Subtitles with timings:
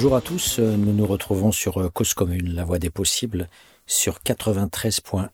[0.00, 3.50] Bonjour à tous, nous nous retrouvons sur Cause Commune, la voie des possibles,
[3.86, 5.28] sur 93.1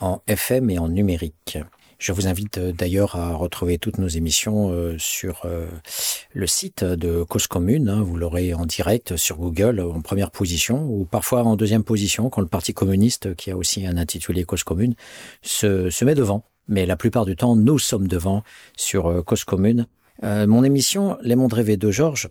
[0.00, 1.58] en FM et en numérique.
[1.98, 5.66] Je vous invite euh, d'ailleurs à retrouver toutes nos émissions euh, sur euh,
[6.32, 7.90] le site de Cause Commune.
[7.90, 8.00] Hein.
[8.00, 12.40] Vous l'aurez en direct sur Google en première position ou parfois en deuxième position quand
[12.40, 14.94] le Parti communiste, qui a aussi un intitulé Cause Commune,
[15.42, 16.42] se, se met devant.
[16.68, 18.44] Mais la plupart du temps, nous sommes devant
[18.78, 19.86] sur Cause Commune.
[20.22, 22.30] mon émission Les mondes rêvés de Georges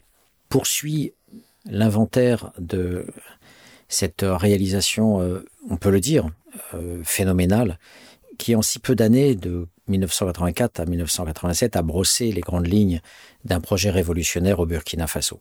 [0.50, 1.14] poursuit
[1.70, 3.06] l'inventaire de
[3.88, 6.30] cette réalisation, on peut le dire,
[7.04, 7.78] phénoménale
[8.38, 13.02] qui en si peu d'années, de 1984 à 1987, a brossé les grandes lignes
[13.44, 15.40] d'un projet révolutionnaire au Burkina Faso.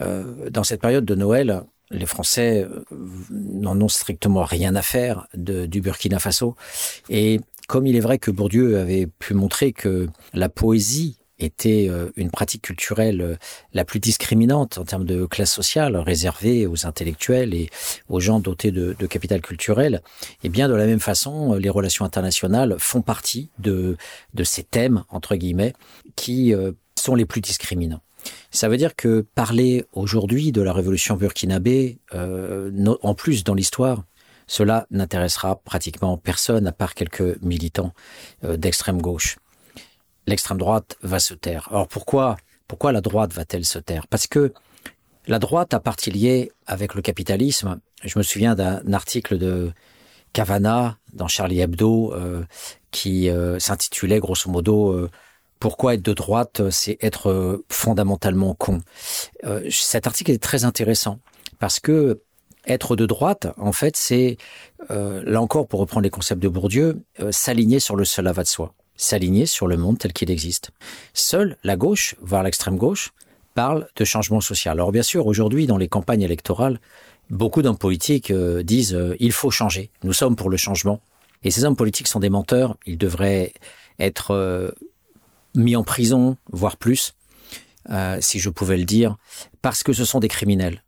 [0.00, 2.84] Euh, dans cette période de Noël, les Français euh,
[3.30, 6.56] n'en ont strictement rien à faire de, du Burkina Faso.
[7.08, 12.10] Et comme il est vrai que Bourdieu avait pu montrer que la poésie était euh,
[12.16, 13.36] une pratique culturelle euh,
[13.72, 17.70] la plus discriminante en termes de classe sociale, réservée aux intellectuels et
[18.08, 20.02] aux gens dotés de, capital culturel,
[20.42, 23.96] et bien de la même façon, euh, les relations internationales font partie de,
[24.34, 25.74] de ces thèmes, entre guillemets,
[26.16, 26.54] qui
[26.98, 28.00] sont les plus discriminants.
[28.50, 34.04] Ça veut dire que parler aujourd'hui de la révolution burkinabé, en plus dans l'histoire,
[34.46, 37.92] cela n'intéressera pratiquement personne à part quelques militants
[38.42, 39.36] d'extrême gauche
[40.26, 41.68] l'extrême droite va se taire.
[41.70, 42.36] Alors pourquoi,
[42.68, 44.06] pourquoi la droite va-t-elle se taire?
[44.08, 44.52] Parce que
[45.26, 47.80] la droite a partie liée avec le capitalisme.
[48.02, 49.72] Je me souviens d'un article de
[50.34, 52.44] Cavana dans Charlie Hebdo euh,
[52.90, 55.10] qui euh, s'intitulait grosso modo euh,
[55.60, 58.82] Pourquoi être de droite, c'est être fondamentalement con.
[59.70, 61.20] cet article est très intéressant
[61.58, 62.20] parce que
[62.66, 64.36] être de droite, en fait, c'est,
[64.88, 68.74] là encore, pour reprendre les concepts de Bourdieu, s'aligner sur le seul va de soi
[68.96, 70.70] s'aligner sur le monde tel qu'il existe.
[71.12, 73.12] Seule la gauche, voire l'extrême gauche,
[73.54, 74.72] parle de changement social.
[74.72, 76.80] Alors bien sûr, aujourd'hui, dans les campagnes électorales,
[77.30, 81.00] beaucoup d'hommes politiques euh, disent euh, il faut changer, nous sommes pour le changement.
[81.42, 83.52] Et ces hommes politiques sont des menteurs, ils devraient
[83.98, 84.70] être euh,
[85.54, 87.14] mis en prison, voire plus,
[88.20, 89.16] si je pouvais le dire,
[89.60, 90.83] parce que ce sont des criminels.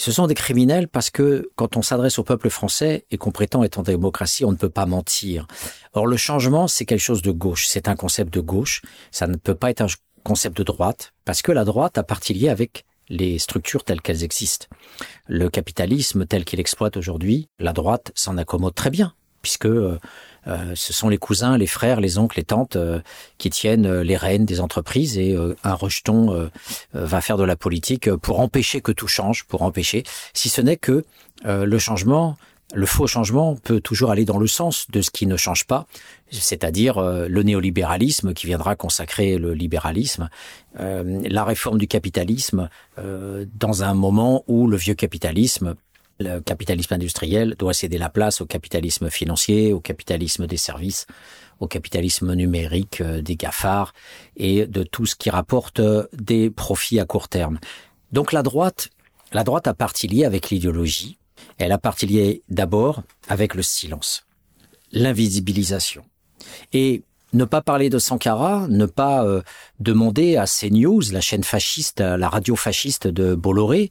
[0.00, 3.62] Ce sont des criminels parce que quand on s'adresse au peuple français et qu'on prétend
[3.64, 5.46] être en démocratie, on ne peut pas mentir.
[5.92, 7.66] Or, le changement, c'est quelque chose de gauche.
[7.66, 8.80] C'est un concept de gauche.
[9.10, 9.88] Ça ne peut pas être un
[10.24, 14.24] concept de droite parce que la droite a partie liée avec les structures telles qu'elles
[14.24, 14.68] existent.
[15.26, 19.12] Le capitalisme tel qu'il exploite aujourd'hui, la droite s'en accommode très bien
[19.42, 19.68] puisque
[20.46, 23.00] euh, euh, ce sont les cousins, les frères, les oncles, les tantes euh,
[23.38, 26.50] qui tiennent les rênes des entreprises et un rejeton
[26.92, 30.02] va faire de la politique pour empêcher que tout change, pour empêcher,
[30.34, 31.04] si ce n'est que
[31.44, 32.36] le changement
[32.72, 35.86] le faux changement peut toujours aller dans le sens de ce qui ne change pas,
[36.30, 40.28] c'est-à-dire le néolibéralisme qui viendra consacrer le libéralisme,
[40.78, 45.74] la réforme du capitalisme dans un moment où le vieux capitalisme
[46.20, 51.06] le capitalisme industriel doit céder la place au capitalisme financier, au capitalisme des services,
[51.58, 53.94] au capitalisme numérique euh, des GAFAR
[54.36, 57.58] et de tout ce qui rapporte euh, des profits à court terme.
[58.12, 58.90] Donc la droite,
[59.32, 61.18] la droite a partie liée avec l'idéologie.
[61.58, 64.26] Elle a partie liée d'abord avec le silence,
[64.92, 66.04] l'invisibilisation.
[66.72, 67.02] Et
[67.32, 69.40] ne pas parler de Sankara, ne pas euh,
[69.78, 73.90] demander à CNews, la chaîne fasciste, la radio fasciste de Bolloré,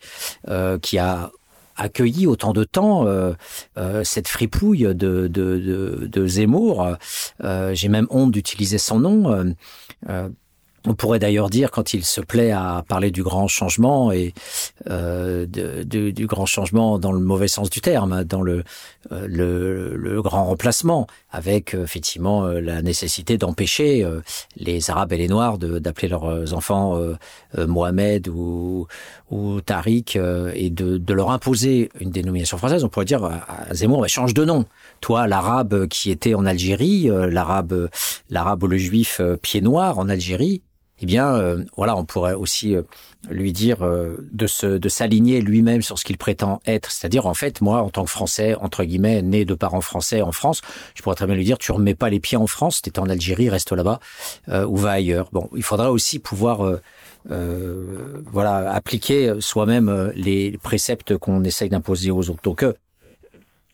[0.82, 1.32] qui a
[1.80, 3.34] accueilli autant de temps euh,
[3.78, 6.96] euh, cette fripouille de, de, de, Zemmour.
[7.44, 9.54] Euh, J'ai même honte d'utiliser son nom.
[10.10, 10.30] Euh,
[10.86, 14.34] on pourrait d'ailleurs dire, quand il se plaît à parler du grand changement et
[14.90, 18.64] euh, de, du grand changement dans le mauvais sens du terme, dans le,
[19.12, 24.06] euh, le, le, grand remplacement, avec euh, effectivement euh, la nécessité d'empêcher
[24.56, 27.00] les Arabes et les Noirs d'appeler leurs enfants
[27.58, 28.88] Mohamed ou,
[29.30, 30.18] ou Tariq
[30.54, 34.44] et de, de, leur imposer une dénomination française, on pourrait dire à Zemmour, change de
[34.44, 34.66] nom.
[35.02, 37.90] Toi, l'arabe qui était en Algérie, l'arabe,
[38.30, 40.62] l'arabe ou le juif pied noir en Algérie,
[41.02, 42.82] eh bien, euh, voilà, on pourrait aussi euh,
[43.30, 46.92] lui dire euh, de se, de s'aligner lui-même sur ce qu'il prétend être.
[46.92, 50.34] C'est-à-dire, en fait, moi, en tant que Français, entre guillemets, né de parents français en
[50.34, 50.62] France,
[50.96, 53.08] je pourrais très bien lui dire, tu remets pas les pieds en France, t'es en
[53.10, 54.00] Algérie, reste là-bas
[54.68, 55.30] ou va ailleurs.
[55.32, 56.80] Bon, il faudra aussi pouvoir
[57.26, 62.42] voilà, appliquer soi-même les préceptes qu'on essaye d'imposer aux autres.
[62.44, 62.66] Donc,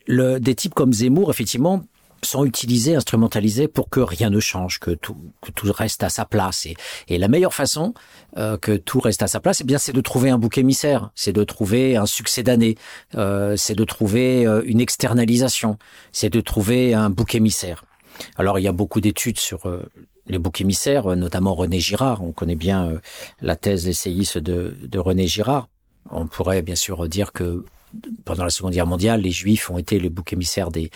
[0.08, 1.84] le, des types comme Zemmour, effectivement,
[2.24, 6.26] sont utilisés, instrumentalisés pour que rien ne change, que tout, que tout reste à sa
[6.26, 6.66] place.
[6.66, 6.76] Et,
[7.08, 7.94] et la meilleure façon
[8.38, 11.12] euh, que tout reste à sa place, eh bien, c'est de trouver un bouc émissaire,
[11.16, 12.76] c'est de trouver un succès d'année,
[13.16, 15.78] euh, c'est de trouver euh, une externalisation,
[16.12, 17.86] c'est de trouver un bouc émissaire.
[18.38, 19.84] Alors, il y a beaucoup d'études sur euh,
[20.28, 22.24] les boucs émissaires, notamment René Girard.
[22.24, 23.00] On connaît bien
[23.42, 25.70] la thèse essayiste de, de René Girard.
[26.12, 27.66] On pourrait bien sûr dire que
[28.24, 30.92] pendant la Seconde Guerre mondiale, les Juifs ont été le bouc émissaire des,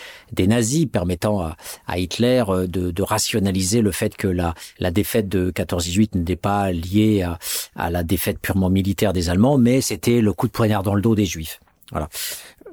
[0.46, 1.40] nazis, permettant
[1.86, 4.54] à, Hitler euh, de, rationaliser le fait que la,
[4.90, 7.38] défaite de 14-18 n'était pas liée à,
[7.76, 11.02] à, la défaite purement militaire des Allemands, mais c'était le coup de poignard dans le
[11.02, 11.60] dos des Juifs.
[11.90, 12.08] Voilà.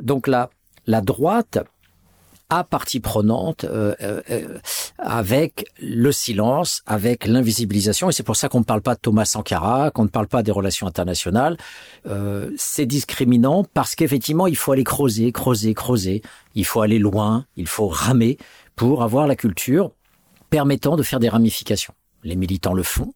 [0.02, 0.50] Donc la,
[0.86, 1.60] la droite
[2.50, 4.58] à partie prenante euh, euh,
[4.98, 8.10] avec le silence, avec l'invisibilisation.
[8.10, 10.44] Et c'est pour ça qu'on ne parle pas de Thomas Sankara, qu'on ne parle pas
[10.44, 11.58] des relations internationales.
[12.08, 16.22] Euh, c'est discriminant parce qu'effectivement, il faut aller creuser, creuser, creuser.
[16.56, 18.38] Il faut aller loin, il faut ramer
[18.76, 19.92] pour avoir la culture
[20.50, 21.94] permettant de faire des ramifications.
[22.24, 23.14] Les militants le font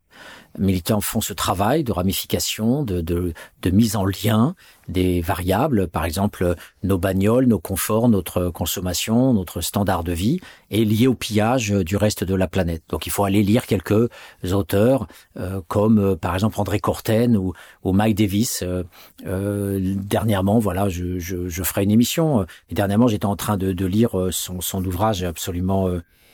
[0.58, 4.56] militants font ce travail de ramification, de, de, de, mise en lien
[4.88, 10.40] des variables, par exemple nos bagnoles, nos conforts, notre consommation, notre standard de vie,
[10.70, 12.84] est lié au pillage du reste de la planète.
[12.90, 14.10] Donc il faut aller lire quelques
[14.52, 15.08] auteurs
[15.38, 18.64] euh, comme euh, par exemple André Corten ou, ou Mike Davis.
[18.64, 18.84] Euh,
[19.26, 22.46] euh dernièrement, voilà, je, je, je, ferai une émission.
[22.70, 25.88] Et dernièrement, j'étais en train de, de lire son, son ouvrage absolument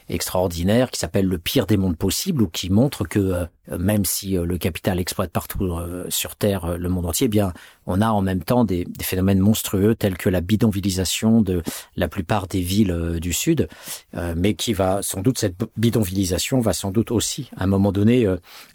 [0.10, 3.46] extraordinaire qui s'appelle Le pire des mondes possibles ou qui montre que euh,
[3.78, 7.54] même si euh, le capital exploite partout euh, sur Terre le monde entier, eh bien
[7.86, 11.62] on a en même temps des, des, phénomènes monstrueux tels que la bidonvillisation de
[11.96, 13.68] la plupart des villes du Sud,
[14.36, 18.28] mais qui va sans doute cette bidonvillisation va sans doute aussi à un moment donné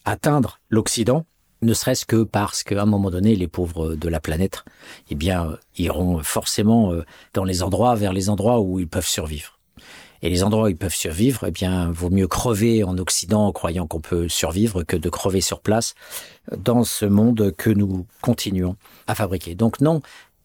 [0.05, 1.26] atteindre l'Occident
[1.61, 4.64] ne serait-ce que parce qu'à un moment donné, les pauvres de la planète,
[5.11, 6.93] eh bien, iront forcément
[7.35, 9.61] dans les endroits, vers les endroits où ils peuvent survivre.
[10.23, 13.53] Et les endroits où ils peuvent survivre, eh bien, vaut mieux crever en Occident en
[13.53, 15.95] croyant qu'on peut survivre que de crever sur place
[16.57, 18.77] dans ce monde que nous continuons
[19.09, 19.57] à fabriquer.
[19.57, 20.01] Donc non,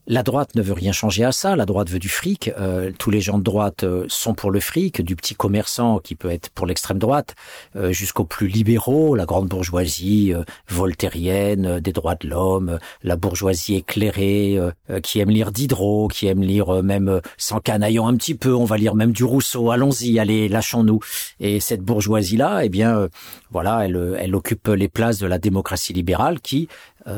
[0.07, 1.55] la droite ne veut rien changer à ça.
[1.55, 2.49] La droite veut du fric.
[2.57, 6.15] Euh, tous les gens de droite euh, sont pour le fric, du petit commerçant qui
[6.15, 7.35] peut être pour l'extrême droite,
[7.75, 13.17] euh, jusqu'aux plus libéraux, la grande bourgeoisie euh, voltairienne, euh, des droits de l'homme, la
[13.17, 14.57] bourgeoisie éclairée,
[15.03, 18.53] qui aime lire Diderot, qui aime lire même sans canaillon un petit peu.
[18.53, 19.71] On va lire même du Rousseau.
[19.71, 20.99] Allons-y, allez, lâchons-nous.
[21.39, 23.07] Et cette bourgeoisie-là, eh bien,
[23.51, 26.67] voilà, elle, elle occupe les places de la démocratie libérale qui,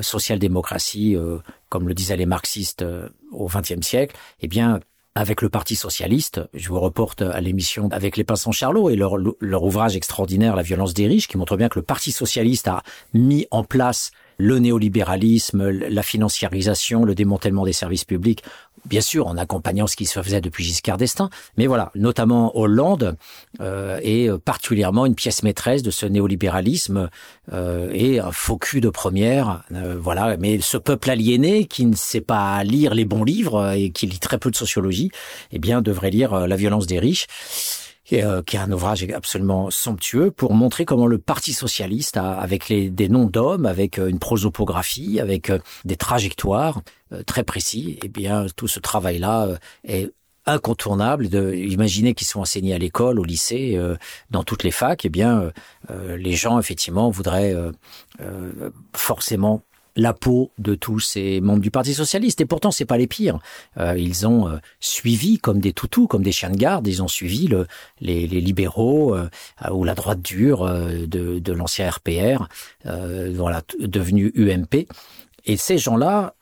[0.02, 1.18] social-démocratie
[1.70, 4.80] comme le disaient les marxistes euh, au XXe siècle, eh bien,
[5.16, 9.16] avec le Parti socialiste, je vous reporte à l'émission avec les Pinsons Charlot et leur,
[9.18, 12.84] leur ouvrage extraordinaire La violence des riches, qui montre bien que le Parti socialiste a
[13.14, 18.42] mis en place le néolibéralisme, la financiarisation, le démantèlement des services publics,
[18.90, 23.16] bien sûr en accompagnant ce qui se faisait depuis Giscard d'Estaing, mais voilà, notamment Hollande
[23.62, 27.10] euh, est particulièrement une pièce maîtresse de ce néolibéralisme
[27.54, 30.38] euh, et un faux cul de première, euh, voilà.
[30.38, 34.20] Mais ce peuple aliéné qui ne sait pas lire les bons livres et qui lit
[34.20, 35.12] très peu de sociologie,
[35.52, 37.28] eh bien devrait lire euh, La violence des riches
[38.14, 42.68] euh, qui est un ouvrage absolument somptueux pour montrer comment le Parti socialiste, a, avec
[42.68, 46.82] les, des noms d'hommes, avec euh, une prosopographie, avec euh, des trajectoires
[47.26, 49.50] très précis, eh bien tout ce travail-là
[49.84, 50.12] est
[50.46, 53.96] incontournable de imaginer qu'ils sont enseignés à l'école, au lycée, euh,
[54.32, 55.52] dans toutes les facs, eh bien,
[55.92, 57.72] euh, les gens effectivement voudraient euh,
[58.94, 59.62] forcément
[59.96, 62.42] la peau de tous ces membres du Parti socialiste.
[62.42, 63.40] Et pourtant, c'est pas les pires.
[63.78, 66.88] Euh, ils ont euh, suivi comme des toutous, comme des chiens de garde.
[66.88, 67.68] Ils ont suivi le,
[68.00, 69.30] les, les, libéraux euh,
[69.72, 72.48] ou la droite dure euh, de, de l'ancien RPR,
[72.86, 74.88] euh, voilà, devenu UMP.
[75.46, 76.36] Et ces gens-là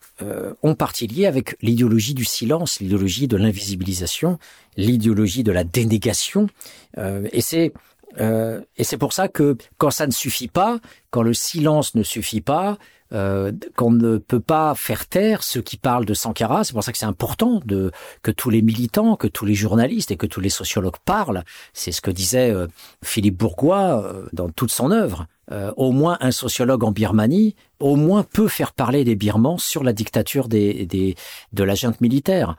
[0.62, 4.38] ont partie lié avec l'idéologie du silence, l'idéologie de l'invisibilisation,
[4.76, 6.48] l'idéologie de la dénégation.
[6.96, 7.72] et c'est
[8.18, 12.40] et c'est pour ça que quand ça ne suffit pas, quand le silence ne suffit
[12.40, 12.78] pas,
[13.12, 16.64] euh, qu'on ne peut pas faire taire ceux qui parlent de Sankara.
[16.64, 17.90] C'est pour ça que c'est important de
[18.22, 21.42] que tous les militants, que tous les journalistes et que tous les sociologues parlent.
[21.72, 22.66] C'est ce que disait euh,
[23.02, 25.26] Philippe Bourgois euh, dans toute son œuvre.
[25.50, 29.82] Euh, au moins un sociologue en Birmanie, au moins peut faire parler des Birmans sur
[29.82, 31.14] la dictature des, des
[31.54, 32.56] de la junte militaire.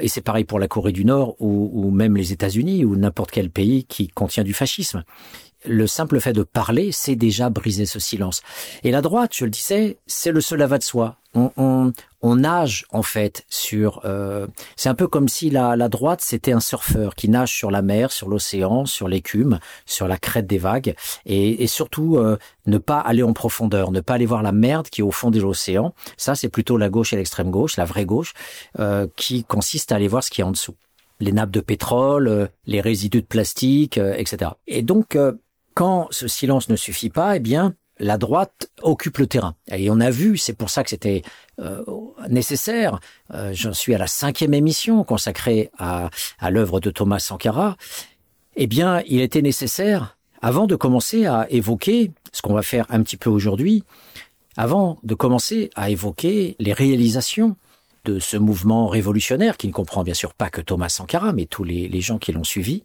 [0.00, 3.30] et c'est pareil pour la Corée du Nord ou, ou même les États-Unis ou n'importe
[3.30, 5.04] quel pays qui contient du fascisme
[5.66, 8.42] le simple fait de parler, c'est déjà briser ce silence.
[8.82, 11.16] Et la droite, je le disais, c'est le seul avat de soi.
[11.34, 14.00] On, on, on nage en fait sur.
[14.04, 17.70] Euh, c'est un peu comme si la, la droite c'était un surfeur qui nage sur
[17.70, 22.36] la mer, sur l'océan, sur l'écume, sur la crête des vagues, et, et surtout euh,
[22.66, 25.30] ne pas aller en profondeur, ne pas aller voir la merde qui est au fond
[25.30, 25.94] de l'océan.
[26.16, 28.34] Ça, c'est plutôt la gauche et l'extrême gauche, la vraie gauche,
[28.80, 30.74] euh, qui consiste à aller voir ce qui est en dessous
[31.20, 34.52] les nappes de pétrole, euh, les résidus de plastique, euh, etc.
[34.66, 35.16] Et donc,
[35.74, 39.54] quand ce silence ne suffit pas, eh bien, la droite occupe le terrain.
[39.70, 41.22] Et on a vu, c'est pour ça que c'était
[41.60, 41.84] euh,
[42.28, 42.98] nécessaire.
[43.34, 47.76] Euh, J'en suis à la cinquième émission consacrée à, à l'œuvre de Thomas Sankara.
[48.56, 53.02] Eh bien, il était nécessaire, avant de commencer à évoquer ce qu'on va faire un
[53.02, 53.84] petit peu aujourd'hui,
[54.56, 57.56] avant de commencer à évoquer les réalisations
[58.04, 61.64] de ce mouvement révolutionnaire, qui ne comprend bien sûr pas que Thomas Sankara, mais tous
[61.64, 62.82] les, gens qui l'ont suivi,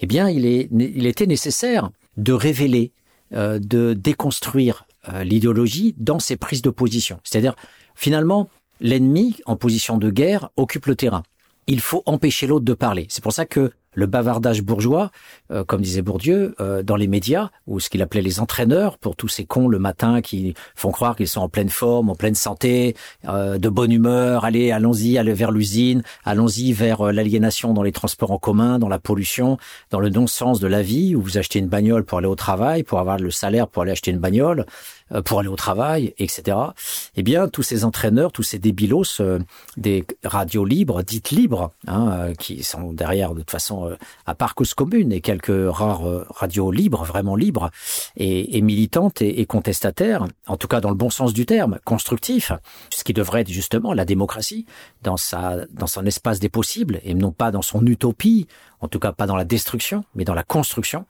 [0.00, 2.92] eh bien, il, est, il était nécessaire de révéler,
[3.32, 7.18] euh, de déconstruire euh, l'idéologie dans ses prises de position.
[7.24, 7.54] C'est-à-dire,
[7.94, 11.22] finalement, l'ennemi en position de guerre occupe le terrain.
[11.66, 13.06] Il faut empêcher l'autre de parler.
[13.08, 15.10] C'est pour ça que le bavardage bourgeois,
[15.50, 19.16] euh, comme disait Bourdieu, euh, dans les médias, ou ce qu'il appelait les entraîneurs, pour
[19.16, 22.34] tous ces cons le matin qui font croire qu'ils sont en pleine forme, en pleine
[22.34, 22.94] santé,
[23.26, 28.30] euh, de bonne humeur, allez, allons-y, allez vers l'usine, allons-y vers l'aliénation dans les transports
[28.30, 29.58] en commun, dans la pollution,
[29.90, 32.82] dans le non-sens de la vie, où vous achetez une bagnole pour aller au travail,
[32.82, 34.64] pour avoir le salaire pour aller acheter une bagnole, euh,
[35.24, 36.56] pour aller au travail, etc.
[37.16, 39.38] Eh bien, tous ces entraîneurs, tous ces débilos euh,
[39.76, 43.96] des radios libres, dites libres, hein, euh, qui sont derrière de toute façon
[44.26, 47.70] à part cause commune et quelques rares radios libres, vraiment libres
[48.16, 51.78] et, et militantes et, et, contestataires, en tout cas dans le bon sens du terme,
[51.84, 52.52] constructif,
[52.90, 54.66] ce qui devrait être justement la démocratie
[55.02, 58.46] dans sa dans son espace des possibles et non pas dans son utopie,
[58.80, 61.06] en tout cas pas dans la destruction, mais dans la construction.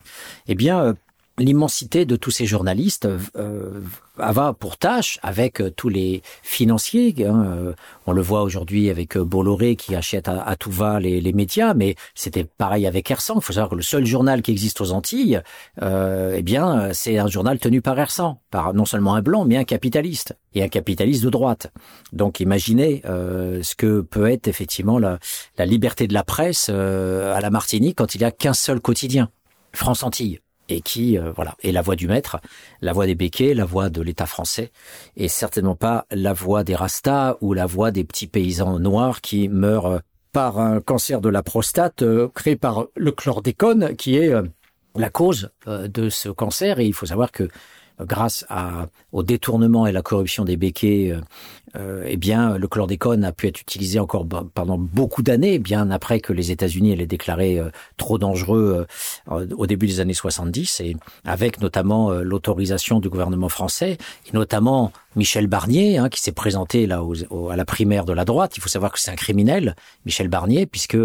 [0.46, 0.94] Eh bien
[1.38, 3.80] l'immensité de tous ces journalistes euh,
[4.16, 7.14] va pour tâche avec euh, tous les financiers.
[7.20, 7.72] Hein, euh,
[8.06, 11.74] on le voit aujourd'hui avec euh, Bolloré qui achète à, tout va les, les médias,
[11.74, 13.36] mais c'était pareil avec Ersan.
[13.36, 15.40] Il faut savoir que le seul journal qui existe aux Antilles,
[15.82, 19.56] euh, eh bien, c'est un journal tenu par Ersan, par non seulement un blanc, mais
[19.56, 21.72] un capitaliste et un capitaliste de droite.
[22.12, 25.18] Donc, imaginez euh, ce que peut être effectivement la,
[25.56, 29.30] la liberté de la presse à la Martinique quand il y a qu'un seul quotidien,
[29.72, 32.38] France Antilles et qui euh, voilà est la voix du maître,
[32.80, 34.70] la voix des béquets, la voix de l'État français,
[35.16, 39.48] et certainement pas la voix des rastas ou la voix des petits paysans noirs qui
[39.48, 39.98] meurent euh,
[40.32, 44.30] par un cancer de la prostate euh, créé par le chlordécone, qui est
[44.94, 46.80] la cause de ce cancer.
[46.80, 47.48] Et il faut savoir que
[47.98, 51.16] grâce à, au détournement et la corruption des béquets,
[51.76, 56.20] euh, eh bien, le chlordécone a pu être utilisé encore pendant beaucoup d'années, bien après
[56.20, 58.86] que les États-Unis l'aient déclaré euh, trop dangereux
[59.30, 64.32] euh, au début des années 70, et avec notamment euh, l'autorisation du gouvernement français, et
[64.32, 67.02] notamment Michel Barnier, hein, qui s'est présenté là
[67.50, 68.56] à la primaire de la droite.
[68.56, 69.74] Il faut savoir que c'est un criminel,
[70.06, 70.98] Michel Barnier, puisque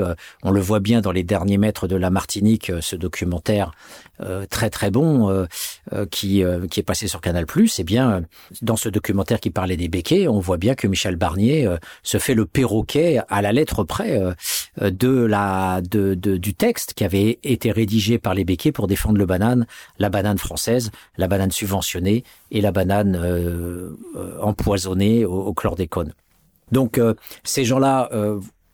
[0.44, 3.72] on le voit bien dans les derniers mètres de la Martinique, ce documentaire
[4.50, 5.48] très très bon
[6.12, 7.46] qui, qui est passé sur Canal+.
[7.80, 8.24] Eh bien,
[8.62, 11.78] dans ce documentaire qui parlait des béquets, on voit voit bien que Michel Barnier euh,
[12.04, 17.04] se fait le perroquet à la lettre près euh, de la de, du texte qui
[17.04, 19.66] avait été rédigé par les béquets pour défendre le banane,
[19.98, 23.96] la banane française, la banane subventionnée et la banane euh,
[24.42, 26.14] empoisonnée au, au chlordécone.
[26.72, 27.00] Donc
[27.44, 28.10] ces gens-là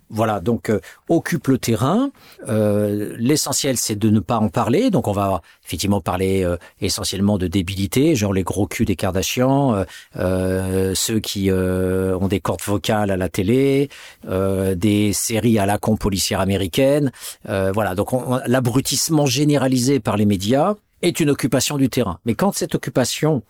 [0.09, 2.11] voilà, donc euh, occupe le terrain.
[2.47, 4.89] Euh, L'essentiel, c'est de ne pas en parler.
[4.89, 9.85] Donc, on va effectivement parler euh, essentiellement de débilité, genre les gros culs des Kardashians,
[10.17, 13.89] euh, ceux qui ont des cordes vocales à la télé,
[14.27, 17.11] des séries à la con policière américaine.
[17.45, 18.09] voilà, donc
[18.45, 22.19] l'abrutissement généralisé par les médias est une occupation du terrain.
[22.25, 23.43] Mais quand cette occupation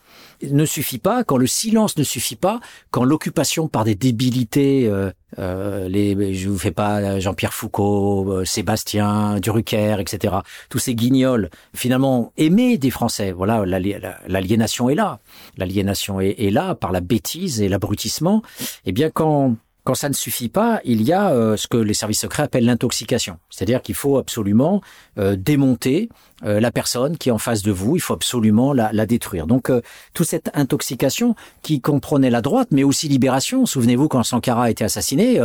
[0.44, 2.60] ne suffit pas, quand le silence ne suffit pas,
[2.92, 8.45] quand l'occupation par des débilités, euh, euh, les, je vous fais pas Jean-Pierre Foucault, euh,
[8.45, 10.38] Sébastien, Drucker, etc.
[10.69, 13.31] Tous ces guignols, finalement aimés des Français.
[13.31, 15.19] Voilà, l'aliénation est là.
[15.57, 18.41] L'aliénation est, est, là par la bêtise et l'abrutissement.
[18.86, 19.55] Eh bien, quand
[19.89, 22.65] quand ça ne suffit pas, il y a euh, ce que les services secrets appellent
[22.65, 23.39] l'intoxication.
[23.50, 24.84] C'est-à-dire qu'il faut absolument
[25.17, 26.10] euh, démonter
[26.46, 29.48] euh, la personne qui est en face de vous, il faut absolument la, la détruire.
[29.48, 29.72] Donc
[30.13, 34.84] toute cette intoxication qui comprenait la droite, mais aussi Libération, souvenez-vous quand Sankara a été
[34.84, 35.41] assassiné,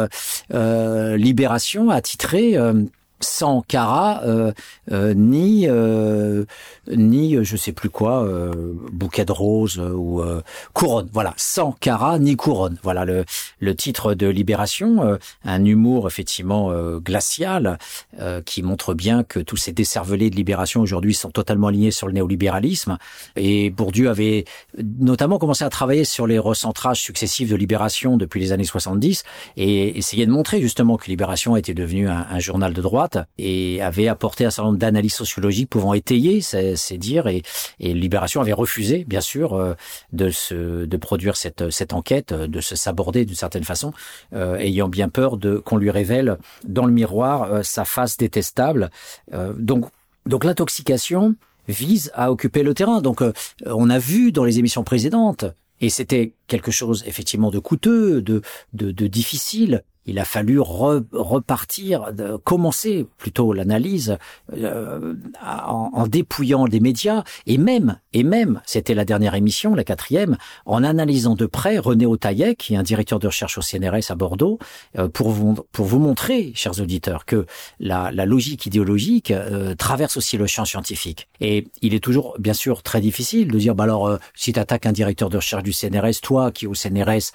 [0.50, 2.58] Libération a titré
[3.24, 4.52] sans Cara euh,
[4.92, 6.44] euh, ni euh,
[6.88, 8.28] ni je sais plus quoi
[8.92, 10.22] bouquet de roses ou
[10.72, 11.08] couronne.
[11.12, 12.78] Voilà sans Cara ni couronne.
[12.82, 13.24] Voilà le
[13.58, 17.78] le titre de Libération un humour effectivement glacial
[18.44, 22.12] qui montre bien que tous ces décervelés de Libération aujourd'hui sont totalement alignés sur le
[22.12, 22.98] néolibéralisme.
[23.36, 24.44] Et Bourdieu avait
[24.78, 29.24] notamment commencé à travailler sur les recentrages successifs de Libération depuis les années 70
[29.56, 34.08] et essayer de montrer justement que Libération était devenu un journal de droite et avait
[34.08, 37.42] apporté un certain nombre d'analyses sociologiques pouvant étayer ces, ces dires et,
[37.80, 39.74] Libération avait refusé, bien sûr, euh,
[40.12, 43.92] de se de produire cette cette enquête, euh, de se saborder d'une certaine façon,
[44.34, 48.90] euh, ayant bien peur de qu'on lui révèle dans le miroir sa face détestable.
[49.58, 49.86] Donc
[50.26, 51.34] donc l'intoxication
[51.68, 53.00] vise à occuper le terrain.
[53.00, 53.22] Donc
[53.66, 55.44] on a vu dans les émissions précédentes
[55.80, 58.42] et c'était quelque chose effectivement de coûteux, de,
[58.72, 64.18] de difficile, il a fallu repartir, de, commencer plutôt l'analyse
[64.52, 69.84] euh, en, en, dépouillant les médias et même, et même, c'était la dernière émission, la
[69.84, 74.10] quatrième, en analysant de près René Otaillet, qui est un directeur de recherche au CNRS
[74.10, 74.58] à Bordeaux,
[74.98, 77.46] euh, pour, vous, pour vous montrer, chers auditeurs, que
[77.80, 81.28] la, la logique idéologique euh, traverse aussi le champ scientifique.
[81.40, 84.60] Et il est toujours, bien sûr, très difficile de dire, bah alors, euh, si tu
[84.60, 87.32] attaques un directeur de recherche du CNRS, toi qui au CNRS,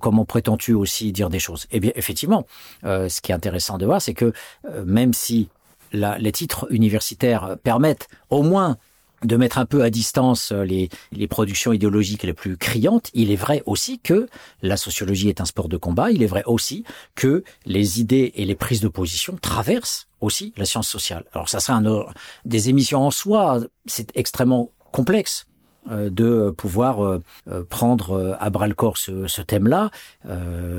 [0.00, 1.66] comment prétends-tu aussi dire des choses?
[1.70, 2.46] Eh bien, effectivement,
[2.84, 4.32] euh, ce qui est intéressant de voir, c'est que
[4.66, 5.48] euh, même si
[5.92, 8.76] la, les titres universitaires permettent au moins
[9.24, 13.30] de mettre un peu à distance euh, les, les, productions idéologiques les plus criantes, il
[13.30, 14.28] est vrai aussi que
[14.62, 16.84] la sociologie est un sport de combat, il est vrai aussi
[17.14, 21.24] que les idées et les prises de position traversent aussi la science sociale.
[21.32, 22.04] Alors ça sera un,
[22.44, 25.46] des émissions en soi, c'est extrêmement complexe.
[25.90, 29.90] Euh, de pouvoir euh, euh, prendre à bras le corps ce, ce thème-là.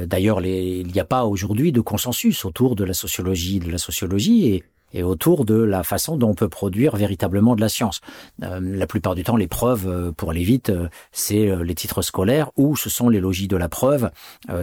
[0.05, 4.47] D'ailleurs, il n'y a pas aujourd'hui de consensus autour de la sociologie de la sociologie
[4.47, 4.63] et
[4.93, 8.01] et autour de la façon dont on peut produire véritablement de la science.
[8.43, 12.01] Euh, la plupart du temps, les preuves, euh, pour aller vite, euh, c'est les titres
[12.01, 14.09] scolaires ou ce sont les logis de la preuve,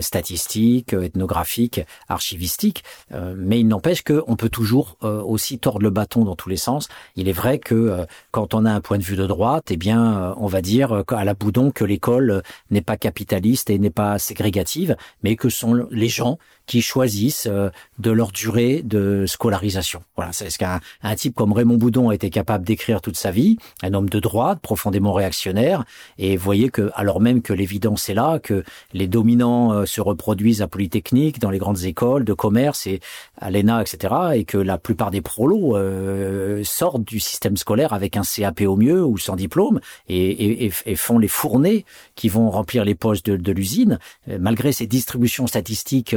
[0.00, 2.85] statistiques, ethnographiques, archivistiques.
[3.37, 6.88] mais il n'empêche qu'on peut toujours aussi tordre le bâton dans tous les sens.
[7.16, 10.35] Il est vrai que quand on a un point de vue de droite, eh bien,
[10.37, 14.97] on va dire à la boudon que l'école n'est pas capitaliste et n'est pas ségrégative,
[15.23, 20.02] mais que sont les gens qui choisissent euh, de leur durée de scolarisation.
[20.16, 23.30] Voilà, c'est ce qu'un un type comme Raymond Boudon a été capable d'écrire toute sa
[23.30, 25.85] vie, un homme de droite, profondément réactionnaire,
[26.18, 30.62] et voyez que, alors même que l'évidence est là, que les dominants euh, se reproduisent
[30.62, 33.00] à Polytechnique, dans les grandes écoles de commerce et
[33.38, 38.16] à l'ENA, etc., et que la plupart des prolos euh, sortent du système scolaire avec
[38.16, 42.50] un CAP au mieux ou sans diplôme et, et, et font les fournées qui vont
[42.50, 46.14] remplir les postes de, de l'usine, malgré ces distributions statistiques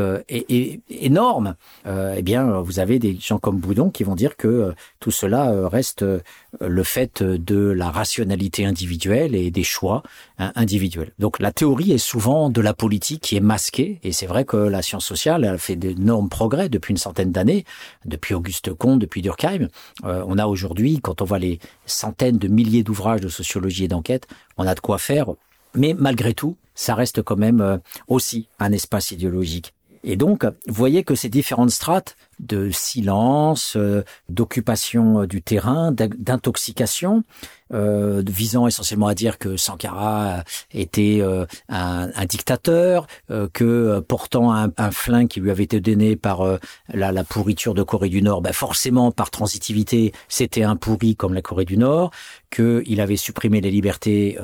[0.89, 4.71] énorme, euh, eh bien, vous avez des gens comme Boudon qui vont dire que euh,
[4.99, 6.19] tout cela euh, reste euh,
[6.59, 10.03] le fait de la rationalité individuelle et des choix
[10.39, 11.11] hein, individuels.
[11.19, 14.57] Donc la théorie est souvent de la politique qui est masquée, et c'est vrai que
[14.57, 17.65] la science sociale a fait d'énormes progrès depuis une centaine d'années,
[18.05, 19.67] depuis Auguste Comte, depuis Durkheim.
[20.03, 24.27] on a aujourd'hui, quand on voit les centaines de milliers d'ouvrages de sociologie et d'enquête,
[24.57, 25.27] on a de quoi faire
[25.75, 29.73] mais malgré tout, ça reste quand même aussi un espace idéologique.
[30.09, 35.91] Et donc, vous voyez que ces différentes strates de silence, euh, d'occupation euh, du terrain,
[35.91, 37.23] d'intoxication,
[37.73, 43.07] euh, visant essentiellement à dire que Sankara était euh, un, un, dictateur,
[43.53, 46.43] que portant un, un, flingue qui lui avait été donné par
[46.93, 51.33] la, la, pourriture de Corée du Nord, ben forcément par transitivité, c'était un pourri comme
[51.33, 52.11] la Corée du Nord,
[52.49, 54.37] qu'il avait supprimé les libertés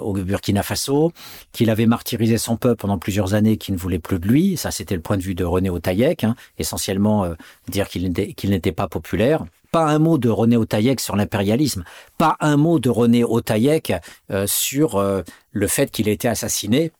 [0.00, 1.12] au Burkina Faso,
[1.52, 4.56] qu'il avait martyrisé son peuple pendant plusieurs années, qui ne voulait plus de lui.
[4.56, 7.29] Ça, c'était le point de vue de René Otaïek, hein, essentiellement
[7.68, 9.44] dire qu'il n'était pas populaire.
[9.72, 11.84] Pas un mot de René Otaïek sur l'impérialisme,
[12.18, 13.92] pas un mot de René Otaïek
[14.32, 16.90] euh, sur euh, le fait qu'il ait été assassiné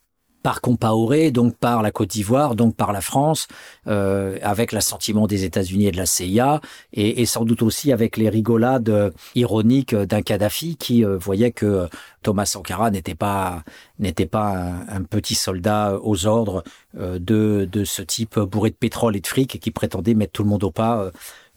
[0.43, 3.47] par Compaoré, donc par la Côte d'Ivoire, donc par la France,
[3.87, 6.61] euh, avec l'assentiment des États-Unis et de la CIA,
[6.93, 11.87] et, et, sans doute aussi avec les rigolades ironiques d'un Kadhafi qui euh, voyait que
[12.23, 13.63] Thomas Sankara n'était pas
[13.99, 16.63] n'était pas un, petit soldat aux ordres
[16.97, 20.33] euh, de de ce type bourré de pétrole et de fric et qui prétendait mettre
[20.33, 21.11] tout le monde au pas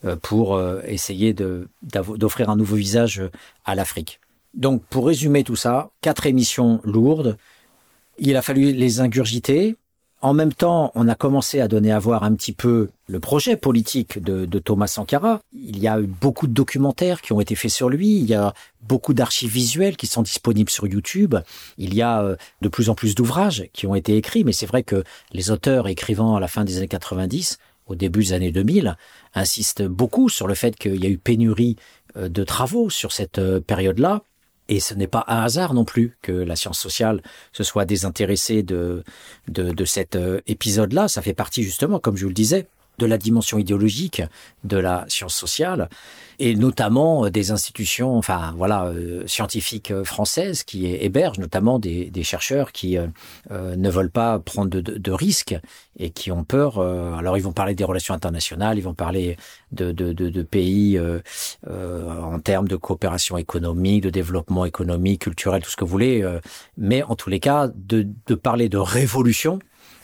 [0.05, 1.35] euh, pour euh, essayer
[1.83, 3.23] d'offrir un nouveau visage
[3.65, 4.21] à l'Afrique.
[4.53, 7.39] Donc pour résumer tout ça, quatre émissions lourdes
[8.19, 9.77] il a fallu les ingurgiter.
[10.25, 13.59] En même temps, on a commencé à donner à voir un petit peu le projet
[13.59, 15.43] politique de, Thomas Sankara.
[15.53, 18.21] Il y a eu beaucoup de documentaires qui ont été faits sur lui.
[18.21, 21.35] Il y a beaucoup d'archives visuelles qui sont disponibles sur YouTube.
[21.77, 24.65] Il y a euh, de plus en plus d'ouvrages qui ont été écrits, mais c'est
[24.65, 28.53] vrai que les auteurs écrivant à la fin des années 90, au début des années
[28.53, 28.97] 2000,
[29.35, 31.77] insistent beaucoup sur le fait qu'il y a eu pénurie
[32.17, 34.23] euh, de travaux sur cette euh, période-là.
[34.69, 37.23] Et ce n'est pas un hasard non plus que la science sociale
[37.53, 39.05] se soit désintéressée de,
[39.49, 41.09] de, de cet euh, épisode-là.
[41.09, 42.67] Ça fait partie justement, comme je vous le disais,
[42.99, 44.23] de la dimension idéologique
[44.65, 45.89] de la science sociale
[46.39, 52.23] et notamment des institutions, enfin voilà, euh, scientifiques euh, françaises qui hébergent notamment des, des
[52.23, 53.07] chercheurs qui euh,
[53.51, 55.57] euh ne veulent pas prendre de, de, de, risques
[55.99, 56.79] et qui ont peur.
[56.79, 59.37] Euh, alors ils vont parler des relations internationales, ils vont parler
[59.73, 61.01] de, de, de pays
[61.67, 66.39] en termes de coopération économique, de développement économique, culturel, tout ce que vous voulez.
[66.77, 69.59] mais en tous les cas, de, de parler de révolution,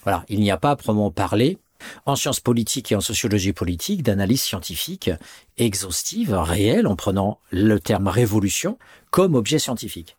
[0.05, 1.59] voilà, il n'y a pas à proprement parler
[2.07, 5.11] en sciences politiques et en sociologie politique d'analyse scientifique
[5.59, 8.79] exhaustive, réelle, en prenant le terme révolution
[9.11, 10.17] comme objet scientifique.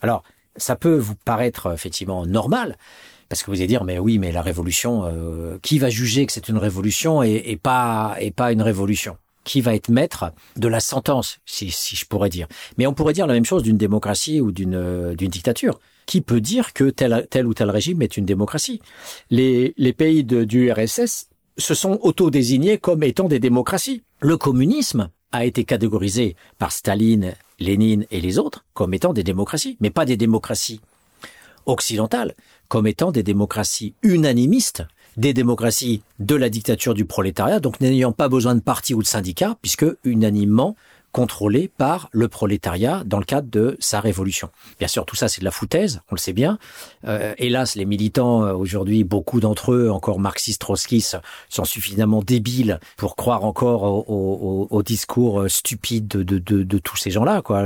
[0.00, 0.22] Alors,
[0.56, 2.76] ça peut vous paraître effectivement normal,
[3.28, 6.32] Parce que vous allez dire, mais oui, mais la révolution, euh, qui va juger que
[6.32, 9.16] c'est une révolution et, pas et pas une révolution?
[9.42, 12.46] Qui va être maître de la sentence, si, si je pourrais dire?
[12.78, 15.78] Mais on pourrait dire la même chose d'une démocratie ou d'une euh, d'une dictature.
[16.06, 18.80] Qui peut dire que tel, ou tel régime est une démocratie
[19.30, 24.02] les, pays du RSS se sont auto-désignés comme étant des démocraties.
[24.20, 29.76] Le communisme a été catégorisé par Staline, Lénine et les autres comme étant des démocraties,
[29.80, 30.80] mais pas des démocraties
[31.66, 32.34] occidentales,
[32.68, 34.84] comme étant des démocraties unanimistes,
[35.16, 39.06] des démocraties de la dictature du prolétariat, donc n'ayant pas besoin de parti ou de
[39.06, 40.76] syndicat, puisque unanimement
[41.16, 44.50] contrôlé par le prolétariat dans le cadre de sa révolution.
[44.78, 46.58] Bien sûr, tout ça, c'est de la foutaise, on le sait bien.
[47.06, 51.16] Euh, hélas, les militants, euh, aujourd'hui, beaucoup d'entre eux, encore marxistes, trotskistes,
[51.48, 56.62] sont suffisamment débiles pour croire encore au, au, au discours euh, stupide de, de, de,
[56.62, 57.64] de tous ces gens-là, quoi.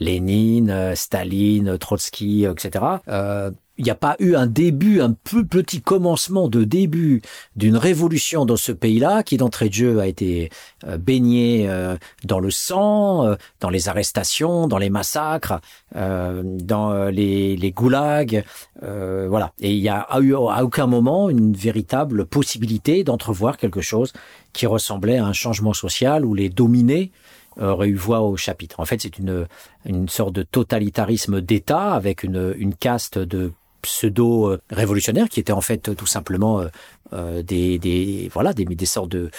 [0.00, 2.82] Lénine, Staline, Trotsky, etc.
[3.08, 7.20] Euh, il n'y a pas eu un début, un peu petit commencement de début
[7.56, 10.50] d'une révolution dans ce pays-là qui d'entrée de jeu a été
[10.86, 15.60] euh, baigné euh, dans le sang, euh, dans les arrestations, dans les massacres,
[15.94, 18.44] dans les, goulags,
[18.80, 19.52] voilà.
[19.60, 24.12] Et il n'y a eu à aucun moment une véritable possibilité d'entrevoir quelque chose
[24.52, 27.12] qui ressemblait à un changement social où les dominés
[27.60, 28.80] auraient eu voix au chapitre.
[28.80, 29.46] En fait, c'est une,
[29.84, 33.52] une sorte de totalitarisme d'État avec une caste de
[33.86, 36.68] pseudo-révolutionnaires qui étaient en fait tout simplement euh,
[37.12, 39.30] euh, des, des, voilà des, des sortes de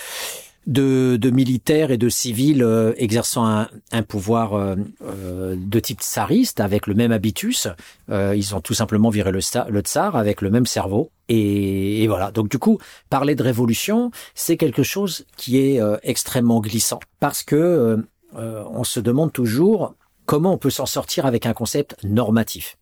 [0.66, 6.94] de, militaires et de civils euh, exerçant un, un pouvoir de type tsariste avec le
[6.94, 7.70] même habitus.
[8.10, 11.10] Ils ont tout simplement viré le, tsar avec le même cerveau.
[11.30, 12.32] Et, voilà.
[12.32, 12.80] Donc du coup,
[13.10, 19.32] parler de révolution, c'est quelque chose qui est extrêmement glissant parce que on se demande
[19.32, 22.78] toujours comment on peut s'en sortir avec un concept normatif.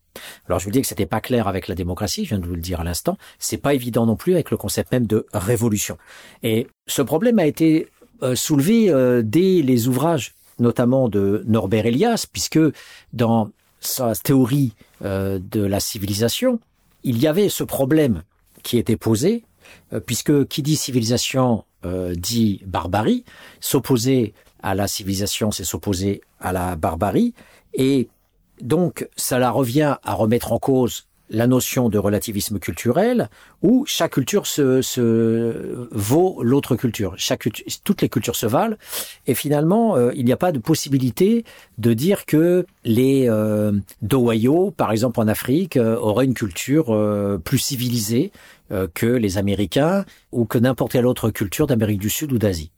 [0.47, 2.55] Alors je vous dis que c'était pas clair avec la démocratie, je viens de vous
[2.55, 5.97] le dire à l'instant, c'est pas évident non plus avec le concept même de révolution.
[6.43, 7.87] Et ce problème a été
[8.23, 12.59] euh, soulevé euh, dès les ouvrages notamment de Norbert Elias, puisque
[13.11, 13.49] dans
[13.81, 14.73] sa théorie
[15.03, 16.61] euh, de la civilisation,
[17.03, 18.23] il y avait ce problème
[18.63, 19.43] qui était posé,
[20.05, 21.65] puisque qui dit civilisation
[22.15, 23.25] dit barbarie,
[23.59, 27.35] s'opposer à la civilisation, c'est s'opposer à la barbarie,
[27.75, 28.07] et
[28.61, 33.29] donc, cela revient à remettre en cause la notion de relativisme culturel
[33.61, 37.15] où chaque culture se, vaut l'autre culture.
[37.83, 38.75] Toutes les cultures se valent
[39.25, 41.43] et finalement euh, il n'y a pas de possibilité
[41.77, 43.71] de dire que les euh,
[44.77, 48.31] par exemple en Afrique, euh, auraient une culture euh, plus civilisée
[48.95, 52.71] que les Américains ou que n'importe quelle autre culture d'Amérique du Sud ou d'Asie.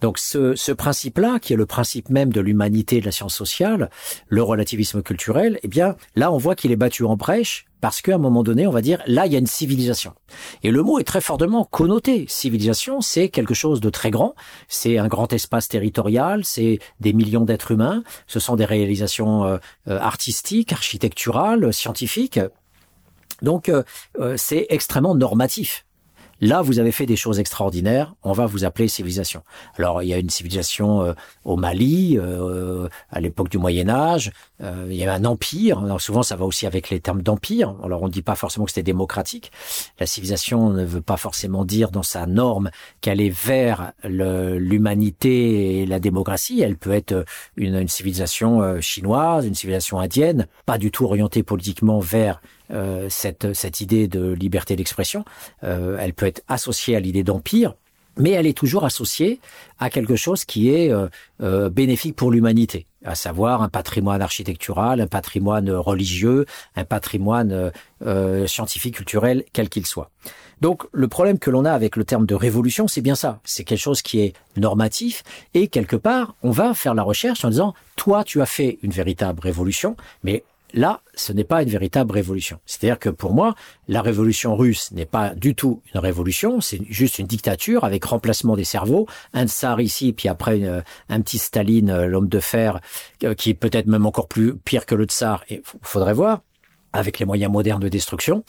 [0.00, 3.90] Donc ce, ce principe-là, qui est le principe même de l'humanité de la science sociale,
[4.28, 8.14] le relativisme culturel, eh bien là on voit qu'il est battu en brèche parce qu'à
[8.14, 10.14] un moment donné, on va dire, là, il y a une civilisation.
[10.62, 12.26] Et le mot est très fortement connoté.
[12.28, 14.34] Civilisation, c'est quelque chose de très grand.
[14.68, 19.58] C'est un grand espace territorial, c'est des millions d'êtres humains, ce sont des réalisations euh,
[19.88, 22.40] euh, artistiques, architecturales, scientifiques.
[23.42, 23.84] Donc, euh,
[24.36, 25.84] c'est extrêmement normatif.
[26.40, 28.14] Là, vous avez fait des choses extraordinaires.
[28.22, 29.42] On va vous appeler civilisation.
[29.76, 31.12] Alors, il y a une civilisation euh,
[31.44, 34.30] au Mali, euh, à l'époque du Moyen Âge.
[34.62, 35.78] Euh, il y a un empire.
[35.80, 37.74] Alors, souvent, ça va aussi avec les termes d'empire.
[37.82, 39.52] Alors, on ne dit pas forcément que c'était démocratique.
[40.00, 45.86] La civilisation ne veut pas forcément dire dans sa norme qu'elle est vers l'humanité et
[45.86, 46.60] la démocratie.
[46.60, 47.24] Elle peut être
[47.56, 52.40] une, une civilisation chinoise, une civilisation indienne, pas du tout orientée politiquement vers
[52.70, 55.24] euh, cette, cette idée de liberté d'expression.
[55.64, 57.74] Euh, elle peut être associée à l'idée d'empire,
[58.18, 59.40] mais elle est toujours associée
[59.78, 61.08] à quelque chose qui est euh,
[61.40, 66.44] euh, bénéfique pour l'humanité, à savoir un patrimoine architectural, un patrimoine religieux,
[66.76, 67.72] un patrimoine
[68.06, 70.10] euh, scientifique, culturel, quel qu'il soit.
[70.60, 73.64] Donc le problème que l'on a avec le terme de révolution, c'est bien ça, c'est
[73.64, 75.22] quelque chose qui est normatif,
[75.54, 78.90] et quelque part, on va faire la recherche en disant, toi, tu as fait une
[78.90, 80.44] véritable révolution, mais
[80.74, 82.60] Là, ce n'est pas une véritable révolution.
[82.66, 83.54] C'est-à-dire que pour moi,
[83.88, 88.56] la révolution russe n'est pas du tout une révolution, c'est juste une dictature avec remplacement
[88.56, 90.62] des cerveaux, un tsar ici, puis après
[91.08, 92.80] un petit Staline, euh, l'homme de fer,
[93.24, 96.42] euh, qui est peut-être même encore plus pire que le tsar, et faudrait voir
[96.92, 98.44] avec les moyens modernes de destruction.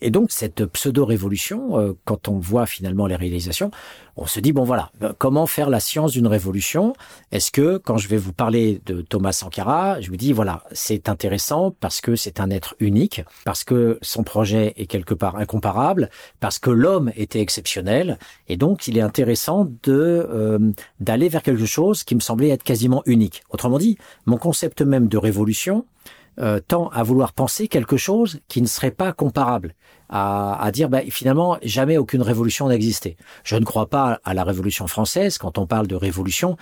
[0.00, 3.70] Et donc cette pseudo-révolution, euh, quand on voit finalement les réalisations,
[4.16, 6.94] on se dit, bon voilà, euh, comment faire la science d'une révolution?
[7.32, 11.08] Est-ce que quand je vais vous parler de Thomas Sankara, je vous dis, voilà, c'est
[11.08, 16.10] intéressant parce que c'est un être unique, parce que son projet est quelque part incomparable,
[16.38, 20.58] parce que l'homme était exceptionnel, et donc il est intéressant de euh,
[21.00, 23.42] d'aller vers quelque chose qui me semblait être quasiment unique.
[23.50, 25.86] Autrement dit, mon concept même de révolution,
[26.40, 29.74] euh, tend à vouloir penser quelque chose qui ne serait pas comparable,
[30.08, 33.16] à, à dire bah, finalement jamais aucune révolution n'existait.
[33.44, 35.38] Je ne crois pas à la Révolution française.
[35.38, 36.56] Quand on parle de révolution,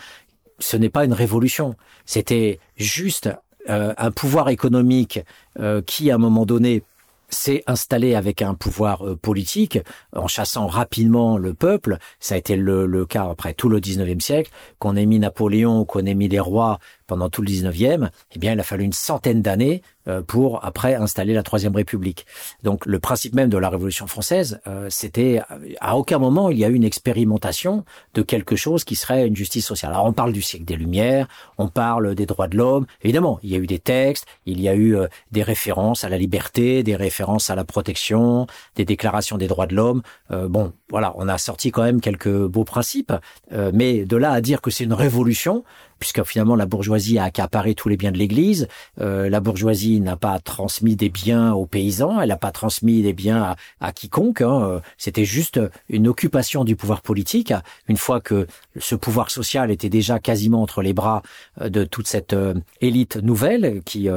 [0.59, 1.77] ce n'est pas une révolution.
[2.07, 3.31] C'était juste
[3.69, 5.21] euh, un pouvoir économique
[5.59, 6.83] euh, qui, à un moment donné,
[7.29, 9.79] s'est installé avec un pouvoir euh, politique
[10.15, 11.99] en chassant rapidement le peuple.
[12.21, 15.85] Ça a été le, le cas après tout le 19e siècle, qu'on ait mis Napoléon,
[15.85, 18.93] qu'on ait mis les rois pendant tout le 19e, eh bien, il a fallu une
[18.93, 22.27] centaine d'années euh, pour après installer la Troisième République.
[22.63, 25.41] Donc, le principe même de la Révolution française, euh, c'était
[25.81, 29.37] à aucun moment il y a eu une expérimentation de quelque chose qui serait une
[29.37, 29.93] justice sociale.
[29.93, 32.87] Alors, on parle du siècle des Lumières, on parle des droits de l'homme.
[33.03, 36.09] Évidemment, il y a eu des textes, il y a eu euh, des références à
[36.09, 40.03] la liberté, des références à la protection, des déclarations des droits de l'homme.
[40.31, 43.13] bon, voilà, on a sorti quand même quelques beaux principes,
[43.51, 45.65] mais de là à dire que c'est une révolution,
[45.99, 48.69] puisque finalement la bourgeoisie a accaparé tous les biens de l'Église.
[49.01, 53.13] Euh, la bourgeoisie n'a pas transmis des biens aux paysans, elle n'a pas transmis des
[53.13, 54.43] biens à, quiconque.
[54.43, 54.81] Hein.
[54.97, 57.53] C'était juste une occupation du pouvoir politique.
[57.89, 58.47] Une fois que
[58.79, 61.23] ce pouvoir social était déjà quasiment entre les bras
[61.61, 64.09] euh, de toute cette euh, élite nouvelle qui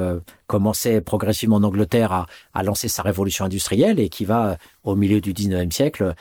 [0.47, 5.21] commençait progressivement en Angleterre à, à, lancer sa révolution industrielle et qui va, au milieu
[5.21, 6.13] du 19e siècle,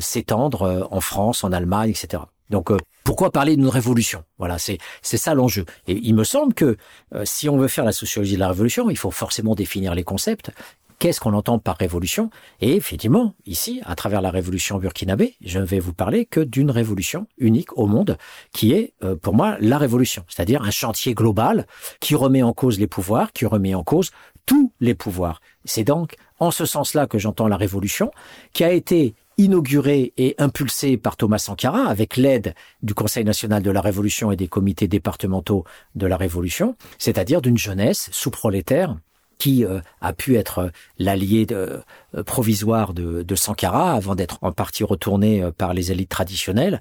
[0.00, 2.22] s'étendre en France, en Allemagne, etc.
[2.50, 2.70] Donc
[3.04, 4.24] pourquoi parler d'une révolution?
[4.38, 5.64] Voilà, c'est c'est ça l'enjeu.
[5.86, 6.76] Et il me semble que
[7.14, 10.04] euh, si on veut faire la sociologie de la révolution, il faut forcément définir les
[10.04, 10.50] concepts.
[10.98, 12.28] Qu'est-ce qu'on entend par révolution?
[12.60, 16.70] Et effectivement, ici, à travers la révolution burkinabé, je ne vais vous parler que d'une
[16.70, 18.18] révolution unique au monde,
[18.52, 21.66] qui est euh, pour moi la révolution, c'est-à-dire un chantier global
[22.00, 24.10] qui remet en cause les pouvoirs, qui remet en cause
[24.44, 25.40] tous les pouvoirs.
[25.64, 28.10] C'est donc en ce sens-là que j'entends la révolution,
[28.52, 33.70] qui a été inauguré et impulsé par Thomas Sankara avec l'aide du Conseil national de
[33.70, 38.96] la Révolution et des comités départementaux de la Révolution, c'est-à-dire d'une jeunesse sous-prolétaire
[39.38, 41.80] qui euh, a pu être l'allié euh,
[42.26, 46.80] provisoire de, Sankara avant d'être en partie retourné euh, par les élites traditionnelles.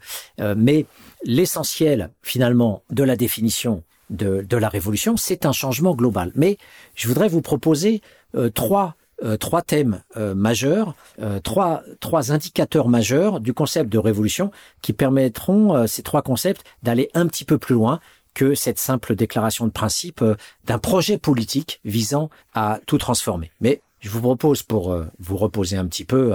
[0.57, 0.85] mais
[1.23, 6.31] l'essentiel finalement de la définition de la révolution, c'est un changement global.
[6.35, 6.57] Mais
[6.95, 8.01] je voudrais vous proposer
[8.55, 14.51] trois euh, trois thèmes euh, majeurs, euh, trois, trois indicateurs majeurs du concept de révolution
[14.81, 17.99] qui permettront, ces trois concepts, d'aller un petit peu plus loin
[18.33, 20.23] que cette simple déclaration de principe
[20.65, 23.51] d'un projet politique visant à tout transformer.
[23.59, 26.33] Mais je vous propose, pour vous reposer un petit peu,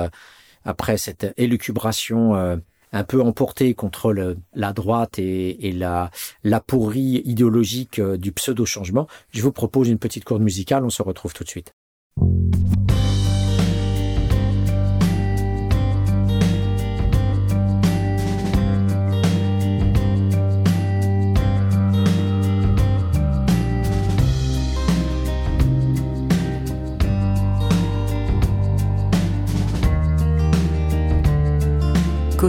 [0.64, 2.35] après cette élucubration
[2.92, 6.11] un peu emportée contre le, la droite et, et la,
[6.42, 11.33] la pourrie idéologique du pseudo-changement, je vous propose une petite courte musicale, on se retrouve
[11.33, 11.75] tout de suite.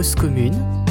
[0.02, 0.85] Commune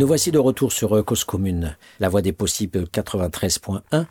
[0.00, 4.06] Nous voici de retour sur euh, Cause Commune, la voix des possibles 93.1.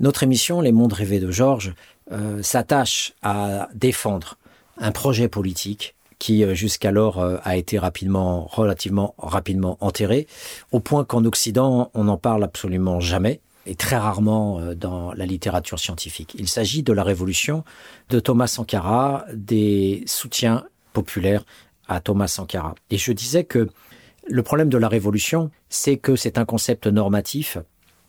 [0.00, 1.74] Notre émission, Les Mondes rêvés de Georges,
[2.10, 4.38] euh, s'attache à défendre
[4.78, 10.26] un projet politique qui euh, jusqu'alors a été rapidement, relativement rapidement enterré,
[10.72, 15.78] au point qu'en Occident, on n'en parle absolument jamais et très rarement dans la littérature
[15.78, 16.34] scientifique.
[16.38, 17.62] Il s'agit de la révolution
[18.08, 21.44] de Thomas Sankara, des soutiens populaires
[21.88, 22.74] à Thomas Sankara.
[22.90, 23.68] Et je disais que
[24.28, 27.58] le problème de la révolution, c'est que c'est un concept normatif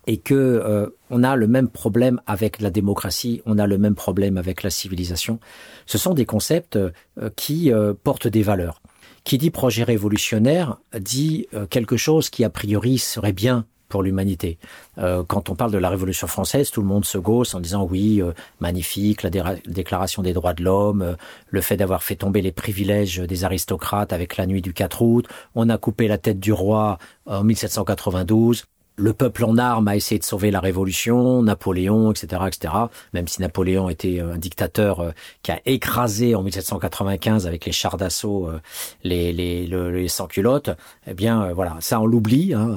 [0.07, 3.95] et que euh, on a le même problème avec la démocratie, on a le même
[3.95, 5.39] problème avec la civilisation.
[5.85, 6.91] Ce sont des concepts euh,
[7.35, 8.81] qui euh, portent des valeurs.
[9.25, 14.57] Qui dit projet révolutionnaire dit euh, quelque chose qui a priori serait bien pour l'humanité.
[14.97, 17.87] Euh, quand on parle de la Révolution française, tout le monde se gausse en disant
[17.89, 19.29] oui, euh, magnifique, la
[19.65, 21.15] déclaration des droits de l'homme, euh,
[21.49, 25.27] le fait d'avoir fait tomber les privilèges des aristocrates avec la nuit du 4 août,
[25.55, 28.65] on a coupé la tête du roi en 1792.
[28.99, 32.73] Le peuple en armes a essayé de sauver la Révolution, Napoléon, etc., etc.
[33.13, 35.11] Même si Napoléon était euh, un dictateur euh,
[35.43, 38.59] qui a écrasé en 1795 avec les chars d'assaut euh,
[39.03, 40.71] les, les, le- les sans-culottes,
[41.05, 42.55] eh bien voilà, ça on l'oublie.
[42.55, 42.75] Hein,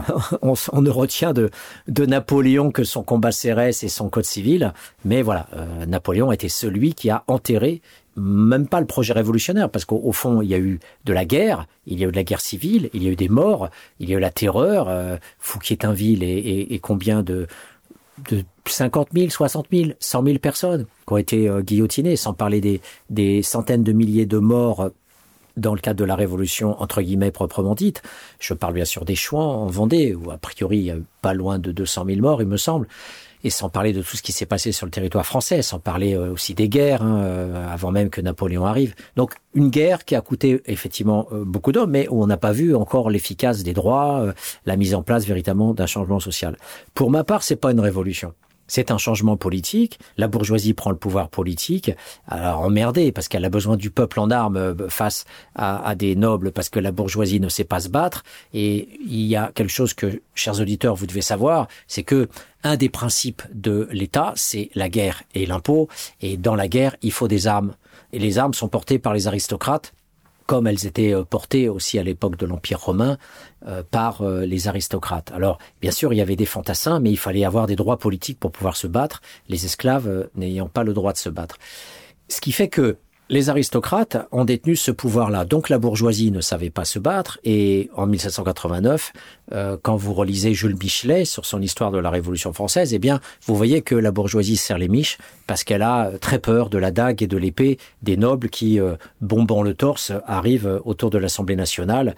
[0.42, 1.48] on, on ne retient de,
[1.86, 4.72] de Napoléon que son combat Cérès et son code civil.
[5.04, 5.46] Mais voilà,
[5.86, 7.82] Napoléon était celui qui a enterré
[8.16, 11.24] même pas le projet révolutionnaire, parce qu'au au fond, il y a eu de la
[11.24, 13.70] guerre, il y a eu de la guerre civile, il y a eu des morts,
[14.00, 17.46] il y a eu la terreur, euh, Fouquier-Tinville et, et, et combien de,
[18.30, 22.60] de 50 000, 60 000, 100 000 personnes qui ont été euh, guillotinées, sans parler
[22.60, 24.88] des, des centaines de milliers de morts euh,
[25.56, 28.02] dans le cadre de la révolution entre guillemets proprement dite.
[28.40, 31.34] Je parle bien sûr des Chouans en Vendée, où a priori il y a pas
[31.34, 32.88] loin de 200 000 morts, il me semble.
[33.44, 36.14] Et sans parler de tout ce qui s'est passé sur le territoire français, sans parler
[36.14, 38.94] euh, aussi des guerres, hein, euh, avant même que Napoléon arrive.
[39.16, 42.52] Donc une guerre qui a coûté effectivement euh, beaucoup d'hommes, mais où on n'a pas
[42.52, 44.32] vu encore l'efficace des droits,
[44.66, 46.56] la mise en place véritablement d'un changement social.
[46.94, 48.32] Pour ma part, c'est pas une révolution.
[48.66, 49.98] C'est un changement politique.
[50.16, 51.90] La bourgeoisie prend le pouvoir politique.
[52.26, 56.16] Alors emmerdée parce qu'elle a besoin du peuple en armes euh, face à, à des
[56.16, 58.24] nobles parce que la bourgeoisie ne sait pas se battre.
[58.54, 62.28] Et il y a quelque chose que, chers auditeurs, vous devez savoir, c'est que
[62.64, 65.88] un des principes de l'État, c'est la guerre et l'impôt.
[66.20, 67.74] Et dans la guerre, il faut des armes.
[68.12, 69.92] Et les armes sont portées par les aristocrates
[70.46, 73.18] comme elles étaient euh, portées aussi à l'époque de l'Empire romain
[73.68, 75.30] euh, par euh, les aristocrates.
[75.32, 78.40] Alors, bien sûr, il y avait des fantassins, mais il fallait avoir des droits politiques
[78.40, 81.58] pour pouvoir se battre, les esclaves euh, n'ayant pas le droit de se battre.
[82.26, 82.96] Ce qui fait que
[83.32, 85.46] les aristocrates ont détenu ce pouvoir-là.
[85.46, 87.40] Donc la bourgeoisie ne savait pas se battre.
[87.44, 89.12] Et en 1789,
[89.52, 93.20] euh, quand vous relisez Jules Michelet sur son histoire de la Révolution française, eh bien,
[93.46, 95.16] vous voyez que la bourgeoisie serre les miches
[95.46, 98.96] parce qu'elle a très peur de la dague et de l'épée des nobles qui, euh,
[99.22, 102.14] bombant le torse, arrivent autour de l'Assemblée nationale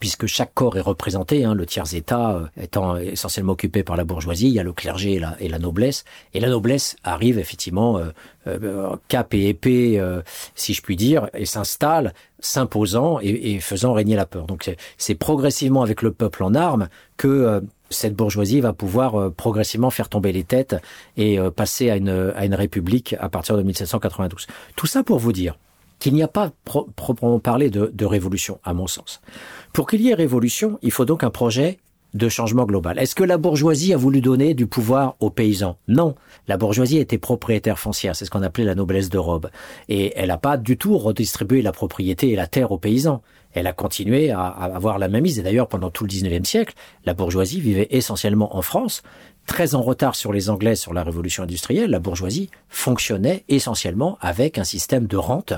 [0.00, 4.48] puisque chaque corps est représenté, hein, le tiers-état euh, étant essentiellement occupé par la bourgeoisie,
[4.48, 7.98] il y a le clergé et la, et la noblesse, et la noblesse arrive effectivement
[7.98, 8.10] euh,
[8.46, 10.22] euh, cap et épée, euh,
[10.54, 14.46] si je puis dire, et s'installe, s'imposant et, et faisant régner la peur.
[14.46, 19.30] Donc c'est- progressivement avec le peuple en armes que euh, cette bourgeoisie va pouvoir euh,
[19.30, 20.76] progressivement faire tomber les têtes
[21.16, 24.46] et passer à une, à une république à partir de 1792.
[24.76, 25.58] Tout ça pour vous dire
[25.98, 29.20] qu'il n'y a pas proprement parlé de, de révolution, à mon sens.
[29.72, 31.78] Pour qu'il y ait révolution, il faut donc un projet
[32.14, 32.98] de changement global.
[32.98, 35.76] Est-ce que la bourgeoisie a voulu donner du pouvoir aux paysans?
[35.88, 36.14] Non.
[36.46, 39.50] La bourgeoisie était propriétaire foncière, c'est ce qu'on appelait la noblesse de robe.
[39.88, 43.66] Et elle n'a pas du tout redistribué la propriété et la terre aux paysans elle
[43.66, 45.38] a continué à, avoir la même mise.
[45.38, 49.02] Et d'ailleurs, pendant tout le 19e siècle, la bourgeoisie vivait essentiellement en France,
[49.48, 51.90] très en retard sur les Anglais sur la révolution industrielle.
[51.90, 55.54] La bourgeoisie fonctionnait essentiellement avec un système de rente,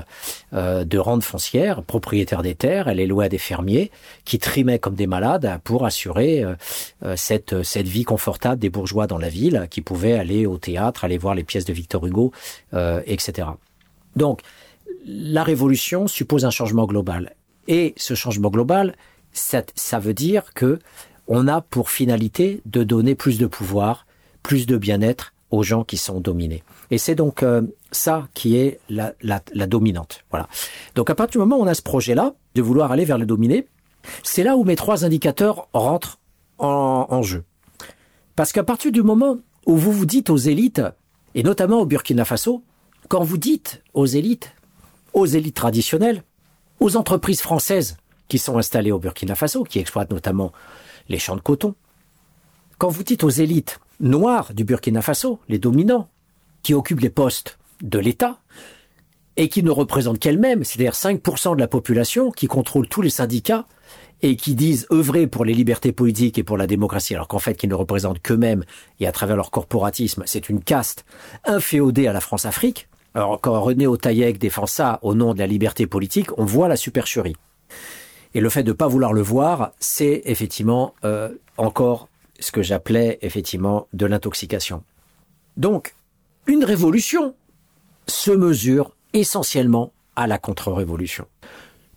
[0.53, 2.87] euh, de rente foncière, propriétaire des terres.
[2.87, 3.91] Elle est louée à des fermiers
[4.23, 6.55] qui trimaient comme des malades pour assurer euh,
[7.03, 11.03] euh, cette, cette vie confortable des bourgeois dans la ville, qui pouvaient aller au théâtre,
[11.03, 12.31] aller voir les pièces de Victor Hugo,
[13.05, 13.49] etc.
[14.15, 14.41] Donc,
[15.05, 17.35] la révolution suppose un changement global.
[17.67, 18.95] Et ce changement global,
[19.33, 20.79] ça, ça veut dire que
[21.33, 24.05] on a pour finalité de donner plus de pouvoir,
[24.43, 26.61] plus de bien-être aux gens qui sont dominés.
[26.91, 27.61] Et c'est donc euh,
[27.93, 29.13] ça qui est la,
[29.65, 30.25] dominante.
[30.29, 30.49] Voilà.
[30.95, 33.25] Donc à partir du moment où on a ce projet-là, de vouloir aller vers le
[33.25, 33.65] dominé,
[34.23, 36.19] c'est là où mes trois indicateurs rentrent
[36.57, 37.45] en, en jeu.
[38.35, 40.81] Parce qu'à partir du moment où vous vous dites aux élites,
[41.33, 42.61] et notamment au Burkina Faso,
[43.07, 44.51] quand vous dites aux élites,
[45.13, 46.23] aux élites traditionnelles,
[46.81, 47.95] aux entreprises françaises
[48.27, 50.51] qui sont installées au Burkina Faso, qui exploitent notamment
[51.09, 51.75] les champs de coton.
[52.77, 56.09] Quand vous dites aux élites noires du Burkina Faso, les dominants,
[56.63, 58.39] qui occupent les postes de l'État,
[59.37, 63.65] et qui ne représentent qu'elles-mêmes, c'est-à-dire 5% de la population, qui contrôlent tous les syndicats,
[64.21, 67.55] et qui disent œuvrer pour les libertés politiques et pour la démocratie, alors qu'en fait,
[67.55, 68.63] qu'ils ne représentent qu'eux-mêmes,
[68.99, 71.05] et à travers leur corporatisme, c'est une caste
[71.45, 75.85] inféodée à la France-Afrique, alors quand René Otaillec défend ça au nom de la liberté
[75.85, 77.35] politique, on voit la supercherie.
[78.33, 82.07] Et le fait de ne pas vouloir le voir, c'est effectivement euh, encore
[82.39, 84.83] ce que j'appelais effectivement de l'intoxication.
[85.57, 85.93] Donc,
[86.47, 87.35] une révolution
[88.07, 91.27] se mesure essentiellement à la contre-révolution.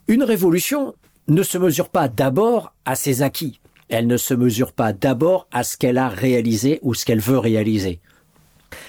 [0.09, 0.95] Une révolution
[1.29, 3.61] ne se mesure pas d'abord à ses acquis.
[3.89, 7.39] Elle ne se mesure pas d'abord à ce qu'elle a réalisé ou ce qu'elle veut
[7.39, 8.01] réaliser.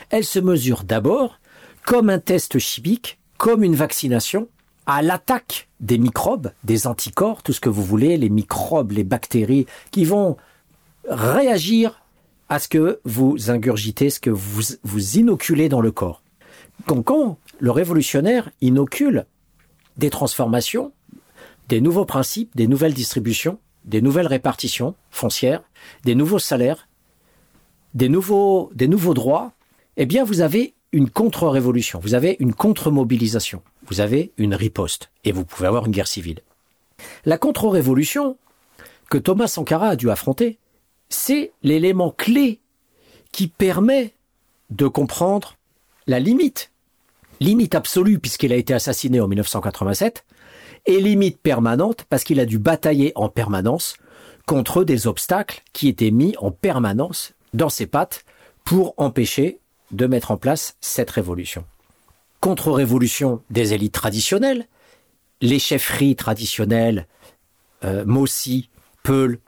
[0.10, 1.40] Elle se mesure d'abord
[1.86, 4.48] comme un test chimique, comme une vaccination,
[4.86, 9.66] à l'attaque des microbes, des anticorps, tout ce que vous voulez, les microbes, les bactéries,
[9.92, 10.38] qui vont
[11.10, 12.02] réagir
[12.50, 16.22] à ce que vous ingurgitez, ce que vous, vous inoculez dans le corps.
[16.88, 19.26] Quand le révolutionnaire inocule
[19.98, 20.92] des transformations,
[21.70, 25.64] des nouveaux principes, des nouvelles distributions, des nouvelles répartitions foncières,
[26.04, 26.88] des nouveaux salaires,
[27.94, 29.54] des nouveaux, des nouveaux droits,
[29.98, 35.32] eh bien vous avez une contre-révolution, vous avez une contre-mobilisation, vous avez une riposte, et
[35.32, 36.40] vous pouvez avoir une guerre civile.
[37.26, 38.38] La contre-révolution
[39.10, 40.58] que Thomas Sankara a dû affronter,
[41.10, 42.60] c'est l'élément clé
[43.32, 44.14] qui permet
[44.70, 45.56] de comprendre
[46.08, 46.72] la limite,
[47.40, 50.26] limite absolue puisqu'il a été assassiné en 1987,
[50.86, 53.98] et limite permanente parce qu'il a dû batailler en permanence
[54.46, 58.24] contre des obstacles qui étaient mis en permanence dans ses pattes
[58.64, 59.60] pour empêcher
[59.92, 61.66] de mettre en place cette révolution.
[62.46, 64.68] Contre-révolution des élites traditionnelles,
[65.42, 67.08] les chefferies traditionnelles,
[67.84, 68.70] euh, Mossi,
[69.02, 69.40] Peul,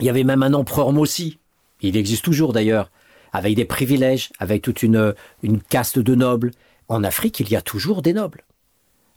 [0.00, 1.38] il y avait même un empereur Mossi,
[1.80, 2.90] il existe toujours d'ailleurs,
[3.32, 6.50] avec des privilèges, avec toute une, une caste de nobles.
[6.88, 8.44] En Afrique, il y a toujours des nobles.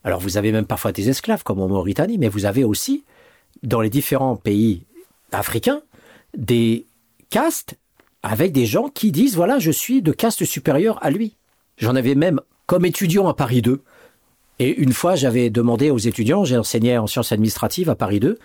[0.06, 3.04] Alors vous avez même parfois des esclaves, comme en Mauritanie, mais vous avez aussi,
[3.64, 4.86] dans les différents pays
[5.34, 5.82] africains,
[6.38, 6.86] des
[7.30, 7.76] castes
[8.22, 11.36] avec des gens qui disent voilà, je suis de caste supérieure à lui.
[11.76, 13.82] J'en avais même comme étudiant à Paris 2.
[14.60, 18.38] Et une fois, j'avais demandé aux étudiants, j'ai enseigné en sciences administratives à Paris 2,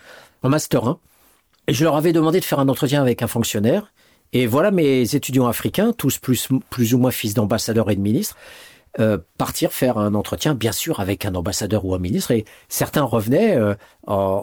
[0.43, 0.99] en master 1,
[1.69, 3.93] et je leur avais demandé de faire un entretien avec un fonctionnaire.
[4.33, 8.37] Et voilà mes étudiants africains, tous plus, ou moins fils d'ambassadeurs et de ministres,
[9.01, 12.31] euh, partir faire un entretien, bien sûr, avec un ambassadeur ou un ministre.
[12.31, 13.75] Et certains revenaient, euh,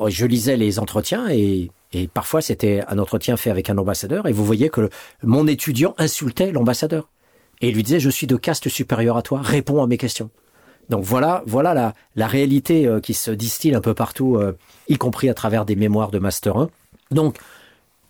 [0.10, 4.34] je lisais les entretiens et et parfois, c'était un entretien fait avec un ambassadeur, et
[4.34, 4.90] vous voyez que
[5.24, 7.08] mon étudiant insultait l'ambassadeur.
[7.62, 10.30] Et il lui disait, je suis de caste supérieure à toi, réponds à mes questions.
[10.90, 14.98] Donc voilà, voilà la, la réalité euh, qui se distille un peu partout, euh, y
[14.98, 16.70] compris à travers des mémoires de Master 1.
[17.12, 17.38] Donc,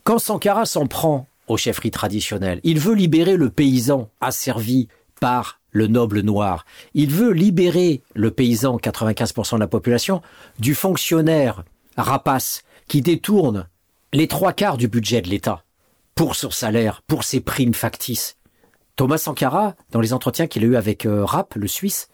[0.03, 4.87] quand Sankara s'en prend aux chefferies traditionnelles, il veut libérer le paysan asservi
[5.19, 6.65] par le noble noir.
[6.93, 10.21] Il veut libérer le paysan, 95% de la population,
[10.59, 11.63] du fonctionnaire
[11.97, 13.67] rapace qui détourne
[14.13, 15.63] les trois quarts du budget de l'État
[16.13, 18.37] pour son salaire, pour ses primes factices.
[18.95, 22.09] Thomas Sankara, dans les entretiens qu'il a eu avec euh, Rapp, le Suisse,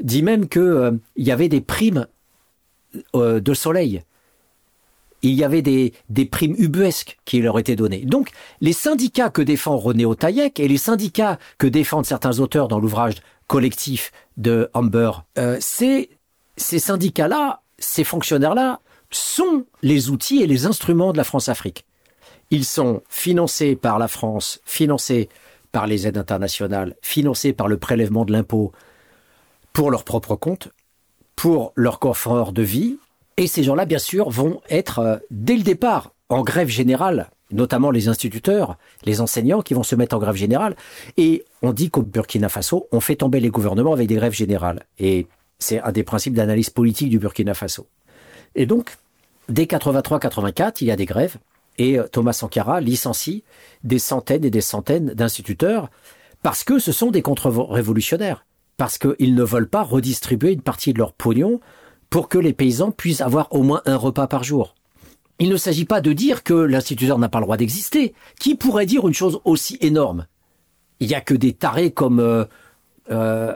[0.00, 2.06] dit même que euh, il y avait des primes
[3.14, 4.02] euh, de soleil.
[5.22, 8.04] il y avait des, des primes ubuesques qui leur étaient données.
[8.04, 12.78] Donc, les syndicats que défend René Otaïek et les syndicats que défendent certains auteurs dans
[12.78, 16.10] l'ouvrage collectif de Amber, euh, c'est
[16.56, 21.84] ces syndicats-là, ces fonctionnaires-là, sont les outils et les instruments de la France-Afrique.
[22.50, 25.28] Ils sont financés par la France, financés
[25.76, 28.72] par les aides internationales, financés par le prélèvement de l'impôt
[29.74, 30.70] pour leur propre compte,
[31.36, 32.96] pour leur confort de vie.
[33.36, 37.90] Et ces gens-là, bien sûr, vont être, euh, dès le départ, en grève générale, notamment
[37.90, 40.76] les instituteurs, les enseignants qui vont se mettre en grève générale.
[41.18, 44.86] Et on dit qu'au Burkina Faso, on fait tomber les gouvernements avec des grèves générales.
[44.98, 45.26] Et
[45.58, 47.86] c'est un des principes d'analyse politique du Burkina Faso.
[48.54, 48.96] Et donc,
[49.50, 51.36] dès 83-84, il y a des grèves
[51.78, 53.44] et euh, Thomas Sankara licencie
[53.84, 55.90] des centaines et des centaines d'instituteurs
[56.42, 58.46] parce que ce sont des contre-révolutionnaires,
[58.76, 61.60] parce qu'ils ne veulent pas redistribuer une partie de leur pognon
[62.10, 64.74] pour que les paysans puissent avoir au moins un repas par jour.
[65.38, 68.14] Il ne s'agit pas de dire que l'instituteur n'a pas le droit d'exister.
[68.38, 70.26] Qui pourrait dire une chose aussi énorme?
[71.00, 72.44] Il n'y a que des tarés comme euh,
[73.10, 73.52] euh,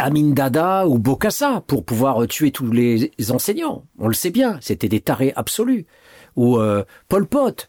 [0.00, 3.84] Dada ou Bokassa pour pouvoir tuer tous les enseignants.
[3.98, 5.86] On le sait bien, c'était des tarés absolus.
[6.36, 7.68] Ou euh, Pol Pot.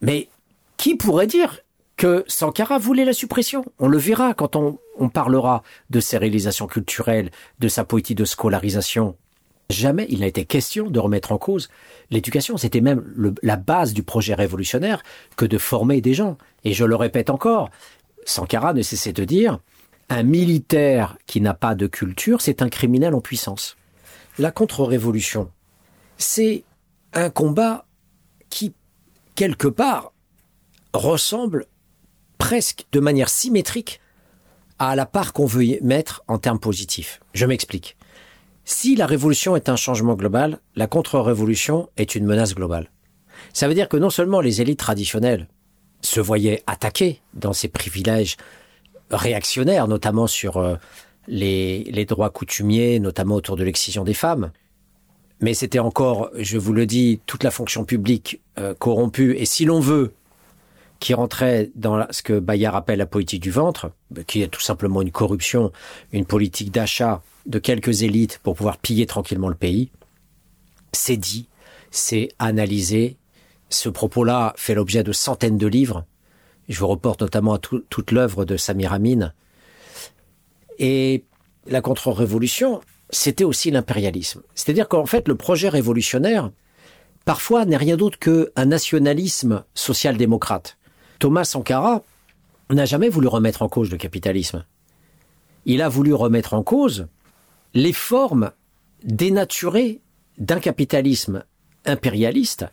[0.00, 0.28] Mais
[0.76, 1.60] qui pourrait dire
[1.96, 3.64] que Sankara voulait la suppression?
[3.78, 4.78] On le verra quand on,
[5.08, 9.16] parlera de ses réalisations culturelles, de sa politique de scolarisation.
[9.70, 11.70] Jamais il n'a été question de remettre en cause
[12.10, 12.56] l'éducation.
[12.56, 13.02] C'était même
[13.42, 15.02] la base du projet révolutionnaire
[15.36, 16.36] que de former des gens.
[16.64, 17.70] Et je le répète encore,
[18.24, 19.58] Sankara ne cessait de dire
[20.10, 23.76] un militaire qui n'a pas de culture, c'est un criminel en puissance.
[24.38, 25.50] La contre-révolution,
[26.18, 26.64] c'est
[27.14, 27.83] un combat
[28.54, 28.72] qui,
[29.34, 30.12] quelque part,
[30.92, 31.66] ressemble
[32.38, 34.00] presque de manière symétrique
[34.78, 37.20] à la part qu'on veut y mettre en termes positifs.
[37.32, 37.96] Je m'explique.
[38.64, 42.92] Si la révolution est un changement global, la contre-révolution est une menace globale.
[43.52, 45.48] Ça veut dire que non seulement les élites traditionnelles
[46.00, 48.36] se voyaient attaquées dans ces privilèges
[49.10, 50.76] réactionnaires, notamment sur euh,
[51.26, 54.52] les, les droits coutumiers, notamment autour de l'excision des femmes.
[55.40, 59.34] Mais c'était encore, je vous le dis, toute la fonction publique euh, corrompue.
[59.36, 60.12] Et si l'on veut,
[61.00, 63.90] qui rentrait dans ce que Bayard appelle la politique du ventre,
[64.26, 65.72] qui est tout simplement une corruption,
[66.12, 69.90] une politique d'achat de quelques élites pour pouvoir piller tranquillement le pays,
[70.92, 71.48] c'est dit,
[71.90, 73.16] c'est analysé.
[73.68, 76.04] Ce propos-là fait l'objet de centaines de livres
[76.68, 79.32] je vous reporte notamment à tout, toute l'œuvre de Samir Amin.
[80.78, 81.24] Et
[81.66, 82.80] la contre-révolution,
[83.10, 84.42] c'était aussi l'impérialisme.
[84.54, 86.50] C'est-à-dire qu'en fait, le projet révolutionnaire,
[87.24, 90.78] parfois, n'est rien d'autre qu'un nationalisme social-démocrate.
[91.18, 92.02] Thomas Sankara
[92.70, 94.64] n'a jamais voulu remettre en cause le capitalisme.
[95.66, 97.06] Il a voulu remettre en cause
[97.72, 98.50] les formes
[99.02, 100.00] dénaturées
[100.38, 101.44] d'un capitalisme
[101.86, 102.66] impérialiste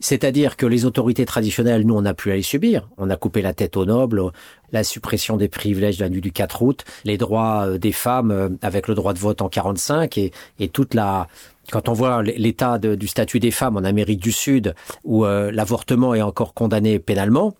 [0.00, 2.88] c'est-à-dire que les autorités traditionnelles, nous, on n'a plus à les subir.
[2.98, 4.22] On a coupé la tête aux nobles,
[4.70, 8.30] la suppression des privilèges de la nuit du 4 août, les droits euh, des femmes
[8.30, 11.26] euh, avec le droit de vote en 45 et, et toute la...
[11.70, 16.14] Quand on voit l'état du statut des femmes en Amérique du Sud, où euh, l'avortement
[16.14, 17.54] est encore condamné pénalement,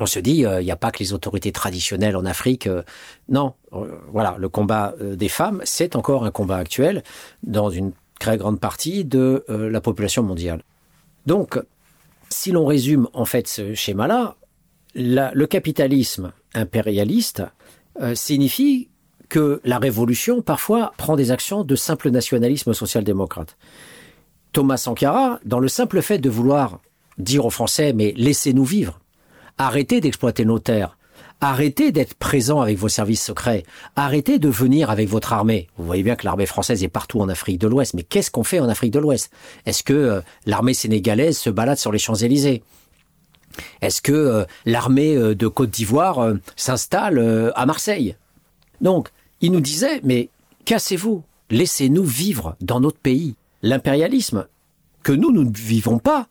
[0.00, 2.68] on se dit, il n'y a pas que les autorités traditionnelles en Afrique.
[3.30, 3.54] non,
[4.12, 7.04] voilà, le combat des femmes, c'est encore un combat actuel
[7.42, 7.92] dans une
[8.24, 10.62] très grande partie de la population mondiale.
[11.26, 11.60] Donc,
[12.30, 14.36] si l'on résume en fait ce schéma-là,
[14.94, 17.42] le capitalisme impérialiste
[18.00, 18.88] euh, signifie
[19.28, 23.56] que la révolution parfois prend des actions de simple nationalisme social-démocrate.
[24.52, 26.80] Thomas Sankara, dans le simple fait de vouloir
[27.18, 29.00] dire aux Français mais laissez-nous vivre,
[29.58, 30.96] arrêtez d'exploiter nos terres,
[31.44, 33.64] Arrêtez d'être présent avec vos services secrets.
[33.96, 35.68] Arrêtez de venir avec votre armée.
[35.76, 37.92] Vous voyez bien que l'armée française est partout en Afrique de l'Ouest.
[37.92, 39.30] Mais qu'est-ce qu'on fait en Afrique de l'Ouest?
[39.66, 42.62] Est-ce que euh, l'armée sénégalaise se balade sur les Champs-Élysées?
[43.82, 48.16] Est-ce que euh, l'armée euh, de Côte d'Ivoire s'installe à Marseille?
[48.80, 49.10] Donc,
[49.42, 50.30] il nous disait, mais
[50.64, 51.24] cassez-vous.
[51.50, 53.34] Laissez-nous vivre dans notre pays.
[53.60, 54.46] L'impérialisme,
[55.02, 56.26] que nous, nous ne vivons pas,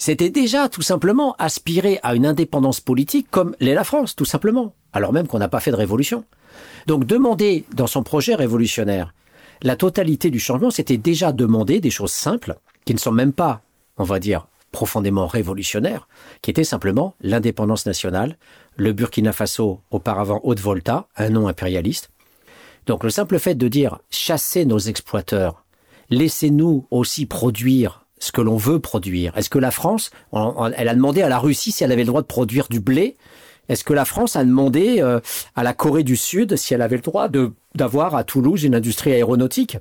[0.00, 4.74] c'était déjà tout simplement aspirer à une indépendance politique comme l'est la France, tout simplement,
[4.94, 6.24] alors même qu'on n'a pas fait de révolution.
[6.86, 9.12] Donc demander dans son projet révolutionnaire
[9.60, 13.60] la totalité du changement, c'était déjà demander des choses simples, qui ne sont même pas,
[13.98, 16.08] on va dire, profondément révolutionnaires,
[16.40, 18.38] qui étaient simplement l'indépendance nationale,
[18.76, 22.08] le Burkina Faso, auparavant Haute-Volta, un nom impérialiste.
[22.86, 25.62] Donc le simple fait de dire chassez nos exploiteurs,
[26.08, 29.36] laissez-nous aussi produire ce que l'on veut produire.
[29.36, 32.22] Est-ce que la France, elle a demandé à la Russie si elle avait le droit
[32.22, 33.16] de produire du blé?
[33.68, 35.20] Est-ce que la France a demandé euh,
[35.56, 37.28] à la Corée du Sud si elle avait le droit
[37.74, 39.78] d'avoir à Toulouse une industrie aéronautique?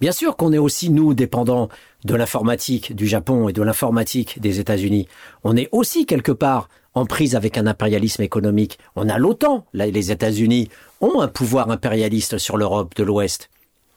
[0.00, 1.68] Bien sûr qu'on est aussi, nous, dépendants
[2.04, 5.06] de l'informatique du Japon et de l'informatique des États-Unis.
[5.44, 8.78] On est aussi quelque part en prise avec un impérialisme économique.
[8.96, 9.66] On a l'OTAN.
[9.72, 10.68] Les États-Unis
[11.00, 13.50] ont un pouvoir impérialiste sur l'Europe de l'Ouest.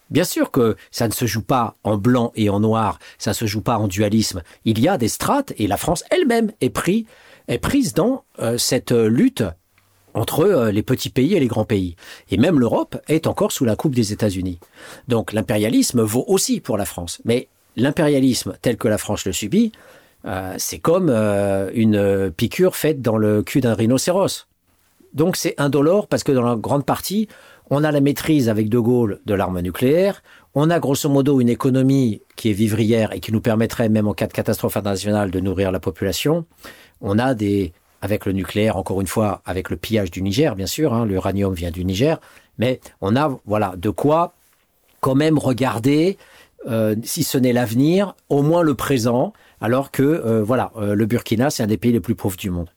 [0.09, 3.35] Bien sûr que ça ne se joue pas en blanc et en noir, ça ne
[3.35, 4.43] se joue pas en dualisme.
[4.65, 7.05] Il y a des strates et la France elle-même est, pris,
[7.47, 9.43] est prise dans euh, cette lutte
[10.13, 11.95] entre euh, les petits pays et les grands pays.
[12.29, 14.59] Et même l'Europe est encore sous la coupe des États-Unis.
[15.07, 17.21] Donc l'impérialisme vaut aussi pour la France.
[17.25, 19.71] Mais l'impérialisme tel que la France le subit,
[20.25, 24.47] euh, c'est comme euh, une piqûre faite dans le cul d'un rhinocéros.
[25.13, 27.27] Donc c'est indolore parce que dans la grande partie,
[27.73, 30.21] on a la maîtrise avec De Gaulle de l'arme nucléaire,
[30.53, 34.13] on a grosso modo une économie qui est vivrière et qui nous permettrait même en
[34.13, 36.45] cas de catastrophe internationale de nourrir la population.
[37.01, 40.65] On a des avec le nucléaire, encore une fois, avec le pillage du Niger, bien
[40.67, 42.19] sûr, hein, l'uranium vient du Niger,
[42.57, 44.33] mais on a voilà de quoi
[44.99, 46.17] quand même regarder,
[46.67, 51.05] euh, si ce n'est l'avenir, au moins le présent, alors que euh, voilà, euh, le
[51.05, 52.69] Burkina, c'est un des pays les plus pauvres du monde.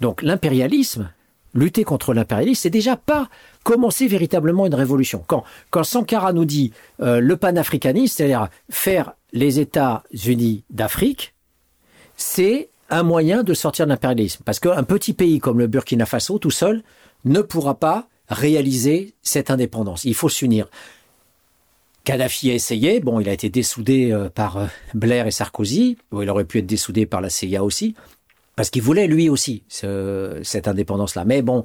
[0.00, 1.10] Donc l'impérialisme,
[1.54, 3.28] lutter contre l'impérialisme, c'est déjà pas
[3.68, 5.22] commencer véritablement une révolution.
[5.26, 11.34] Quand, quand Sankara nous dit le panafricanisme, c'est-à-dire faire les États-Unis d'Afrique,
[12.16, 14.42] c'est un moyen de sortir de l'impérialisme.
[14.44, 16.82] Parce qu'un petit pays comme le Burkina Faso, tout seul,
[17.26, 20.04] ne pourra pas réaliser cette indépendance.
[20.04, 20.68] Il faut s'unir.
[22.04, 26.30] Kadhafi a essayé, bon, il a été dessoudé euh, par euh, Blair et Sarkozy, il
[26.30, 27.94] aurait pu être dessoudé par la CIA aussi,
[28.58, 31.24] parce qu'il voulait lui aussi cette indépendance-là.
[31.24, 31.64] Mais bon,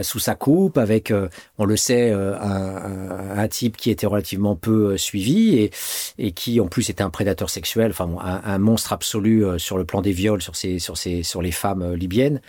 [0.00, 4.92] sous sa coupe, avec, euh, on le sait, euh, un, type qui était relativement peu
[4.92, 5.70] euh, suivi
[6.16, 10.00] et, qui en plus était un prédateur sexuel, enfin un, monstre absolu sur le plan
[10.00, 12.40] des viols sur les femmes libyennes.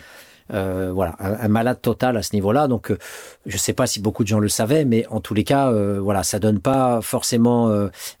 [0.48, 2.68] Voilà, un, malade total à ce niveau-là.
[2.68, 2.90] Donc,
[3.44, 5.70] je ne sais pas si beaucoup de gens le savaient, mais en tous les cas,
[5.70, 7.70] euh, voilà, ça donne pas forcément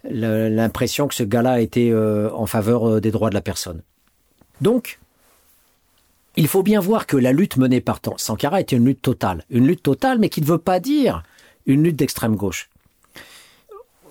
[0.04, 3.80] l'impression que ce gars-là était en faveur des droits de la personne.
[4.60, 4.98] Donc,
[6.38, 9.44] il faut bien voir que la lutte menée par Sankara était une lutte totale.
[9.50, 11.24] Une lutte totale, mais qui ne veut pas dire
[11.66, 12.70] une lutte d'extrême gauche.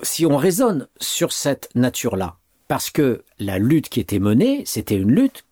[0.02, 2.36] Si on raisonne sur cette nature-là,
[2.68, 5.46] parce que la lutte qui était menée, c'était une lutte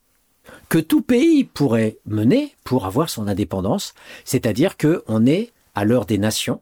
[0.67, 3.93] que tout pays pourrait mener pour avoir son indépendance,
[4.25, 6.61] c'est-à-dire qu'on est à l'heure des nations,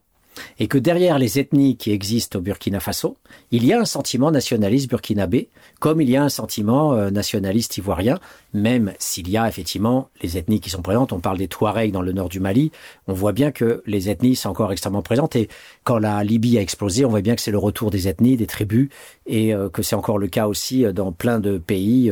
[0.60, 3.18] et que derrière les ethnies qui existent au Burkina Faso,
[3.52, 7.78] il y a un sentiment nationaliste burkinabé, comme il y a un sentiment euh, nationaliste
[7.78, 8.20] ivoirien,
[8.54, 11.14] même s'il y a effectivement les ethnies qui sont présentes.
[11.14, 12.72] On parle des Touaregs dans le nord du Mali,
[13.08, 15.50] on voit bien que les ethnies sont encore extrêmement présentes, et
[15.84, 18.48] quand la Libye a explosé, on voit bien que c'est le retour des ethnies, des
[18.48, 18.90] tribus,
[19.26, 22.12] et euh, que c'est encore le cas aussi euh, dans plein de pays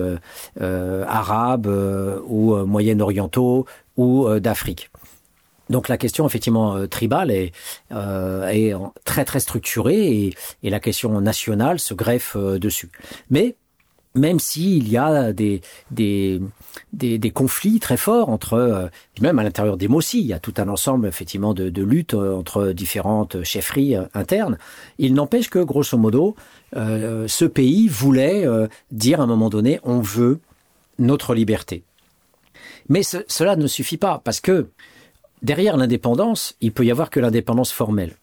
[1.07, 1.67] arabes
[2.27, 3.65] ou moyen-orientaux
[3.97, 4.90] ou d'Afrique.
[5.71, 7.53] Donc la question effectivement euh, tribale est,
[7.91, 8.73] euh, est
[9.05, 12.89] très très structurée et, et, la question nationale se greffe euh, dessus.
[13.29, 13.55] Mais
[14.13, 16.41] même s'il y a des, des,
[16.91, 18.87] des, des, conflits très forts entre, euh,
[19.21, 22.13] même à l'intérieur des Mossi, il y a tout un ensemble effectivement de, de luttes
[22.13, 24.57] entre différentes chefferies internes,
[24.97, 26.35] il n'empêche que grosso modo,
[26.75, 28.45] ce pays voulait
[28.91, 30.39] dire à un moment donné, on veut
[30.99, 31.83] notre liberté.
[32.89, 34.67] Mais ce, cela ne suffit pas parce que
[35.41, 38.15] derrière l'indépendance, il peut y avoir que l'indépendance formelle.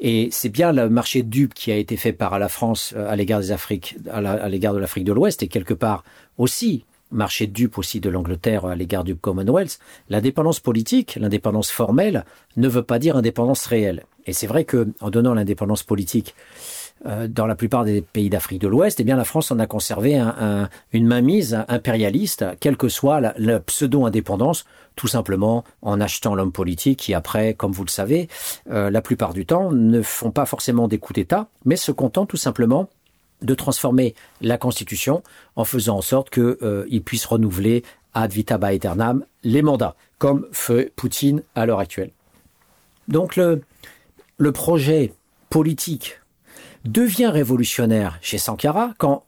[0.00, 3.08] Et c'est bien le marché de dupes qui a été fait par la France euh,
[3.08, 6.02] à l'égard des Afriques, à l'égard de l'Afrique de l'Ouest et quelque part
[6.38, 9.78] aussi marché de dupes aussi de l'Angleterre à l'égard du Commonwealth.
[10.08, 12.24] L'indépendance politique, l'indépendance formelle,
[12.56, 14.04] ne veut pas dire indépendance réelle.
[14.26, 16.34] Et c'est vrai que en donnant l'indépendance politique
[17.04, 20.16] dans la plupart des pays d'Afrique de l'Ouest, eh bien la France en a conservé
[20.16, 26.34] un, un, une mainmise impérialiste, quelle que soit la, la pseudo-indépendance, tout simplement en achetant
[26.34, 28.28] l'homme politique qui après, comme vous le savez,
[28.70, 32.28] euh, la plupart du temps ne font pas forcément des coups d'État, mais se contentent
[32.28, 32.88] tout simplement
[33.40, 35.22] de transformer la Constitution
[35.56, 37.82] en faisant en sorte qu'ils euh, puissent renouveler
[38.14, 42.10] ad vitam aeternam les mandats, comme fait Poutine à l'heure actuelle.
[43.08, 43.62] Donc le,
[44.38, 45.12] le projet
[45.50, 46.20] politique
[46.84, 49.24] devient révolutionnaire chez Sankara quand,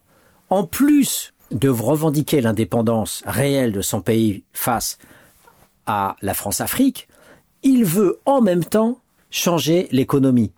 [0.50, 4.98] en plus de revendiquer l'indépendance réelle de son pays face
[5.86, 7.08] à la France-Afrique,
[7.62, 8.98] il veut en même temps
[9.30, 10.52] changer l'économie.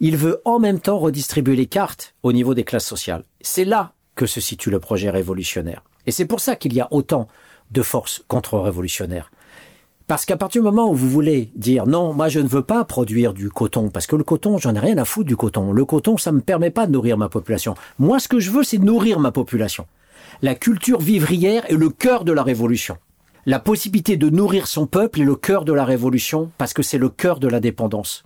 [0.00, 3.24] Il veut en même temps redistribuer les cartes au niveau des classes sociales.
[3.40, 5.82] C'est là que se situe le projet révolutionnaire.
[6.06, 7.28] Et c'est pour ça qu'il y a autant
[7.70, 9.30] de forces contre-révolutionnaires.
[10.12, 12.84] Parce qu'à partir du moment où vous voulez dire non, moi je ne veux pas
[12.84, 15.72] produire du coton, parce que le coton, j'en ai rien à foutre du coton.
[15.72, 17.76] Le coton, ça me permet pas de nourrir ma population.
[17.98, 19.86] Moi, ce que je veux, c'est nourrir ma population.
[20.42, 22.98] La culture vivrière est le cœur de la révolution.
[23.46, 26.98] La possibilité de nourrir son peuple est le cœur de la révolution, parce que c'est
[26.98, 28.22] le cœur de la dépendance.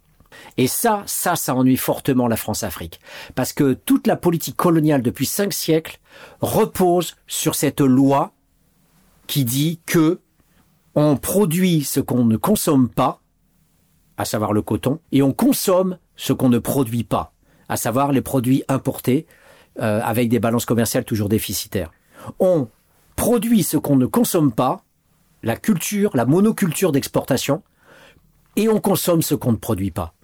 [0.57, 2.99] Et ça, ça, ça ennuie fortement la France-Afrique.
[3.37, 6.01] Parce que toute la politique coloniale depuis cinq siècles
[6.41, 8.33] repose sur cette loi
[9.29, 10.19] qui dit que
[10.97, 13.21] on produit ce qu'on ne consomme pas,
[14.17, 17.33] à savoir le coton, et on consomme ce qu'on ne produit pas,
[17.69, 19.27] à savoir les produits importés,
[19.79, 21.93] euh, avec des balances commerciales toujours déficitaires.
[22.41, 22.69] On
[23.15, 24.85] produit ce qu'on ne consomme pas,
[25.43, 27.63] la culture, la monoculture d'exportation,
[28.57, 30.15] et on consomme ce qu'on ne produit pas.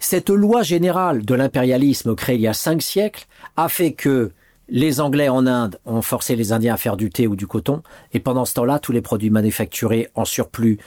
[0.00, 4.32] Cette loi générale de l'impérialisme créée il y a cinq siècles a fait que
[4.68, 7.82] les Anglais en Inde ont forcé les Indiens à faire du thé ou du coton,
[8.12, 10.78] et pendant ce temps-là, tous les produits manufacturés en surplus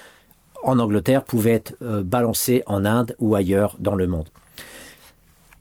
[0.63, 4.27] en Angleterre pouvaient être euh, balancés en Inde ou ailleurs dans le monde.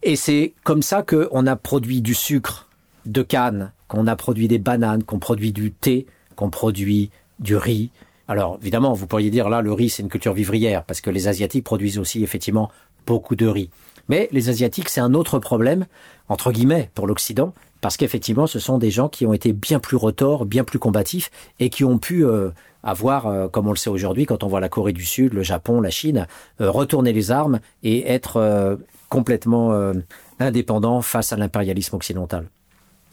[0.03, 2.69] Et c'est comme ça qu'on a produit du sucre
[3.05, 7.91] de canne, qu'on a produit des bananes, qu'on produit du thé, qu'on produit du riz.
[8.29, 11.29] Alors évidemment, vous pourriez dire là, le riz c'est une culture vivrière, parce que les
[11.29, 12.71] Asiatiques produisent aussi effectivement
[13.07, 13.71] beaucoup de riz.
[14.09, 15.87] Mais les Asiatiques, c'est un autre problème,
[16.29, 19.97] entre guillemets, pour l'Occident, parce qu'effectivement, ce sont des gens qui ont été bien plus
[19.97, 21.31] retors, bien plus combatifs,
[21.61, 22.51] et qui ont pu euh,
[22.83, 25.43] avoir, euh, comme on le sait aujourd'hui, quand on voit la Corée du Sud, le
[25.43, 26.27] Japon, la Chine,
[26.61, 28.79] euh, retourner les armes et être
[29.09, 29.93] complètement
[30.41, 32.49] indépendants face à l'impérialisme occidental.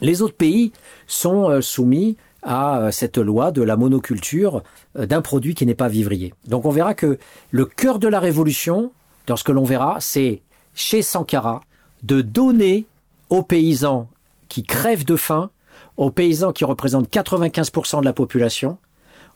[0.01, 0.71] Les autres pays
[1.05, 4.63] sont soumis à cette loi de la monoculture
[4.95, 6.33] d'un produit qui n'est pas vivrier.
[6.47, 7.19] Donc on verra que
[7.51, 8.91] le cœur de la révolution,
[9.27, 10.41] dans ce que l'on verra, c'est
[10.73, 11.61] chez Sankara
[12.03, 12.85] de donner
[13.29, 14.09] aux paysans
[14.49, 15.49] qui crèvent de faim,
[15.97, 18.77] aux paysans qui représentent 95% de la population,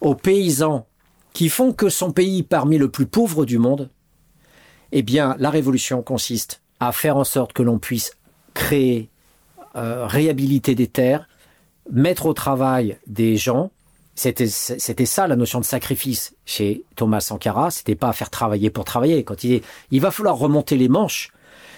[0.01, 0.85] aux paysans
[1.33, 3.89] qui font que son pays parmi le plus pauvre du monde,
[4.91, 8.17] eh bien, la révolution consiste à faire en sorte que l'on puisse
[8.53, 9.09] créer,
[9.75, 11.27] euh, réhabiliter des terres,
[11.91, 13.71] mettre au travail des gens.
[14.17, 17.69] C'était, c'était ça la notion de sacrifice chez Thomas Sankara.
[17.69, 19.23] C'était pas faire travailler pour travailler.
[19.23, 19.61] Quand il
[19.91, 21.31] il va falloir remonter les manches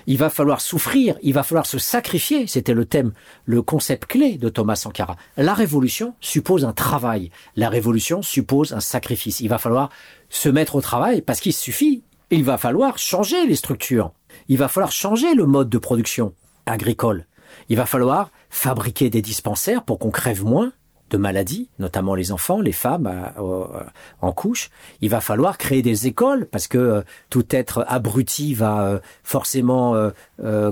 [0.08, 2.48] il va falloir souffrir, il va falloir se sacrifier.
[2.48, 3.12] C'était le thème,
[3.46, 5.18] le concept clé de Thomas Sankara.
[5.38, 7.30] La révolution suppose un travail.
[7.56, 9.40] La révolution suppose un sacrifice.
[9.40, 9.90] Il va falloir
[10.30, 12.04] se mettre au travail parce qu'il suffit.
[12.32, 14.12] Il va falloir changer les structures.
[14.48, 16.34] Il va falloir changer le mode de production
[16.66, 17.26] agricole.
[17.68, 20.72] Il va falloir fabriquer des dispensaires pour qu'on crève moins
[21.10, 23.84] de maladies, notamment les enfants, les femmes euh, euh,
[24.22, 24.70] en couche.
[25.02, 29.96] Il va falloir créer des écoles parce que euh, tout être abruti va forcément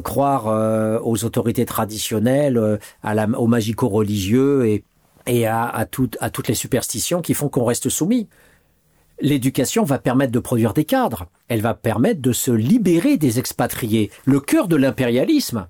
[0.03, 4.83] croire aux autorités traditionnelles, à la, aux magico-religieux et,
[5.25, 5.81] et à, à,
[6.21, 8.27] à toutes les superstitions qui font qu'on reste soumis.
[9.19, 11.27] L'éducation va permettre de produire des cadres.
[11.47, 14.11] Elle va permettre de se libérer des expatriés.
[14.25, 15.67] Le cœur de l'impérialisme,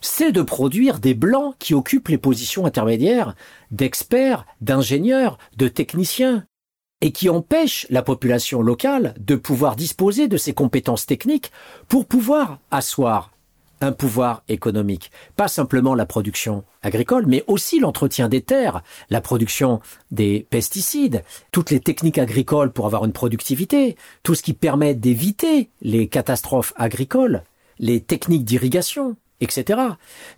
[0.00, 3.34] c'est de produire des blancs qui occupent les positions intermédiaires,
[3.70, 6.46] d'experts, d'ingénieurs, de techniciens,
[7.00, 11.52] et qui empêchent la population locale de pouvoir disposer de ces compétences techniques
[11.88, 13.32] pour pouvoir asseoir
[13.82, 15.10] un pouvoir économique.
[15.36, 19.80] Pas simplement la production agricole, mais aussi l'entretien des terres, la production
[20.10, 21.22] des pesticides,
[21.52, 26.72] toutes les techniques agricoles pour avoir une productivité, tout ce qui permet d'éviter les catastrophes
[26.76, 27.42] agricoles,
[27.78, 29.80] les techniques d'irrigation etc.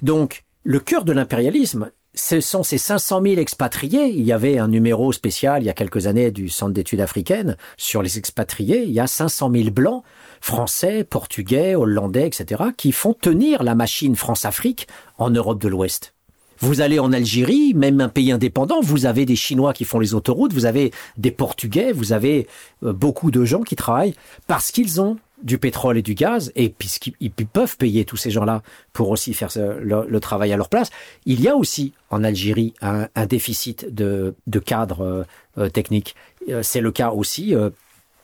[0.03, 4.09] Donc, le cœur de l'impérialisme, ce sont ces 500 000 expatriés.
[4.09, 7.57] Il y avait un numéro spécial il y a quelques années du Centre d'études africaines
[7.76, 8.82] sur les expatriés.
[8.82, 10.03] Il y a 500 000 blancs,
[10.40, 16.14] français, portugais, hollandais, etc., qui font tenir la machine France-Afrique en Europe de l'Ouest.
[16.61, 20.14] Vous allez en Algérie, même un pays indépendant, vous avez des Chinois qui font les
[20.14, 22.49] autoroutes, vous avez des Portugais, vous avez
[22.82, 24.14] euh, beaucoup de gens qui travaillent
[24.49, 28.62] parce qu'ils ont du pétrole et du gaz, et puisqu'ils peuvent payer tous ces gens-là
[28.93, 30.91] pour aussi faire le, travail à leur place,
[31.26, 34.34] il y a aussi en Algérie un, déficit de,
[34.64, 35.24] cadres euh,
[35.59, 36.16] euh, techniques.
[36.49, 37.55] Euh, c'est le cas aussi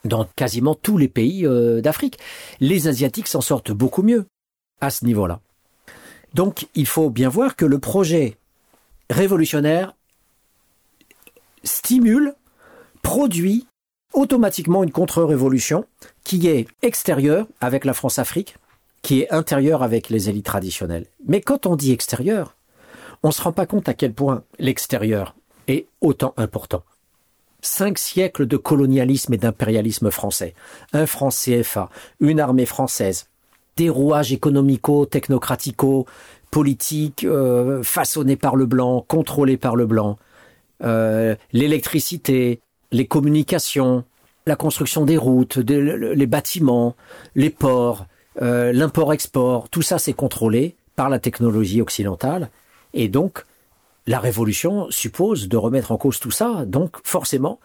[0.04, 1.46] dans quasiment tous les pays
[1.82, 2.18] d'Afrique.
[2.60, 4.26] Les Asiatiques s'en sortent beaucoup mieux
[4.80, 5.40] à ce niveau-là.
[6.34, 8.36] Donc il faut bien voir que le projet
[9.08, 9.94] révolutionnaire
[11.62, 12.34] stimule,
[13.02, 13.66] produit
[14.14, 15.84] automatiquement une contre-révolution
[16.22, 18.56] qui est extérieure avec la France-Afrique,
[19.02, 21.06] qui est intérieure avec les élites traditionnelles.
[21.26, 22.56] Mais quand on dit extérieur,
[23.22, 25.34] on ne se rend pas compte à quel point l'extérieur
[25.68, 26.82] est autant important.
[27.60, 30.54] Cinq siècles de colonialisme et d'impérialisme français,
[30.92, 31.88] un franc CFA,
[32.20, 33.28] une armée française,
[33.76, 36.06] des rouages économico, technocratico,
[36.50, 40.18] politiques euh, façonnés par le blanc, contrôlés par le blanc,
[40.82, 42.60] euh, l'électricité,
[42.94, 44.04] les communications,
[44.46, 46.94] la construction des routes, les bâtiments,
[47.34, 48.06] les ports,
[48.40, 52.50] euh, l'import-export, tout ça c'est contrôlé par la technologie occidentale.
[52.92, 53.44] Et donc,
[54.06, 56.64] la révolution suppose de remettre en cause tout ça.
[56.66, 57.58] Donc, forcément,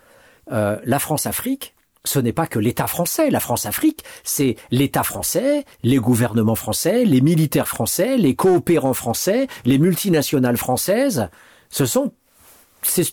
[0.52, 1.76] euh, la France-Afrique
[2.06, 7.20] ce n'est pas que l'État français, la France-Afrique, c'est l'État français, les gouvernements français, les
[7.20, 11.30] militaires français, les coopérants français, les multinationales françaises.
[11.70, 12.14] Ce sont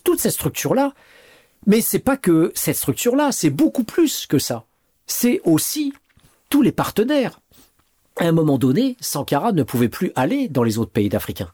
[0.03, 0.93] toutes ces structures-là.
[1.65, 4.65] Mais c'est pas que cette structure-là, c'est beaucoup plus que ça.
[5.05, 5.93] C'est aussi
[6.49, 7.39] tous les partenaires.
[8.19, 11.51] À un moment donné, Sankara ne pouvait plus aller dans les autres pays d'Africains.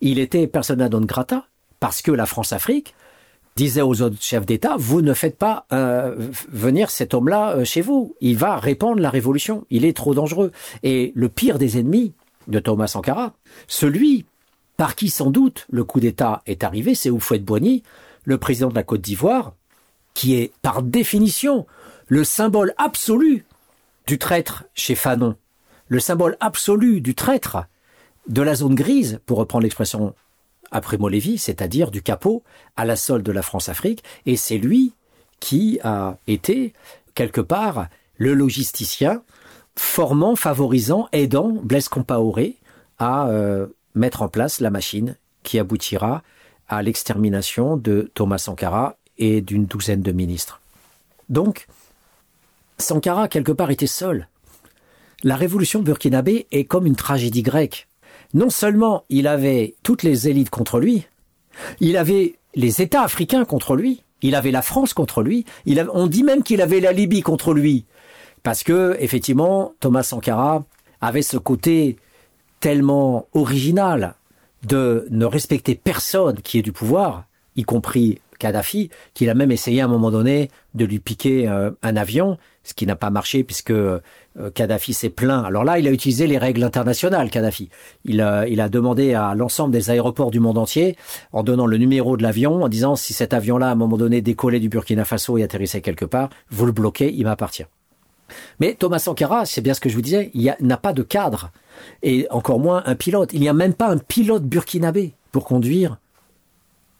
[0.00, 1.46] Il était persona non grata
[1.80, 2.94] parce que la France-Afrique
[3.56, 6.14] disait aux autres chefs d'État, vous ne faites pas euh,
[6.50, 8.14] venir cet homme-là euh, chez vous.
[8.20, 9.64] Il va répandre la révolution.
[9.70, 10.50] Il est trop dangereux.
[10.82, 12.12] Et le pire des ennemis
[12.48, 13.34] de Thomas Sankara,
[13.68, 14.26] celui
[14.76, 17.82] par qui sans doute le coup d'État est arrivé, c'est Houphouët-Boigny,
[18.24, 19.54] le président de la Côte d'Ivoire,
[20.14, 21.66] qui est par définition
[22.06, 23.44] le symbole absolu
[24.06, 25.36] du traître chez Fanon,
[25.88, 27.64] le symbole absolu du traître
[28.28, 30.14] de la zone grise, pour reprendre l'expression
[30.70, 32.42] après Lévy, c'est-à-dire du capot
[32.76, 34.92] à la solde de la France-Afrique, et c'est lui
[35.40, 36.72] qui a été,
[37.14, 39.22] quelque part, le logisticien,
[39.76, 42.56] formant, favorisant, aidant Blaise Compaoré
[42.98, 46.22] à euh, mettre en place la machine qui aboutira
[46.76, 50.60] à l'extermination de Thomas Sankara et d'une douzaine de ministres.
[51.28, 51.66] Donc,
[52.78, 54.28] Sankara, quelque part, était seul.
[55.22, 57.88] La révolution burkinabé est comme une tragédie grecque.
[58.34, 61.06] Non seulement il avait toutes les élites contre lui,
[61.80, 65.44] il avait les États africains contre lui, il avait la France contre lui,
[65.92, 67.84] on dit même qu'il avait la Libye contre lui.
[68.42, 70.64] Parce que, effectivement, Thomas Sankara
[71.00, 71.96] avait ce côté
[72.60, 74.14] tellement original
[74.66, 77.24] de ne respecter personne qui est du pouvoir,
[77.56, 81.70] y compris Kadhafi, qu'il a même essayé à un moment donné de lui piquer euh,
[81.82, 84.00] un avion, ce qui n'a pas marché puisque euh,
[84.54, 85.44] Kadhafi s'est plaint.
[85.44, 87.68] Alors là, il a utilisé les règles internationales, Kadhafi.
[88.04, 90.96] Il a, il a demandé à l'ensemble des aéroports du monde entier,
[91.32, 94.20] en donnant le numéro de l'avion, en disant si cet avion-là, à un moment donné,
[94.20, 97.66] décollait du Burkina Faso et atterrissait quelque part, vous le bloquez, il m'appartient.
[98.60, 101.50] Mais Thomas Sankara, c'est bien ce que je vous disais, il n'a pas de cadre
[102.02, 103.32] et encore moins un pilote.
[103.32, 105.98] Il n'y a même pas un pilote burkinabé pour conduire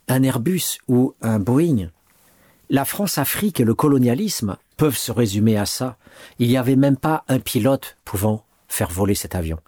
[0.08, 1.90] un Airbus ou un Boeing.
[2.70, 5.96] La France-Afrique et le colonialisme peuvent se résumer à ça.
[6.38, 9.58] Il n'y avait même pas un pilote pouvant faire voler cet avion.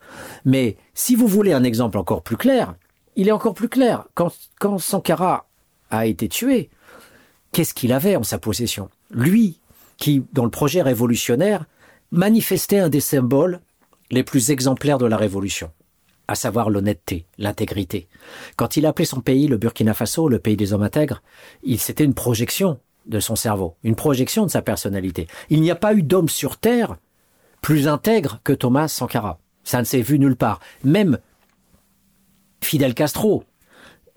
[0.45, 2.75] Mais si vous voulez un exemple encore plus clair,
[3.15, 4.07] il est encore plus clair.
[4.15, 5.47] Quand, quand Sankara
[5.91, 6.71] a été tué,
[7.53, 8.89] qu'est-ce qu'il avait en sa possession?
[9.11, 9.61] Lui,
[9.97, 11.65] qui, dans le projet révolutionnaire,
[12.11, 13.61] manifestait un des symboles
[14.11, 15.71] les plus exemplaires de la Révolution,
[16.29, 18.09] à savoir l'honnêteté, l'intégrité.
[18.57, 21.23] Quand il appelait son pays le Burkina Faso, le pays des hommes intègres,
[21.63, 25.29] il c'était une projection de son cerveau, une projection de sa personnalité.
[25.49, 26.97] Il n'y a pas eu d'homme sur Terre
[27.63, 29.39] plus intègre que Thomas Sankara.
[29.65, 30.61] Ça ne s'est vu nulle part.
[30.85, 31.19] Même
[32.63, 33.45] Fidel Castro,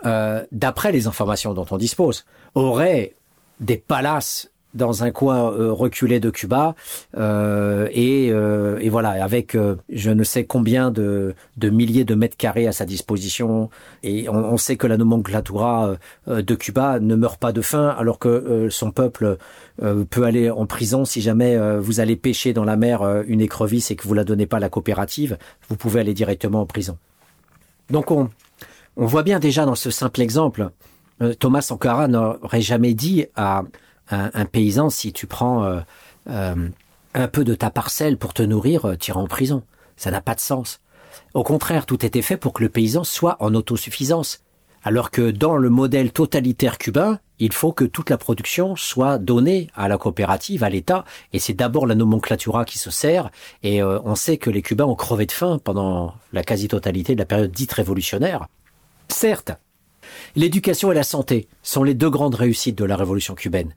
[0.05, 2.25] euh, d'après les informations dont on dispose,
[2.55, 3.15] aurait
[3.59, 6.76] des palaces dans un coin euh, reculé de Cuba
[7.17, 9.57] euh, et, euh, et, voilà avec
[9.89, 13.70] je ne sais combien de, de, milliers de mètres carrés à sa disposition
[14.03, 15.95] et on, on sait que la nomenclatura
[16.28, 19.38] de Cuba ne meurt pas de faim alors que son peuple
[20.09, 23.95] peut aller en prison si jamais vous allez pêcher dans la mer une écrevisse et
[23.95, 25.38] que vous la donnez pas à la coopérative
[25.70, 26.97] vous pouvez aller directement en prison.
[27.89, 28.30] Donc on
[28.97, 30.70] on voit bien déjà dans ce simple exemple
[31.39, 33.63] Thomas Sankara n'aurait jamais dit à
[34.12, 35.80] un, paysan, si tu prends euh,
[36.30, 36.70] euh,
[37.14, 39.64] un peu de ta parcelle pour te nourrir, euh, tu iras en prison.
[39.97, 40.80] Ça n'a pas de sens.
[41.34, 44.41] Au contraire, tout était fait pour que le paysan soit en autosuffisance.
[44.84, 49.68] Alors que dans le modèle totalitaire cubain, il faut que toute la production soit donnée
[49.76, 51.03] à la coopérative, à l'État,
[51.34, 53.30] et c'est d'abord la nomenclatura qui se sert,
[53.62, 57.26] et on sait que les Cubains ont crevé de faim pendant la quasi-totalité de la
[57.26, 58.47] période dite révolutionnaire.
[59.10, 59.51] Certes,
[60.36, 63.74] l'éducation et la santé sont les deux grandes réussites de la révolution cubaine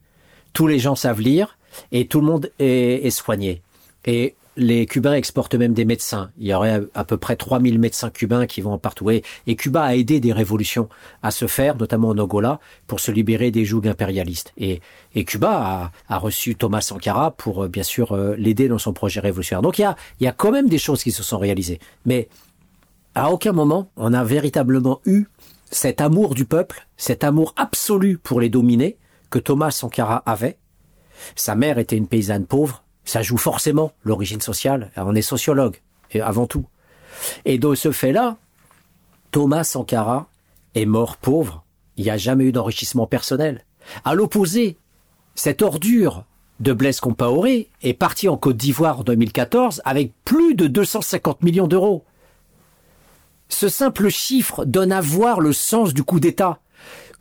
[0.52, 1.58] tous les gens savent lire
[1.90, 3.62] et tout le monde est, soigné.
[4.04, 6.30] Et les Cubains exportent même des médecins.
[6.38, 9.10] Il y aurait à peu près 3000 médecins cubains qui vont partout.
[9.10, 9.22] Et,
[9.56, 10.88] Cuba a aidé des révolutions
[11.22, 14.52] à se faire, notamment en Angola, pour se libérer des jougs impérialistes.
[14.58, 14.80] Et,
[15.24, 19.62] Cuba a, reçu Thomas Sankara pour, euh, bien sûr, euh, l'aider dans son projet révolutionnaire.
[19.62, 19.88] Donc il
[20.20, 21.80] y a, quand même des choses qui se sont réalisées.
[22.04, 22.28] Mais
[23.14, 25.24] à aucun moment, on a véritablement eu
[25.70, 28.96] cet amour du peuple, cet amour absolu pour les dominés,
[29.32, 30.58] que Thomas Sankara avait.
[31.34, 32.84] Sa mère était une paysanne pauvre.
[33.04, 34.92] Ça joue forcément l'origine sociale.
[34.96, 35.80] On est sociologue,
[36.12, 36.66] et avant tout.
[37.44, 38.36] Et de ce fait-là,
[39.32, 40.28] Thomas Sankara
[40.74, 41.64] est mort pauvre.
[41.96, 43.64] Il n'y a jamais eu d'enrichissement personnel.
[44.04, 44.76] À l'opposé,
[45.34, 46.24] cette ordure
[46.60, 51.66] de Blaise Compaoré est parti en Côte d'Ivoire en 2014 avec plus de 250 millions
[51.66, 52.04] d'euros.
[53.48, 56.60] Ce simple chiffre donne à voir le sens du coup d'État.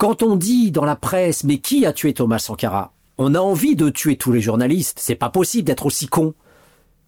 [0.01, 2.91] Quand on dit dans la presse, mais qui a tué Thomas Sankara?
[3.19, 4.97] On a envie de tuer tous les journalistes.
[4.99, 6.33] C'est pas possible d'être aussi con.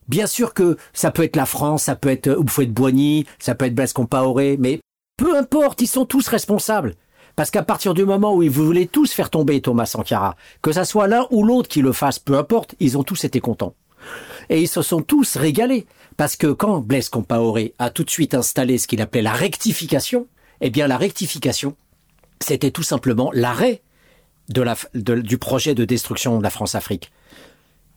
[0.08, 3.74] Bien sûr que ça peut être la France, ça peut être Oufouet-Boigny, ça peut être
[3.74, 4.80] Blaise Compaoré, mais
[5.18, 6.94] peu importe, ils sont tous responsables.
[7.36, 10.86] Parce qu'à partir du moment où ils voulaient tous faire tomber Thomas Sankara, que ça
[10.86, 13.74] soit l'un ou l'autre qui le fasse, peu importe, ils ont tous été contents.
[14.50, 15.88] Et ils se sont tous régalés.
[16.16, 20.28] Parce que quand Blaise Compaoré a tout de suite installé ce qu'il appelait la rectification,
[20.62, 21.76] eh bien la rectification,
[22.42, 23.82] c'était tout simplement l'arrêt
[24.50, 27.12] du projet de destruction de la France-Afrique.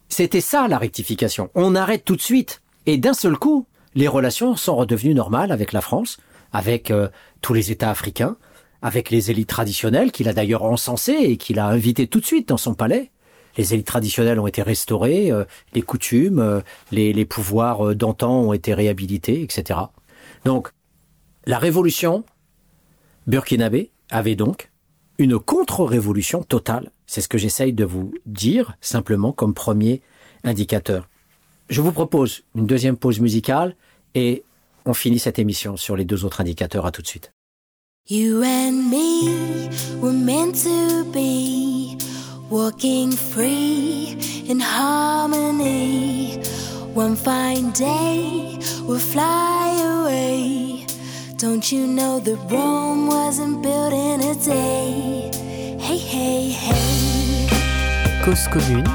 [0.08, 1.50] C'était ça la rectification.
[1.54, 2.62] On arrête tout de suite.
[2.86, 6.18] Et d'un seul coup, les relations sont redevenues normales avec la France,
[6.52, 7.08] avec euh,
[7.40, 8.36] tous les États africains,
[8.82, 12.48] avec les élites traditionnelles qu'il a d'ailleurs encensées et qu'il a invitées tout de suite
[12.48, 13.10] dans son palais.
[13.56, 16.60] Les élites traditionnelles ont été restaurées, euh, les coutumes, euh,
[16.92, 19.80] les, les, pouvoirs d'antan ont été réhabilités, etc.
[20.44, 20.68] Donc,
[21.46, 22.24] la révolution
[23.26, 24.70] burkinabé avait donc
[25.18, 26.90] une contre-révolution totale.
[27.06, 30.02] C'est ce que j'essaye de vous dire simplement comme premier
[30.44, 31.08] indicateur.
[31.68, 33.76] Je vous propose une deuxième pause musicale
[34.14, 34.44] et
[34.84, 36.86] on finit cette émission sur les deux autres indicateurs.
[36.86, 37.32] À tout de suite.
[38.08, 39.68] You and me
[40.00, 41.98] were meant to be
[42.48, 44.16] walking free
[44.48, 46.38] in harmony.
[46.94, 50.75] One fine day we'll fly away.
[51.38, 55.30] Don't you know that Rome wasn't built in a day?
[55.78, 58.22] Hey, hey, hey.
[58.24, 58.86] Cause commune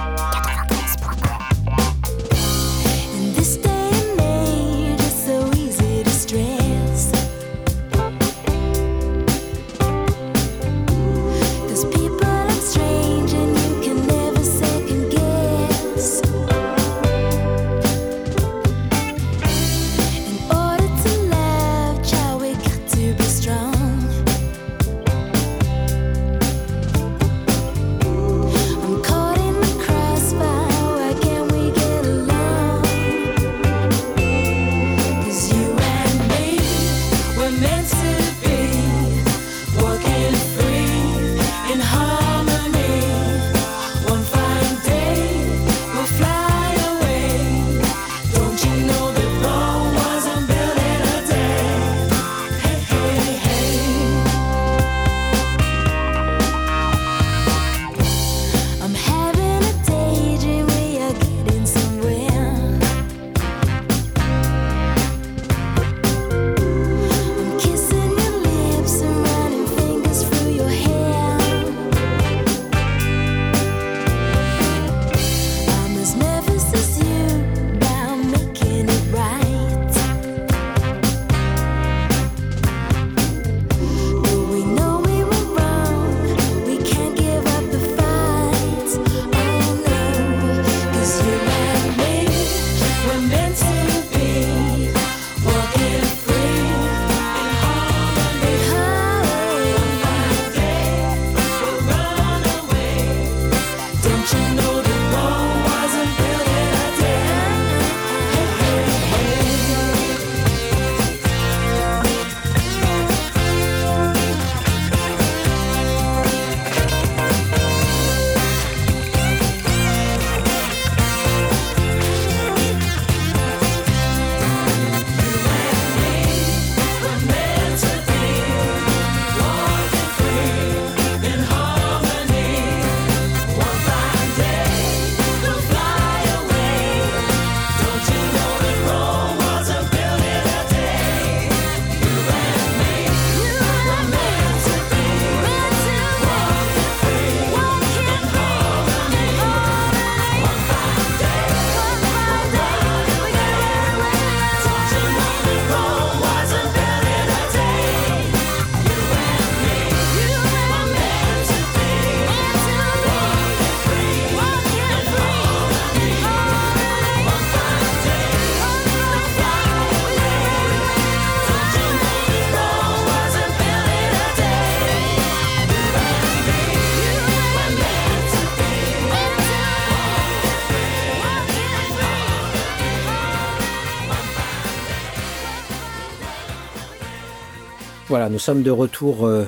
[188.12, 189.46] Voilà, nous sommes de retour euh,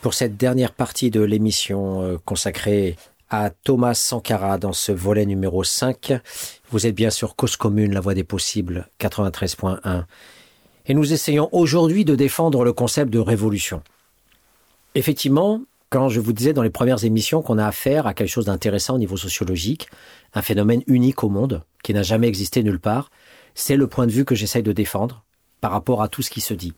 [0.00, 2.96] pour cette dernière partie de l'émission euh, consacrée
[3.28, 6.14] à Thomas Sankara dans ce volet numéro 5.
[6.72, 10.06] Vous êtes bien sur Cause Commune, la voix des possibles, 93.1.
[10.86, 13.80] Et nous essayons aujourd'hui de défendre le concept de révolution.
[14.96, 18.46] Effectivement, quand je vous disais dans les premières émissions qu'on a affaire à quelque chose
[18.46, 19.88] d'intéressant au niveau sociologique,
[20.34, 23.12] un phénomène unique au monde, qui n'a jamais existé nulle part,
[23.54, 25.22] c'est le point de vue que j'essaye de défendre
[25.60, 26.74] par rapport à tout ce qui se dit.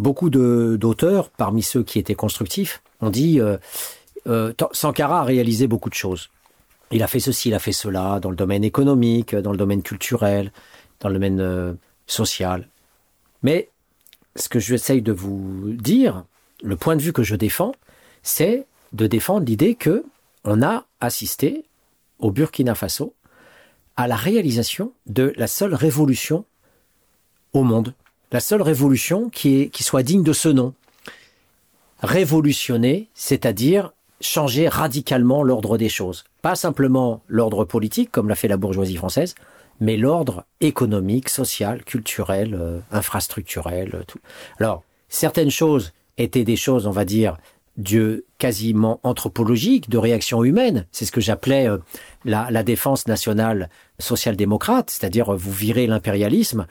[0.00, 3.58] Beaucoup d'auteurs, parmi ceux qui étaient constructifs, ont dit euh,
[4.26, 6.30] euh, Sankara a réalisé beaucoup de choses.
[6.90, 9.82] Il a fait ceci, il a fait cela, dans le domaine économique, dans le domaine
[9.82, 10.52] culturel,
[11.00, 11.74] dans le domaine euh,
[12.06, 12.66] social.
[13.42, 13.68] Mais
[14.36, 16.24] ce que j'essaye de vous dire,
[16.62, 17.74] le point de vue que je défends,
[18.22, 20.02] c'est de défendre l'idée que
[20.44, 21.66] on a assisté
[22.20, 23.12] au Burkina Faso
[23.98, 26.46] à la réalisation de la seule révolution
[27.52, 27.92] au monde,
[28.32, 30.74] la seule révolution qui, soit digne de ce nom.
[32.02, 36.24] Révolutionner, c'est-à-dire changer radicalement l'ordre des choses.
[36.42, 39.34] Pas simplement l'ordre politique, comme l'a fait la bourgeoisie française,
[39.80, 44.18] mais l'ordre économique, social, culturel, euh, infrastructurel, euh, tout.
[44.58, 47.38] Alors, certaines choses étaient des choses, on va dire,
[47.80, 50.86] Dieu quasiment anthropologique, de réaction humaine.
[50.92, 51.78] C'est ce que j'appelais euh,
[52.24, 53.68] la, défense nationale
[53.98, 56.66] social-démocrate, c'est-à-dire vous virez l'impérialisme.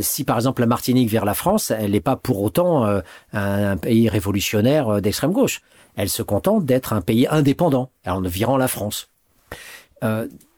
[0.00, 3.76] si par exemple la Martinique vire la France, elle n'est pas pour autant un, un,
[3.76, 5.60] pays révolutionnaire d'extrême gauche.
[5.96, 9.10] Elle se contente d'être un pays indépendant, en virant la France.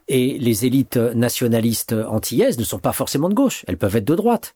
[0.09, 4.14] Et les élites nationalistes antillaises ne sont pas forcément de gauche, elles peuvent être de
[4.14, 4.55] droite.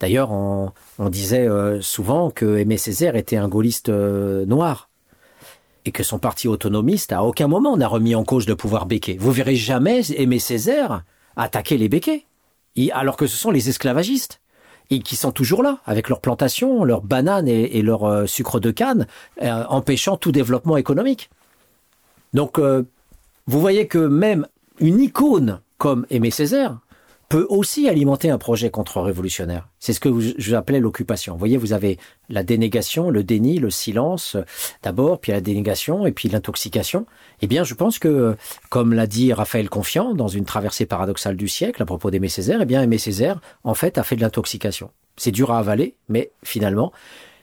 [0.00, 0.72] D'ailleurs, on,
[1.08, 4.90] disait euh, souvent que Aimé Césaire était un gaulliste euh, noir
[5.86, 9.16] et que son parti autonomiste à aucun moment n'a remis en cause le pouvoir béquet.
[9.18, 11.04] Vous verrez jamais Aimé Césaire
[11.36, 12.26] attaquer les béquets,
[12.92, 14.40] alors que ce sont les esclavagistes
[14.90, 18.70] et qui sont toujours là, avec leurs plantations, leurs bananes et, leur euh, sucre de
[18.70, 19.06] canne,
[19.40, 21.30] empêchant tout développement économique.
[22.34, 24.46] Donc, vous voyez que même
[24.78, 26.78] une icône comme Aimé Césaire
[27.28, 29.68] peut aussi alimenter un projet contre-révolutionnaire.
[29.80, 31.32] C'est ce que j'appelais l'occupation.
[31.32, 31.98] Vous voyez, vous avez
[32.28, 34.36] la dénégation, le déni, le silence,
[34.82, 37.06] d'abord, puis la dénégation, et puis l'intoxication.
[37.42, 38.36] Eh bien, je pense que,
[38.70, 42.60] comme l'a dit Raphaël Confiant dans une traversée paradoxale du siècle à propos d'Aimé Césaire,
[42.62, 44.90] eh bien, Aimé Césaire, en fait, a fait de l'intoxication.
[45.16, 46.92] C'est dur à avaler, mais finalement,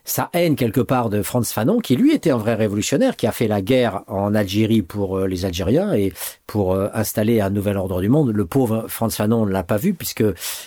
[0.05, 3.31] sa haine quelque part de Franz Fanon, qui lui était un vrai révolutionnaire, qui a
[3.31, 6.13] fait la guerre en Algérie pour euh, les Algériens et
[6.45, 8.31] pour euh, installer un nouvel ordre du monde.
[8.31, 10.23] Le pauvre Franz Fanon ne l'a pas vu, puisque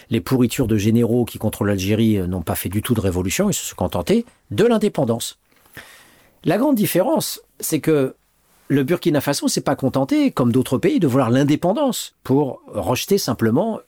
[0.09, 3.51] les pourritures de généraux qui contrôlent l'Algérie euh, n'ont pas fait du tout de révolution,
[3.51, 5.39] ils se sont contentés de l'indépendance.
[6.45, 8.14] La grande différence, c'est que
[8.68, 13.80] le Burkina Faso s'est pas contenté, comme d'autres pays, de vouloir l'indépendance pour rejeter simplement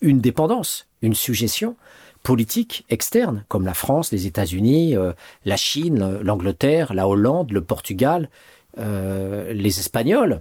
[0.00, 1.76] une dépendance, une suggestion
[2.24, 5.12] politiques externes, comme la France, les États-Unis, euh,
[5.44, 8.30] la Chine, l'Angleterre, la Hollande, le Portugal,
[8.78, 10.40] euh, les Espagnols,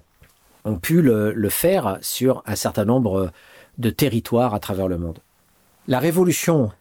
[0.66, 3.32] ont pu le, faire sur un certain nombre
[3.78, 5.20] de territoires à travers le monde.
[5.90, 6.72] La révolution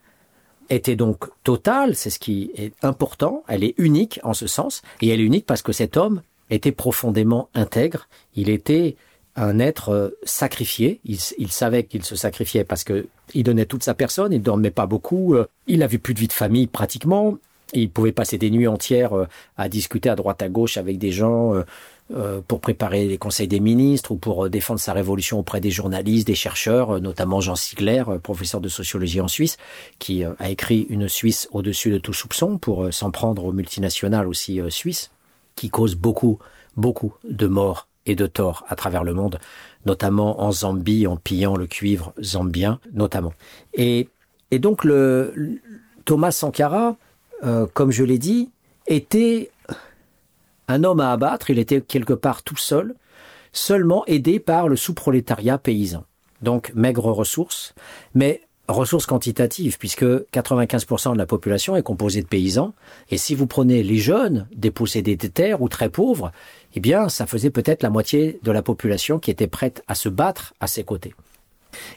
[0.71, 5.09] était donc totale, c'est ce qui est important, elle est unique en ce sens, et
[5.09, 8.95] elle est unique parce que cet homme était profondément intègre, il était
[9.37, 11.01] un être euh, sacrifié.
[11.05, 14.87] Il, savait qu'il se sacrifiait parce que il donnait toute sa personne, il dormait pas
[14.87, 17.37] beaucoup, euh, il avait plus de vie de famille pratiquement.
[17.75, 19.27] Il pouvait passer des nuits entières euh,
[19.57, 21.55] à discuter à droite à gauche avec des gens
[22.47, 26.35] pour préparer les conseils des ministres ou pour défendre sa révolution auprès des journalistes, des
[26.35, 29.57] chercheurs, notamment Jean Sigler, professeur de sociologie en Suisse,
[29.99, 34.61] qui a écrit Une Suisse au-dessus de tout soupçon pour s'en prendre aux multinationales aussi
[34.69, 35.11] suisses,
[35.57, 36.39] qui causent beaucoup,
[36.77, 39.39] beaucoup de morts et de tort à travers le monde,
[39.87, 43.33] notamment en Zambie, en pillant le cuivre zambien, notamment.
[43.75, 44.09] Et,
[44.53, 45.61] donc le,
[46.05, 46.97] Thomas Sankara,
[47.45, 48.51] euh, comme je l'ai dit,
[48.87, 49.51] était
[50.69, 52.95] un homme à abattre, il était quelque part tout seul,
[53.53, 56.05] seulement aidé par le sous-prolétariat paysan.
[56.41, 57.75] Donc maigre ressources,
[58.15, 62.75] mais ressources quantitatives, puisque 95% de la population est composée de paysans,
[63.11, 66.33] et si vous prenez les jeunes, dépossédés des terres ou très pauvres,
[66.75, 70.09] eh bien, ça faisait peut-être la moitié de la population qui était prête à se
[70.09, 71.15] battre à ses côtés.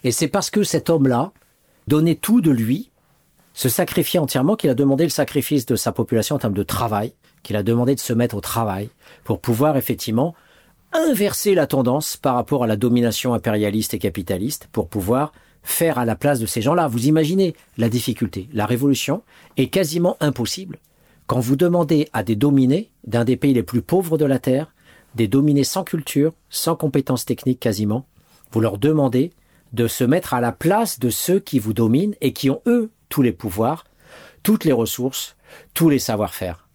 [0.04, 1.32] Et c'est parce que cet homme-là
[1.88, 2.90] donnait tout de lui,
[3.54, 7.14] se sacrifiait entièrement, qu'il a demandé le sacrifice de sa population en termes de travail,
[7.44, 8.90] qu'il a demandé de se mettre au travail
[9.24, 10.34] pour pouvoir effectivement
[10.92, 15.32] inverser la tendance par rapport à la domination impérialiste et capitaliste, pour pouvoir
[15.66, 16.88] faire à la place de ces gens-là.
[16.88, 18.48] Vous imaginez la difficulté.
[18.54, 19.24] La révolution
[19.58, 20.80] est quasiment impossible
[21.28, 24.74] quand vous demandez à des dominés d'un des pays les plus pauvres de la Terre,
[25.16, 28.06] des dominés sans culture, sans compétences techniques quasiment,
[28.52, 29.32] vous leur demandez
[29.74, 32.92] de se mettre à la place de ceux qui vous dominent et qui ont, eux,
[33.10, 33.86] tous les pouvoirs,
[34.44, 35.36] toutes les ressources,
[35.74, 36.68] tous les savoir-faire.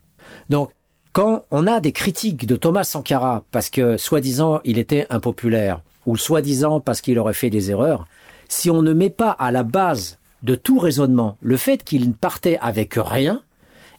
[0.49, 0.73] Donc,
[1.13, 6.17] quand on a des critiques de Thomas Sankara parce que, soi-disant, il était impopulaire, ou
[6.17, 8.07] soi-disant parce qu'il aurait fait des erreurs,
[8.51, 12.59] si on ne met pas à la base de tout raisonnement le fait qu'il partait
[12.61, 13.43] avec rien,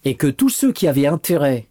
[0.04, 1.68] et que tous ceux qui avaient intérêt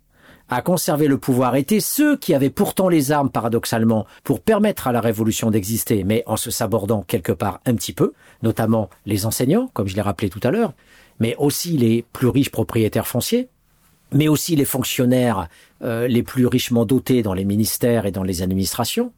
[0.48, 4.92] à conserver le pouvoir étaient ceux qui avaient pourtant les armes, paradoxalement, pour permettre à
[4.92, 9.70] la révolution d'exister, mais en se sabordant quelque part un petit peu, notamment les enseignants,
[9.74, 10.72] comme je l'ai rappelé tout à l'heure,
[11.20, 13.48] mais aussi les plus riches propriétaires fonciers,
[14.12, 15.48] mais aussi les fonctionnaires
[15.82, 19.12] euh, les plus richement dotés dans les ministères et dans les administrations,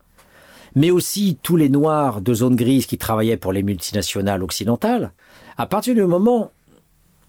[0.75, 5.13] mais aussi tous les noirs de zone grise qui travaillaient pour les multinationales occidentales,
[5.57, 6.51] à partir du moment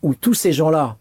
[0.02, 0.98] où tous ces gens-là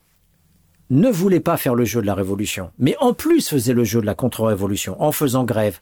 [0.91, 4.01] ne voulaient pas faire le jeu de la révolution, mais en plus faisaient le jeu
[4.01, 5.79] de la contre-révolution, en faisant grève,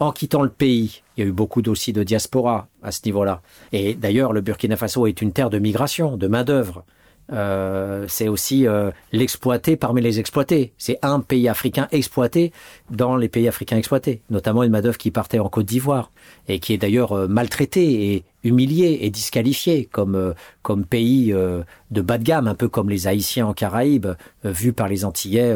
[0.00, 1.02] en quittant le pays.
[1.16, 3.42] Il y a eu beaucoup aussi de diaspora à ce niveau-là.
[3.72, 6.84] Et d'ailleurs, le Burkina Faso est une terre de migration, de main-d'œuvre.
[7.32, 10.72] Euh, c'est aussi euh, l'exploité parmi les exploités.
[10.78, 12.52] C'est un pays africain exploité
[12.90, 16.10] dans les pays africains exploités, notamment une main-d'œuvre qui partait en Côte d'Ivoire
[16.48, 22.16] et qui est d'ailleurs euh, maltraitée et humiliée et disqualifiée comme comme pays de bas
[22.16, 24.08] de gamme, un peu comme les Haïtiens en Caraïbes,
[24.44, 25.54] vus par les Antillais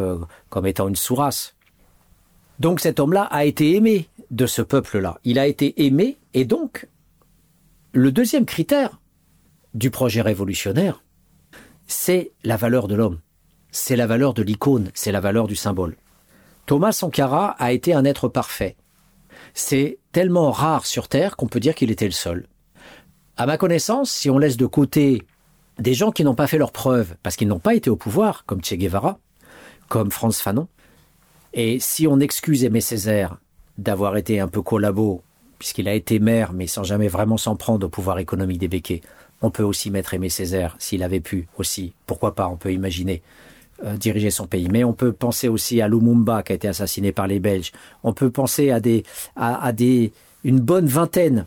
[0.50, 1.54] comme étant une sous-race.
[2.60, 5.18] Donc cet homme-là a été aimé de ce peuple-là.
[5.24, 6.86] Il a été aimé et donc
[7.92, 9.00] le deuxième critère
[9.72, 11.02] du projet révolutionnaire,
[11.86, 13.20] c'est la valeur de l'homme,
[13.70, 15.96] c'est la valeur de l'icône, c'est la valeur du symbole.
[16.66, 18.76] Thomas Sankara a été un être parfait.
[19.52, 22.46] C'est tellement rare sur Terre qu'on peut dire qu'il était le seul.
[23.36, 25.22] À ma connaissance, si on laisse de côté
[25.78, 28.44] des gens qui n'ont pas fait leurs preuves parce qu'ils n'ont pas été au pouvoir,
[28.46, 29.18] comme Che Guevara,
[29.88, 30.68] comme Franz Fanon,
[31.52, 33.38] et si on excuse Aimé Césaire
[33.76, 35.22] d'avoir été un peu collabo,
[35.58, 39.02] puisqu'il a été maire mais sans jamais vraiment s'en prendre au pouvoir économique des béquets,
[39.44, 41.92] on peut aussi mettre Aimé Césaire s'il avait pu aussi.
[42.06, 43.22] Pourquoi pas On peut imaginer
[43.84, 44.68] euh, diriger son pays.
[44.70, 47.70] Mais on peut penser aussi à Lumumba qui a été assassiné par les Belges.
[48.04, 49.04] On peut penser à des
[49.36, 50.12] à, des
[50.44, 51.44] une bonne vingtaine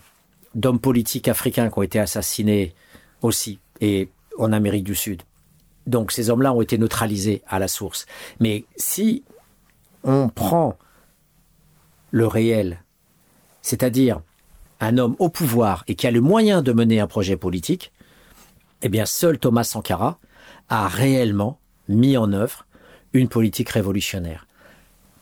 [0.54, 2.76] d'hommes politiques africains qui ont été assassinés
[3.24, 5.24] aussi et en Amérique du Sud.
[5.88, 8.06] Donc ces hommes-là ont été neutralisés à la source.
[8.40, 9.24] Mais si
[10.04, 10.78] on prend
[12.12, 12.84] le réel,
[13.64, 14.22] c'est-à-dire
[14.80, 17.92] un homme au pouvoir et qui a le moyen de mener un projet politique,
[18.82, 20.20] eh bien seul Thomas Sankara
[20.70, 22.66] a réellement mis en œuvre
[23.14, 24.48] une politique révolutionnaire.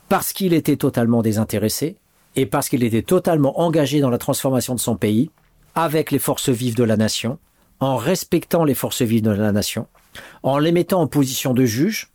[0.10, 1.98] Parce qu'il était totalement désintéressé
[2.36, 5.32] et parce qu'il était totalement engagé dans la transformation de son pays,
[5.74, 7.40] avec les forces vives de la nation,
[7.80, 9.88] en respectant les forces vives de la nation,
[10.44, 12.12] en les mettant en position de juge,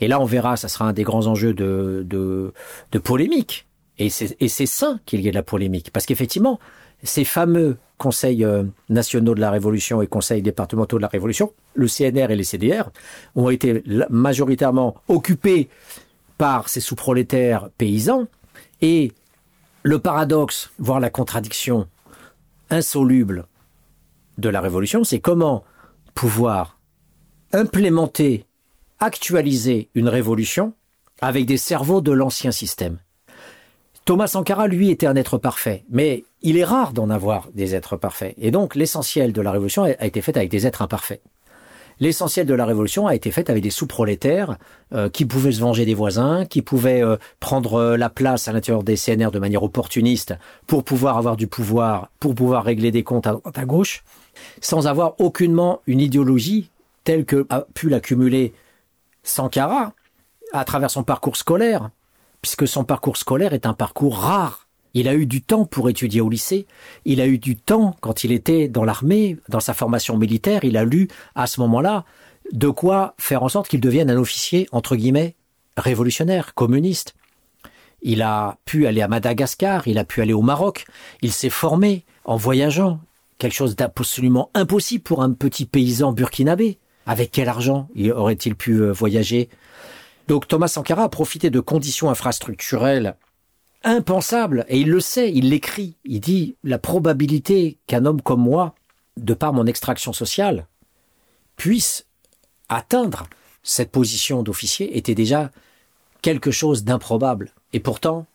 [0.00, 2.52] et là on verra, ça sera un des grands enjeux de, de,
[2.92, 3.66] de polémique,
[3.98, 6.58] et c'est sain qu'il y ait de la polémique, parce qu'effectivement,
[7.04, 11.86] ces fameux conseils euh, nationaux de la Révolution et conseils départementaux de la Révolution, le
[11.86, 12.90] CNR et les CDR,
[13.36, 15.68] ont été majoritairement occupés
[16.38, 18.26] par ces sous-prolétaires paysans.
[18.80, 19.12] Et
[19.82, 21.86] le paradoxe, voire la contradiction
[22.70, 23.46] insoluble
[24.38, 25.64] de la Révolution, c'est comment
[26.14, 26.78] pouvoir
[27.52, 28.46] implémenter,
[28.98, 30.74] actualiser une révolution
[31.20, 32.98] avec des cerveaux de l'ancien système.
[34.04, 37.96] Thomas Sankara, lui, était un être parfait, mais il est rare d'en avoir des êtres
[37.96, 38.34] parfaits.
[38.36, 41.22] Et donc, l'essentiel de la révolution a été fait avec des êtres imparfaits.
[42.00, 44.58] L'essentiel de la révolution a été fait avec des sous-prolétaires
[44.92, 48.52] euh, qui pouvaient se venger des voisins, qui pouvaient euh, prendre euh, la place à
[48.52, 50.34] l'intérieur des CNR de manière opportuniste
[50.66, 54.02] pour pouvoir avoir du pouvoir, pour pouvoir régler des comptes à à gauche,
[54.60, 56.68] sans avoir aucunement une idéologie
[57.04, 58.52] telle que a pu l'accumuler
[59.22, 59.92] Sankara
[60.52, 61.90] à travers son parcours scolaire,
[62.44, 64.68] puisque son parcours scolaire est un parcours rare.
[64.92, 66.66] Il a eu du temps pour étudier au lycée,
[67.06, 70.76] il a eu du temps quand il était dans l'armée, dans sa formation militaire, il
[70.76, 72.04] a lu à ce moment-là
[72.52, 75.36] de quoi faire en sorte qu'il devienne un officier, entre guillemets,
[75.78, 77.14] révolutionnaire, communiste.
[78.02, 80.84] Il a pu aller à Madagascar, il a pu aller au Maroc,
[81.22, 83.00] il s'est formé en voyageant,
[83.38, 86.76] quelque chose d'absolument impossible pour un petit paysan burkinabé.
[87.06, 89.48] Avec quel argent aurait-il pu euh, voyager?
[90.28, 93.16] Donc Thomas Sankara a profité de conditions infrastructurelles
[93.82, 95.96] impensables, et il le sait, il l'écrit.
[96.04, 98.74] Il dit la probabilité qu'un homme comme moi,
[99.18, 100.66] de par mon extraction sociale,
[101.56, 102.06] puisse
[102.68, 103.24] atteindre
[103.62, 105.50] cette position d'officier était déjà
[106.22, 107.52] quelque chose d'improbable.
[107.72, 108.26] Et pourtant,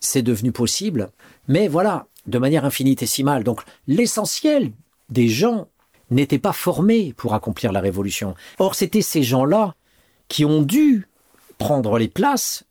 [0.00, 1.10] c'est devenu possible,
[1.48, 3.44] mais voilà, de manière infinitésimale.
[3.44, 4.72] Donc l'essentiel
[5.10, 5.68] des gens
[6.10, 8.34] n'étaient pas formés pour accomplir la révolution.
[8.58, 9.74] Or, c'était ces gens-là
[10.28, 11.08] qui ont dû
[11.58, 12.64] prendre les places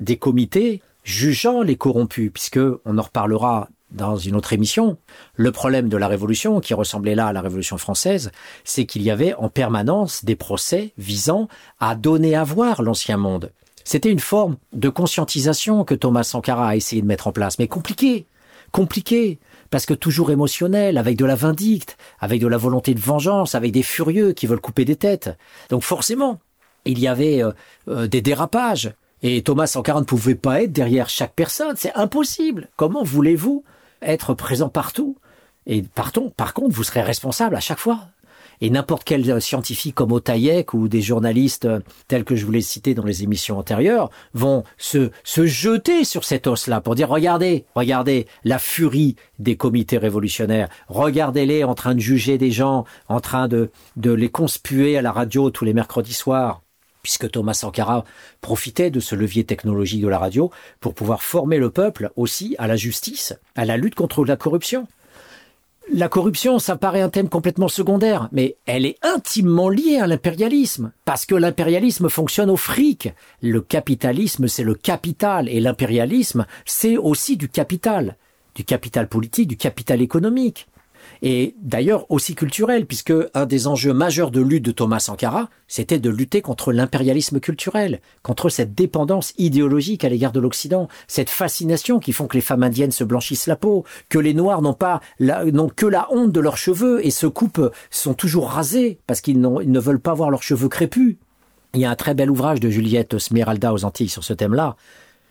[0.00, 4.98] des comités jugeant les corrompus, puisque on en reparlera dans une autre émission.
[5.34, 8.30] Le problème de la Révolution, qui ressemblait là à la Révolution française,
[8.64, 11.48] c'est qu'il y avait en permanence des procès visant
[11.80, 13.50] à donner à voir l'ancien monde.
[13.84, 17.68] C'était une forme de conscientisation que Thomas Sankara a essayé de mettre en place, mais
[17.68, 18.26] compliqué,
[18.70, 19.38] compliqué,
[19.70, 23.72] parce que toujours émotionnel, avec de la vindicte, avec de la volonté de vengeance, avec
[23.72, 25.30] des furieux qui veulent couper des têtes.
[25.70, 26.38] Donc forcément,
[26.88, 27.52] il y avait euh,
[27.88, 28.92] euh, des dérapages,
[29.22, 32.68] Et Thomas Sankara ne pouvait pas être derrière chaque personne, c'est impossible.
[32.76, 33.64] Comment voulez-vous
[34.00, 35.16] être présent partout?
[35.66, 38.08] Et partons, par contre, vous serez responsable à chaque fois.
[38.60, 42.60] Et n'importe quel scientifique comme Otaïek ou des journalistes euh, tels que je vous l'ai
[42.60, 47.66] cité dans les émissions antérieures vont se, se jeter sur cet os-là pour dire regardez,
[47.74, 53.46] regardez la furie des comités révolutionnaires, regardez-les en train de juger des gens, en train
[53.46, 56.62] de, de les conspuer à la radio tous les mercredis soirs
[57.08, 58.04] puisque Thomas Sankara
[58.42, 62.66] profitait de ce levier technologique de la radio pour pouvoir former le peuple aussi à
[62.66, 64.86] la justice, à la lutte contre la corruption.
[65.90, 70.92] La corruption, ça paraît un thème complètement secondaire, mais elle est intimement liée à l'impérialisme,
[71.06, 73.08] parce que l'impérialisme fonctionne au fric.
[73.40, 78.18] Le capitalisme, c'est le capital, et l'impérialisme, c'est aussi du capital,
[78.54, 80.68] du capital politique, du capital économique
[81.22, 85.98] et d'ailleurs aussi culturel, puisque un des enjeux majeurs de lutte de Thomas Sankara, c'était
[85.98, 91.98] de lutter contre l'impérialisme culturel, contre cette dépendance idéologique à l'égard de l'Occident, cette fascination
[91.98, 95.00] qui font que les femmes indiennes se blanchissent la peau, que les Noirs n'ont pas
[95.20, 99.40] n'ont que la honte de leurs cheveux et se coupent, sont toujours rasés parce qu'ils
[99.40, 101.16] ne veulent pas voir leurs cheveux crépus.
[101.74, 104.76] Il y a un très bel ouvrage de Juliette Smeralda aux Antilles sur ce thème-là.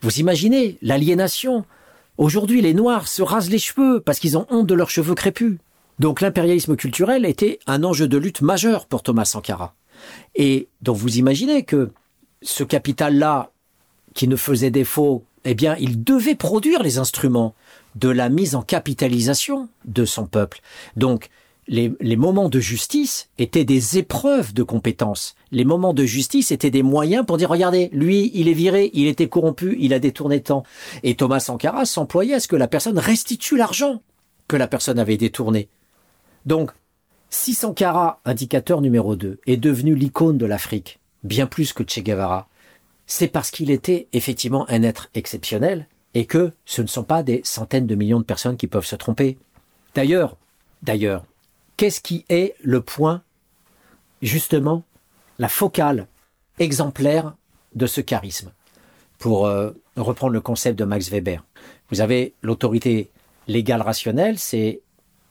[0.01, 1.65] Vous imaginez l'aliénation
[2.18, 5.57] Aujourd'hui, les Noirs se rasent les cheveux parce qu'ils ont honte de leurs cheveux crépus.
[5.99, 9.76] Donc l'impérialisme culturel était un enjeu de lutte majeur pour Thomas Sankara.
[10.36, 11.91] Et donc vous imaginez que
[12.41, 13.52] ce capital-là,
[14.14, 17.56] qui ne faisait défaut, eh bien, il devait produire les instruments
[17.95, 20.60] de la mise en capitalisation de son peuple.
[20.95, 21.30] Donc,
[21.68, 25.36] les, moments de justice étaient des épreuves de compétences.
[25.52, 29.07] Les moments de justice étaient des moyens pour dire, regardez, lui, il est viré, il
[29.07, 30.64] était corrompu, il a détourné temps.
[31.03, 34.02] Et Thomas Sankara s'employait à ce que la personne restitue l'argent
[34.48, 35.68] que la personne avait détourné.
[36.48, 36.72] Donc,
[37.30, 42.48] si Sankara, indicateur numéro 2, est devenu l'icône de l'Afrique, bien plus que Che Guevara,
[43.06, 47.41] c'est parce qu'il était effectivement un être exceptionnel et que ce ne sont pas des
[47.44, 49.38] centaines de millions de personnes qui peuvent se tromper.
[49.94, 50.38] D'ailleurs,
[50.84, 51.26] d'ailleurs,
[51.76, 53.24] qu'est-ce qui est le point,
[54.22, 54.84] justement,
[55.40, 56.07] la focale
[56.60, 57.36] exemplaire
[57.76, 58.53] de ce charisme?
[59.19, 61.44] Pour euh, reprendre le concept de Max Weber,
[61.90, 63.10] vous avez l'autorité
[63.49, 64.80] légale rationnelle, c'est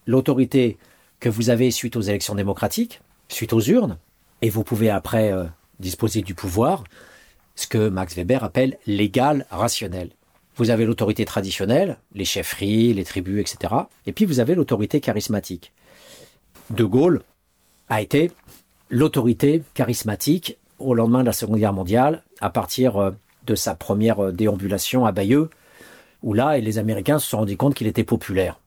[0.07, 0.77] l'autorité
[1.21, 3.99] que vous avez suite aux élections démocratiques, suite aux urnes,
[4.43, 5.45] et vous pouvez après euh,
[5.81, 6.85] disposer du pouvoir,
[7.55, 10.11] ce que Max Weber appelle l'égal rationnel.
[10.57, 13.75] Vous avez l'autorité traditionnelle, les chefferies, les tribus, etc.
[14.07, 15.73] Et puis vous avez l'autorité charismatique.
[16.71, 17.23] De Gaulle
[17.89, 18.31] a été
[18.91, 23.11] l'autorité charismatique au lendemain de la Seconde Guerre mondiale, à partir euh,
[23.47, 25.51] de sa première euh, déambulation à Bayeux,
[26.23, 28.59] où là, les Américains se sont rendus compte qu'il était populaire.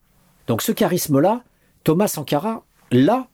[0.47, 1.43] Donc ce charisme-là,
[1.89, 3.25] Thomas Sankara l'a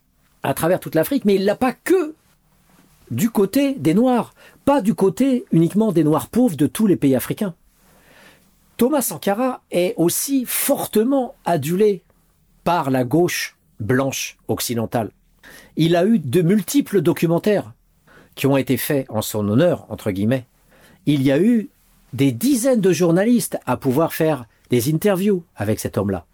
[0.42, 2.16] à travers toute l'Afrique, mais il l'a pas que
[3.12, 4.34] du côté des Noirs,
[4.64, 7.54] pas du côté uniquement des Noirs pauvres de tous les pays africains.
[8.78, 12.02] Thomas Sankara est aussi fortement adulé
[12.64, 15.12] par la gauche blanche occidentale.
[15.76, 17.74] Il a eu de multiples documentaires
[18.36, 20.46] qui ont été faits en son honneur, entre guillemets.
[21.06, 21.68] Il y a eu
[22.14, 26.26] des dizaines de journalistes à pouvoir faire des interviews avec cet homme-là.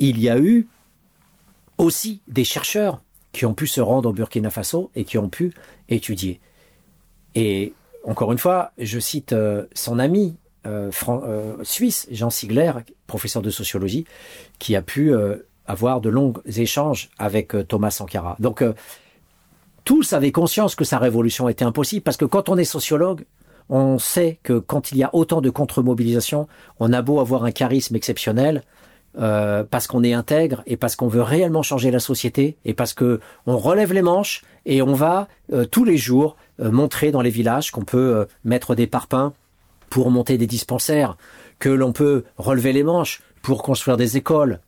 [0.00, 0.66] Il y a eu
[1.80, 3.00] aussi des chercheurs
[3.32, 5.54] qui ont pu se rendre au Burkina Faso et qui ont pu
[5.88, 6.40] étudier.
[7.34, 7.72] Et
[8.04, 10.36] encore une fois, je cite euh, son ami
[10.66, 12.72] euh, euh, suisse, Jean Sigler,
[13.06, 14.04] professeur de sociologie,
[14.58, 15.12] qui a pu
[15.66, 18.36] avoir de longs échanges avec Thomas Sankara.
[18.40, 18.62] Donc,
[19.84, 23.24] tous avaient conscience que sa révolution était impossible, parce que quand on est sociologue,
[23.68, 26.46] on sait que quand il y a autant de contre-mobilisation,
[26.78, 28.64] on a beau avoir un charisme exceptionnel,
[29.18, 32.94] euh, parce qu'on est intègre et parce qu'on veut réellement changer la société et parce
[32.94, 37.20] que on relève les manches et on va euh, tous les jours euh, montrer dans
[37.20, 39.32] les villages qu'on peut mettre des parpaings
[39.88, 41.16] pour monter des dispensaires,
[41.58, 44.60] que l'on peut relever les manches pour construire des écoles.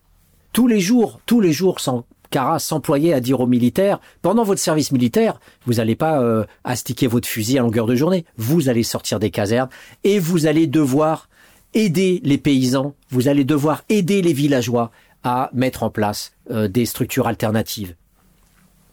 [0.53, 4.61] Tous les jours, tous les jours, sans Cara s'employer à dire aux militaires, pendant votre
[4.61, 9.21] service militaire, vous n'allez pas astiquer votre fusil à longueur de journée, vous allez sortir
[9.21, 9.69] des casernes
[10.03, 11.29] et vous allez devoir
[11.75, 14.91] aider les paysans, vous allez devoir aider les villageois
[15.25, 17.95] à mettre en place euh, des structures alternatives.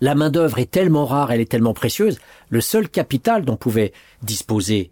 [0.02, 2.20] La main-d'œuvre est tellement rare, elle est tellement précieuse,
[2.50, 3.92] le seul capital dont pouvait
[4.22, 4.92] disposer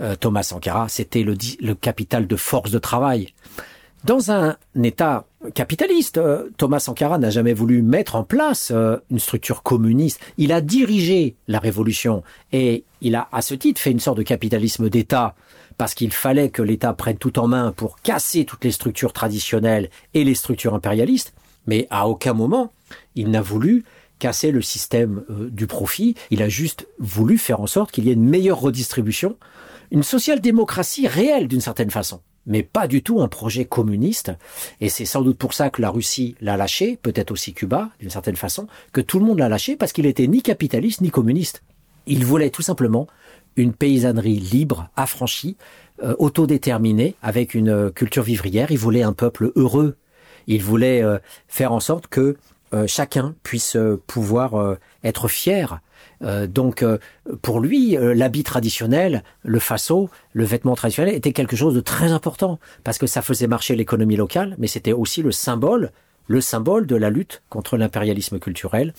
[0.00, 3.34] euh, Thomas Sankara, c'était le, le, capital de force de travail.
[4.04, 8.72] Dans un État capitaliste, euh, Thomas Sankara n'a jamais voulu mettre en place
[9.10, 10.20] une structure communiste.
[10.38, 12.22] Il a dirigé la révolution
[12.52, 15.34] et il a, à ce titre, fait une sorte de capitalisme d'État
[15.78, 19.88] parce qu'il fallait que l'État prenne tout en main pour casser toutes les structures traditionnelles
[20.12, 21.32] et les structures impérialistes,
[21.66, 22.72] mais à aucun moment
[23.14, 23.84] Il n'a voulu
[24.18, 28.10] casser le système euh, du profit, il a juste voulu faire en sorte qu'il y
[28.10, 29.36] ait une meilleure redistribution,
[29.90, 34.32] une social-démocratie réelle d'une certaine façon, mais pas du tout un projet communiste.
[34.80, 38.10] Et c'est sans doute pour ça que la Russie l'a lâché, peut-être aussi Cuba, d'une
[38.10, 41.62] certaine façon, que tout le monde l'a lâché parce qu'il était ni capitaliste ni communiste.
[42.06, 43.06] Il voulait tout simplement
[43.56, 45.56] une paysannerie libre, affranchie,
[46.02, 48.70] euh, autodéterminée, avec une euh, culture vivrière.
[48.70, 49.96] Il voulait un peuple heureux.
[50.46, 51.18] Il voulait euh,
[51.48, 52.36] faire en sorte que
[52.74, 55.80] euh, chacun puisse euh, pouvoir euh, être fier.
[56.20, 56.84] donc
[57.42, 62.58] pour lui, l'habit traditionnel, le faso, le vêtement traditionnel était quelque chose de très important
[62.82, 65.92] parce que ça faisait marcher l'économie locale, mais c'était aussi le symbole,
[66.26, 68.94] le symbole de la lutte contre l'impérialisme culturel,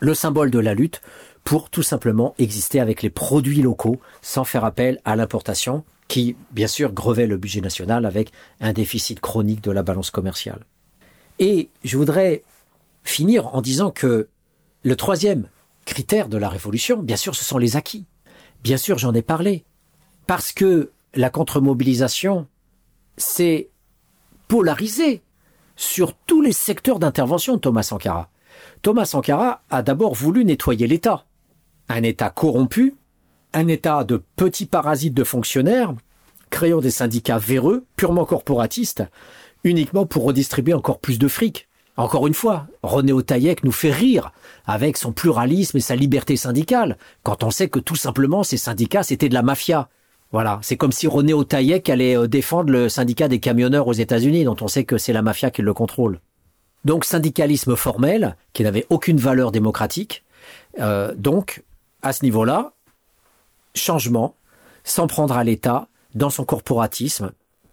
[0.00, 1.00] le symbole de la lutte
[1.48, 6.66] pour tout simplement exister avec les produits locaux sans faire appel à l'importation qui, bien
[6.66, 10.66] sûr, grevait le budget national avec un déficit chronique de la balance commerciale.
[11.38, 12.42] Et je voudrais
[13.02, 14.28] finir en disant que
[14.82, 15.48] le troisième
[15.86, 18.04] critère de la révolution, bien sûr, ce sont les acquis.
[18.62, 19.64] Bien sûr, j'en ai parlé.
[20.26, 22.46] Parce que la contre-mobilisation
[23.16, 23.70] s'est
[24.48, 25.22] polarisée
[25.76, 28.28] sur tous les secteurs d'intervention de Thomas Sankara.
[28.82, 31.24] Thomas Sankara a d'abord voulu nettoyer l'État.
[31.88, 32.94] Un État corrompu,
[33.54, 35.94] un État de petits parasites de fonctionnaires,
[36.50, 39.04] créant des syndicats véreux, purement corporatistes,
[39.64, 41.68] uniquement pour redistribuer encore plus de fric.
[41.96, 44.32] Encore une fois, René Otaïek nous fait rire
[44.66, 49.02] avec son pluralisme et sa liberté syndicale, quand on sait que tout simplement ces syndicats
[49.02, 49.88] c'était de la mafia.
[50.30, 54.44] Voilà, c'est comme si René Otaïek allait euh, défendre le syndicat des camionneurs aux États-Unis,
[54.44, 56.20] dont on sait que c'est la mafia qui le contrôle.
[56.84, 60.22] Donc syndicalisme formel, qui n'avait aucune valeur démocratique.
[60.80, 61.64] Euh, donc,
[62.02, 62.72] à ce niveau-là,
[63.74, 64.34] changement,
[64.84, 67.32] s'en prendre à l'État, dans son corporatisme,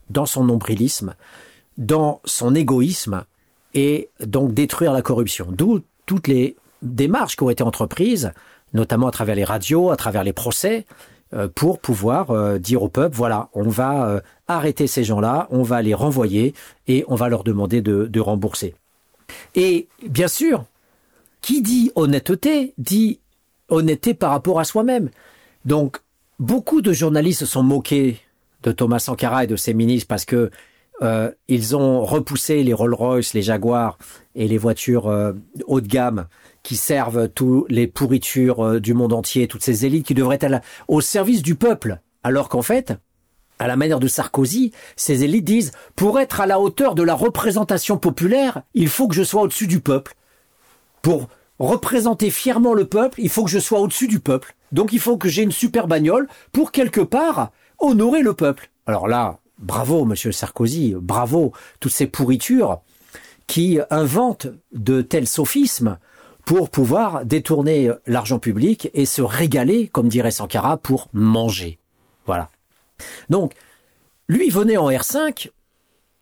[0.10, 1.15] dans son nombrilisme,
[1.77, 3.23] dans son égoïsme,
[3.73, 5.47] et donc détruire la corruption.
[5.49, 8.31] D'où toutes les démarches qui ont été entreprises,
[8.73, 10.85] notamment à travers les radios, à travers les procès,
[11.34, 15.64] euh, pour pouvoir euh, dire au peuple, voilà, on va euh, arrêter ces gens-là, on
[15.64, 16.53] va les renvoyer
[16.88, 18.76] et on va leur demander de, de rembourser.
[19.56, 20.65] Et bien sûr,
[21.41, 23.19] qui dit honnêteté dit
[23.70, 25.10] honnêteté par rapport à soi-même.
[25.66, 25.98] Donc,
[26.40, 28.20] beaucoup de journalistes sont moqués
[28.64, 30.52] de Thomas Sankara et de ses ministres parce que
[31.02, 33.98] euh, ils ont repoussé les Rolls-Royce, les Jaguars
[34.34, 35.34] et les voitures euh,
[35.68, 36.28] haut de gamme
[36.64, 40.62] qui servent tous les pourritures euh, du monde entier, toutes ces élites qui devraient être
[40.88, 42.00] au service du peuple.
[42.24, 42.94] Alors qu'en fait,
[43.60, 47.14] à la manière de Sarkozy, ces élites disent pour être à la hauteur de la
[47.14, 50.16] représentation populaire, il faut que je sois au-dessus du peuple.
[51.02, 51.28] Pour
[51.60, 54.56] représenter fièrement le peuple, il faut que je sois au-dessus du peuple.
[54.72, 58.69] Donc il faut que j'ai une super bagnole pour quelque part honorer le peuple.
[58.86, 62.82] Alors là, bravo, monsieur Sarkozy, bravo, toutes ces pourritures
[63.48, 65.98] qui inventent de tels sophismes
[66.45, 71.80] pour pouvoir détourner l'argent public et se régaler, comme dirait Sankara, pour manger.
[72.26, 72.49] Voilà.
[73.30, 73.53] Donc,
[74.27, 75.49] lui venait en R5,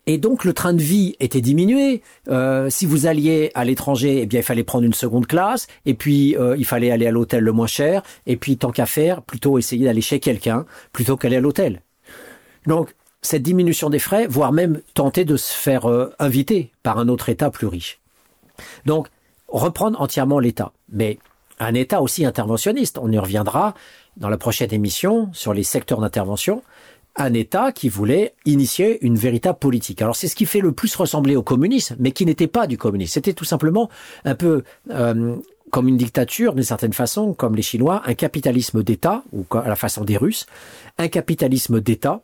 [0.05, 2.01] et donc le train de vie était diminué.
[2.27, 5.93] Euh, si vous alliez à l'étranger, eh bien il fallait prendre une seconde classe, et
[5.93, 9.21] puis euh, il fallait aller à l'hôtel le moins cher, et puis tant qu'à faire,
[9.21, 11.81] plutôt essayer d'aller chez quelqu'un plutôt qu'aller à l'hôtel.
[12.67, 17.07] Donc cette diminution des frais, voire même tenter de se faire euh, inviter par un
[17.07, 17.99] autre État plus riche.
[18.85, 19.07] Donc
[19.47, 21.17] reprendre entièrement l'État, mais
[21.59, 22.97] un État aussi interventionniste.
[23.01, 23.73] On y reviendra
[24.17, 26.61] dans la prochaine émission sur les secteurs d'intervention
[27.15, 30.01] un État qui voulait initier une véritable politique.
[30.01, 32.77] Alors c'est ce qui fait le plus ressembler au communisme, mais qui n'était pas du
[32.77, 33.13] communisme.
[33.13, 33.89] C'était tout simplement
[34.25, 35.35] un peu euh,
[35.69, 39.75] comme une dictature, d'une certaine façon, comme les Chinois, un capitalisme d'État, ou à la
[39.75, 40.45] façon des Russes,
[40.99, 42.21] un capitalisme d'État,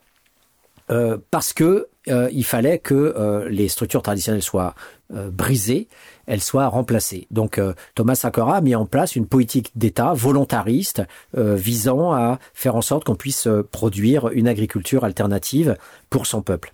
[0.90, 4.74] euh, parce que euh, il fallait que euh, les structures traditionnelles soient
[5.14, 5.88] euh, brisées,
[6.26, 7.26] elles soient remplacées.
[7.30, 11.02] Donc euh, Thomas Sankara a mis en place une politique d'État volontariste
[11.34, 15.76] visant à faire en sorte qu'on puisse produire une agriculture alternative
[16.08, 16.72] pour son peuple.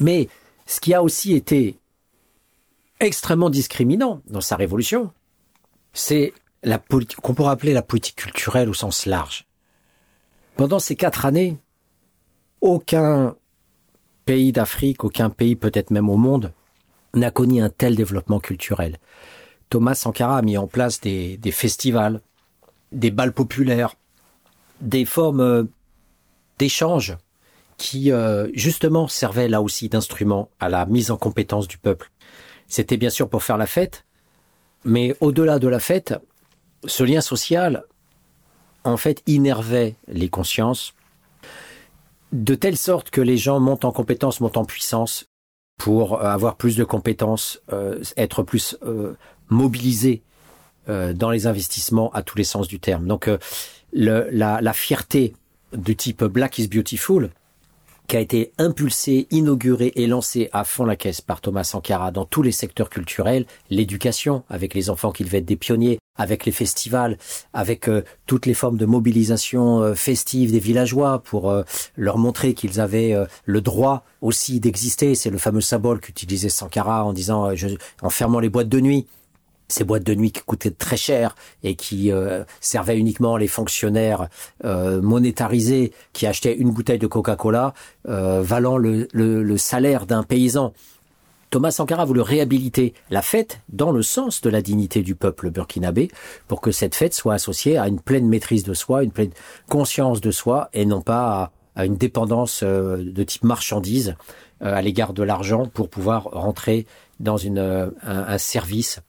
[0.00, 0.28] Mais
[0.66, 1.76] ce qui a aussi été
[3.00, 5.12] extrêmement discriminant dans sa révolution,
[5.92, 6.78] c'est la
[7.22, 9.46] qu'on pourrait appeler la politique culturelle au sens large.
[10.56, 11.56] Pendant ces quatre années,
[12.60, 13.36] aucun
[14.24, 16.52] pays d'Afrique, aucun pays peut-être même au monde,
[17.14, 18.98] n'a connu un tel développement culturel.
[19.70, 22.20] Thomas Sankara a mis en place des, festivals,
[22.92, 23.94] des balles populaires,
[24.80, 25.64] des formes euh,
[26.58, 27.16] d'échange
[27.76, 32.10] qui euh, justement servaient là aussi d'instrument à la mise en compétence du peuple.
[32.66, 34.04] C'était bien sûr pour faire la fête,
[34.84, 36.14] mais au-delà de la fête,
[36.84, 37.84] ce lien social,
[38.84, 40.94] en fait, innervait les consciences
[42.32, 45.26] de telle sorte que les gens montent en compétence, montent en puissance
[45.78, 49.14] pour euh, avoir plus de compétences, euh, être plus euh,
[49.48, 50.22] mobilisé
[50.88, 53.06] euh, dans les investissements à tous les sens du terme.
[53.06, 53.38] Donc euh,
[53.92, 55.34] le, la, la fierté
[55.72, 57.30] du type Black is Beautiful,
[58.08, 62.24] qui a été impulsé, inauguré et lancé à fond la caisse par Thomas Sankara dans
[62.24, 66.52] tous les secteurs culturels, l'éducation, avec les enfants qui devaient être des pionniers, avec les
[66.52, 67.18] festivals,
[67.52, 71.62] avec euh, toutes les formes de mobilisation euh, festive des villageois pour euh,
[71.96, 73.14] leur montrer qu'ils avaient
[73.44, 75.14] le droit aussi d'exister.
[75.14, 77.52] C'est le fameux symbole qu'utilisait Sankara en disant,
[78.02, 79.06] en fermant les boîtes de nuit,
[79.68, 84.28] ces boîtes de nuit qui coûtaient très cher et qui euh, servaient uniquement les fonctionnaires
[84.64, 87.74] euh, monétarisés qui achetaient une bouteille de Coca-Cola
[88.08, 90.72] euh, valant le, le, le salaire d'un paysan.
[91.50, 96.10] Thomas Sankara voulu réhabiliter la fête dans le sens de la dignité du peuple burkinabé
[96.46, 99.32] pour que cette fête soit associée à une pleine maîtrise de soi, une pleine
[99.68, 104.16] conscience de soi et non pas à, une dépendance de type marchandise
[104.60, 106.86] à l'égard de l'argent pour pouvoir rentrer
[107.20, 109.00] dans une, un, un service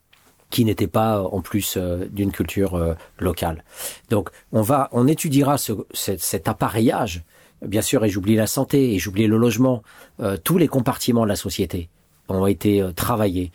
[0.49, 3.63] qui n'était pas en plus euh, d'une culture euh, locale.
[4.09, 7.23] Donc on va, on étudiera ce, cet, cet appareillage,
[7.65, 9.84] bien sûr, et j'oublie la santé, et j'oublie le logement,
[10.19, 11.89] euh, tous les compartiments de la société
[12.30, 13.51] ont été travaillés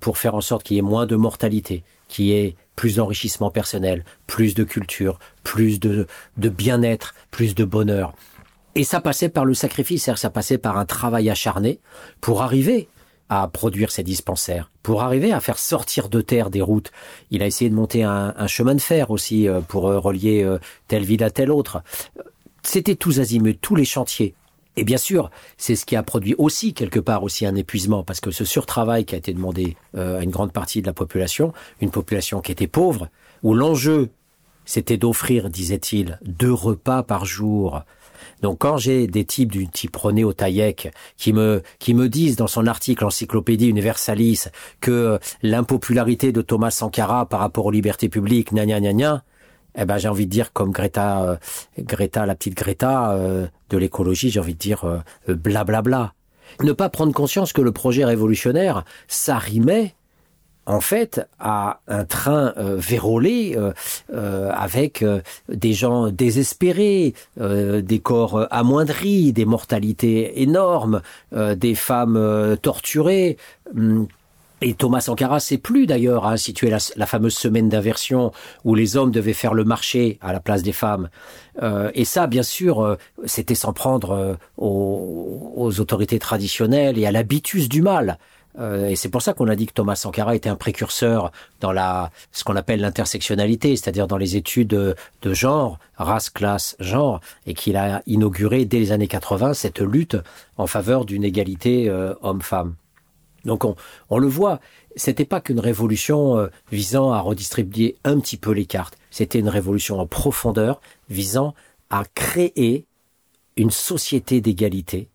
[0.00, 3.48] pour faire en sorte qu'il y ait moins de mortalité, qu'il y ait plus d'enrichissement
[3.48, 8.12] personnel, plus de culture, plus de, de bien-être, plus de bonheur.
[8.74, 11.78] Et ça passait par le sacrifice, ça passait par un travail acharné
[12.20, 12.88] pour arriver
[13.28, 14.70] à produire ces dispensaires.
[14.82, 16.90] Pour arriver à faire sortir de terre des routes,
[17.30, 20.42] il a essayé de monter un, un chemin de fer aussi euh, pour euh, relier
[20.42, 21.82] euh, telle ville à telle autre.
[22.62, 24.34] C'était tous azimuts, tous les chantiers.
[24.76, 28.20] Et bien sûr, c'est ce qui a produit aussi quelque part aussi un épuisement, parce
[28.20, 31.90] que ce surtravail qui a été demandé à une grande partie de la population, une
[31.90, 33.08] population qui était pauvre,
[33.42, 34.10] où l'enjeu
[34.68, 37.84] c'était d'offrir, disait-il, deux repas par jour
[38.42, 42.46] donc quand j'ai des types du type René Otaïek qui me qui me disent dans
[42.46, 44.44] son article Encyclopédie Universalis
[44.80, 49.24] que l'impopularité de Thomas Sankara par rapport aux libertés publiques, gna gna gna
[49.78, 51.36] eh ben j'ai envie de dire comme Greta, euh,
[51.78, 54.84] Greta la petite Greta euh, de l'écologie, j'ai envie de dire
[55.26, 55.28] blablabla.
[55.28, 56.12] Euh, bla bla bla.
[56.62, 59.94] Ne pas prendre conscience que le projet révolutionnaire, ça rimait
[60.68, 63.72] en fait à un train euh, vérolé euh,
[64.12, 71.00] euh, avec euh, des gens désespérés, euh, des corps amoindris, des mortalités énormes,
[71.32, 73.38] des femmes torturées.
[73.74, 74.06] Hum,
[74.60, 78.32] et Thomas Sankara s'est plus d'ailleurs à instituer la, la fameuse semaine d'inversion
[78.64, 81.08] où les hommes devaient faire le marché à la place des femmes.
[81.62, 87.06] Euh, et ça, bien sûr, euh, c'était s'en prendre euh, aux, aux, autorités traditionnelles et
[87.06, 88.18] à l'habitus du mal.
[88.58, 91.30] Euh, et c'est pour ça qu'on a dit que Thomas Sankara était un précurseur
[91.60, 94.94] dans la ce qu'on appelle l'intersectionnalité, c'est-à-dire dans les études de,
[95.24, 100.16] genre, race, classe, genre, et qu'il a inauguré dès les années 80 cette lutte
[100.56, 102.74] en faveur d'une égalité euh, homme-femme.
[103.44, 103.76] Donc on,
[104.10, 104.60] on le voit,
[104.96, 109.48] c'était pas qu'une révolution euh, visant à redistribuer un petit peu les cartes, c'était une
[109.48, 111.54] révolution en profondeur visant
[111.90, 112.86] à créer
[113.56, 115.08] une société d'égalité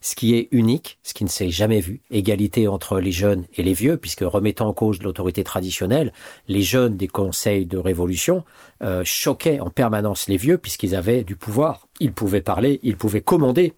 [0.00, 3.62] ce qui est unique, ce qui ne s'est jamais vu, égalité entre les jeunes et
[3.62, 6.12] les vieux, puisque remettant en cause l'autorité traditionnelle,
[6.48, 8.44] les jeunes des conseils de révolution
[8.82, 11.86] euh, choquaient en permanence les vieux, puisqu'ils avaient du pouvoir.
[12.00, 13.74] Ils pouvaient parler, ils pouvaient commander,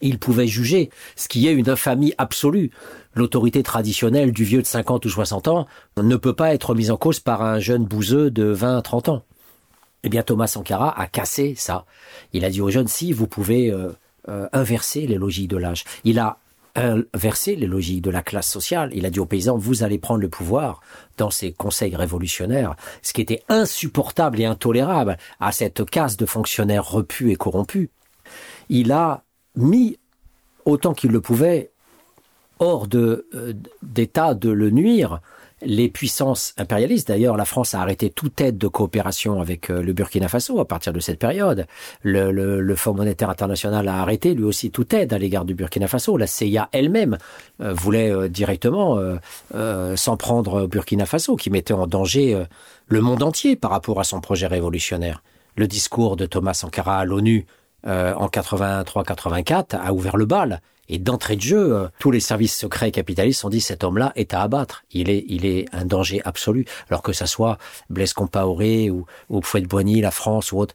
[0.00, 2.70] ils pouvaient juger, ce qui est une infamie absolue.
[3.14, 5.66] L'autorité traditionnelle du vieux de 50 ou 60 ans
[5.96, 9.08] ne peut pas être mise en cause par un jeune bouseux de 20 à 30
[9.08, 9.22] ans.
[10.02, 11.86] Eh bien, Thomas Sankara a cassé ça.
[12.32, 13.90] Il a dit aux jeunes, si vous pouvez euh,
[14.28, 15.84] euh, inversé les logiques de l'âge.
[16.04, 16.38] Il a
[16.76, 18.90] inversé les logiques de la classe sociale.
[18.92, 20.80] Il a dit aux paysans, vous allez prendre le pouvoir
[21.16, 26.86] dans ces conseils révolutionnaires, ce qui était insupportable et intolérable à cette caste de fonctionnaires
[26.86, 27.88] repus et corrompus.
[28.68, 29.22] Il a
[29.54, 29.98] mis,
[30.64, 31.70] autant qu'il le pouvait,
[32.58, 35.20] hors de, euh, d'état de le nuire,
[35.62, 37.08] les puissances impérialistes.
[37.08, 40.66] D'ailleurs, la France a arrêté toute aide de coopération avec euh, le Burkina Faso à
[40.66, 41.66] partir de cette période.
[42.02, 46.18] Le, Fonds monétaire international a arrêté lui aussi toute aide à l'égard du Burkina Faso.
[46.18, 47.16] La CIA elle-même
[47.62, 48.98] euh, voulait euh, directement
[49.96, 52.44] s'en prendre au Burkina Faso, qui mettait en danger
[52.88, 55.22] le monde entier par rapport à son projet révolutionnaire.
[55.56, 57.46] Le discours de Thomas Sankara à l'ONU
[57.84, 60.60] en 83-84 a ouvert le bal.
[60.88, 64.34] Et d'entrée de jeu, euh, tous les services secrets capitalistes ont dit cet homme-là est
[64.34, 64.84] à abattre.
[64.90, 66.66] Il est, il est un danger absolu.
[66.88, 67.58] Alors que ça soit
[67.90, 70.74] Blaise Compaoré ou, ou Fouette-Boigny, la France ou autre,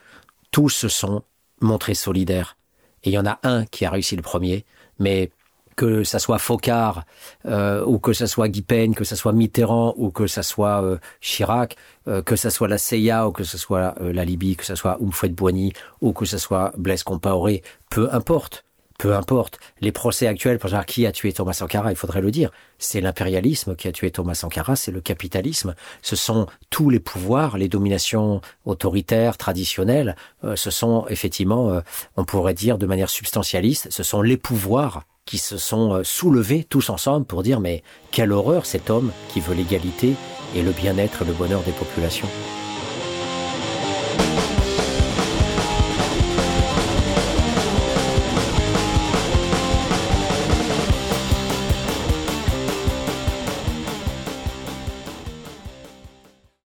[0.51, 1.23] tous se sont
[1.61, 2.57] montrés solidaires.
[3.03, 4.65] Et il y en a un qui a réussi le premier,
[4.99, 5.31] mais
[5.75, 7.05] que ça soit Focard
[7.45, 10.83] euh, ou que ça soit Guy Peigne, que ça soit Mitterrand ou que ça soit
[10.83, 11.75] euh, Chirac,
[12.07, 14.75] euh, que ça soit la CIA ou que ce soit euh, la Libye, que ça
[14.75, 18.63] soit Oumfouette Boigny ou que ce soit Blaise Compaoré, peu importe
[19.01, 19.59] peu importe.
[19.81, 22.51] Les procès actuels pour savoir qui a tué Thomas Sankara, il faudrait le dire.
[22.77, 25.73] C'est l'impérialisme qui a tué Thomas Sankara, c'est le capitalisme.
[26.03, 30.15] Ce sont tous les pouvoirs, les dominations autoritaires, traditionnelles.
[30.43, 31.81] Euh, ce sont effectivement, euh,
[32.15, 36.63] on pourrait dire de manière substantialiste, ce sont les pouvoirs qui se sont euh, soulevés
[36.63, 40.13] tous ensemble pour dire mais quelle horreur cet homme qui veut l'égalité
[40.55, 42.29] et le bien-être et le bonheur des populations.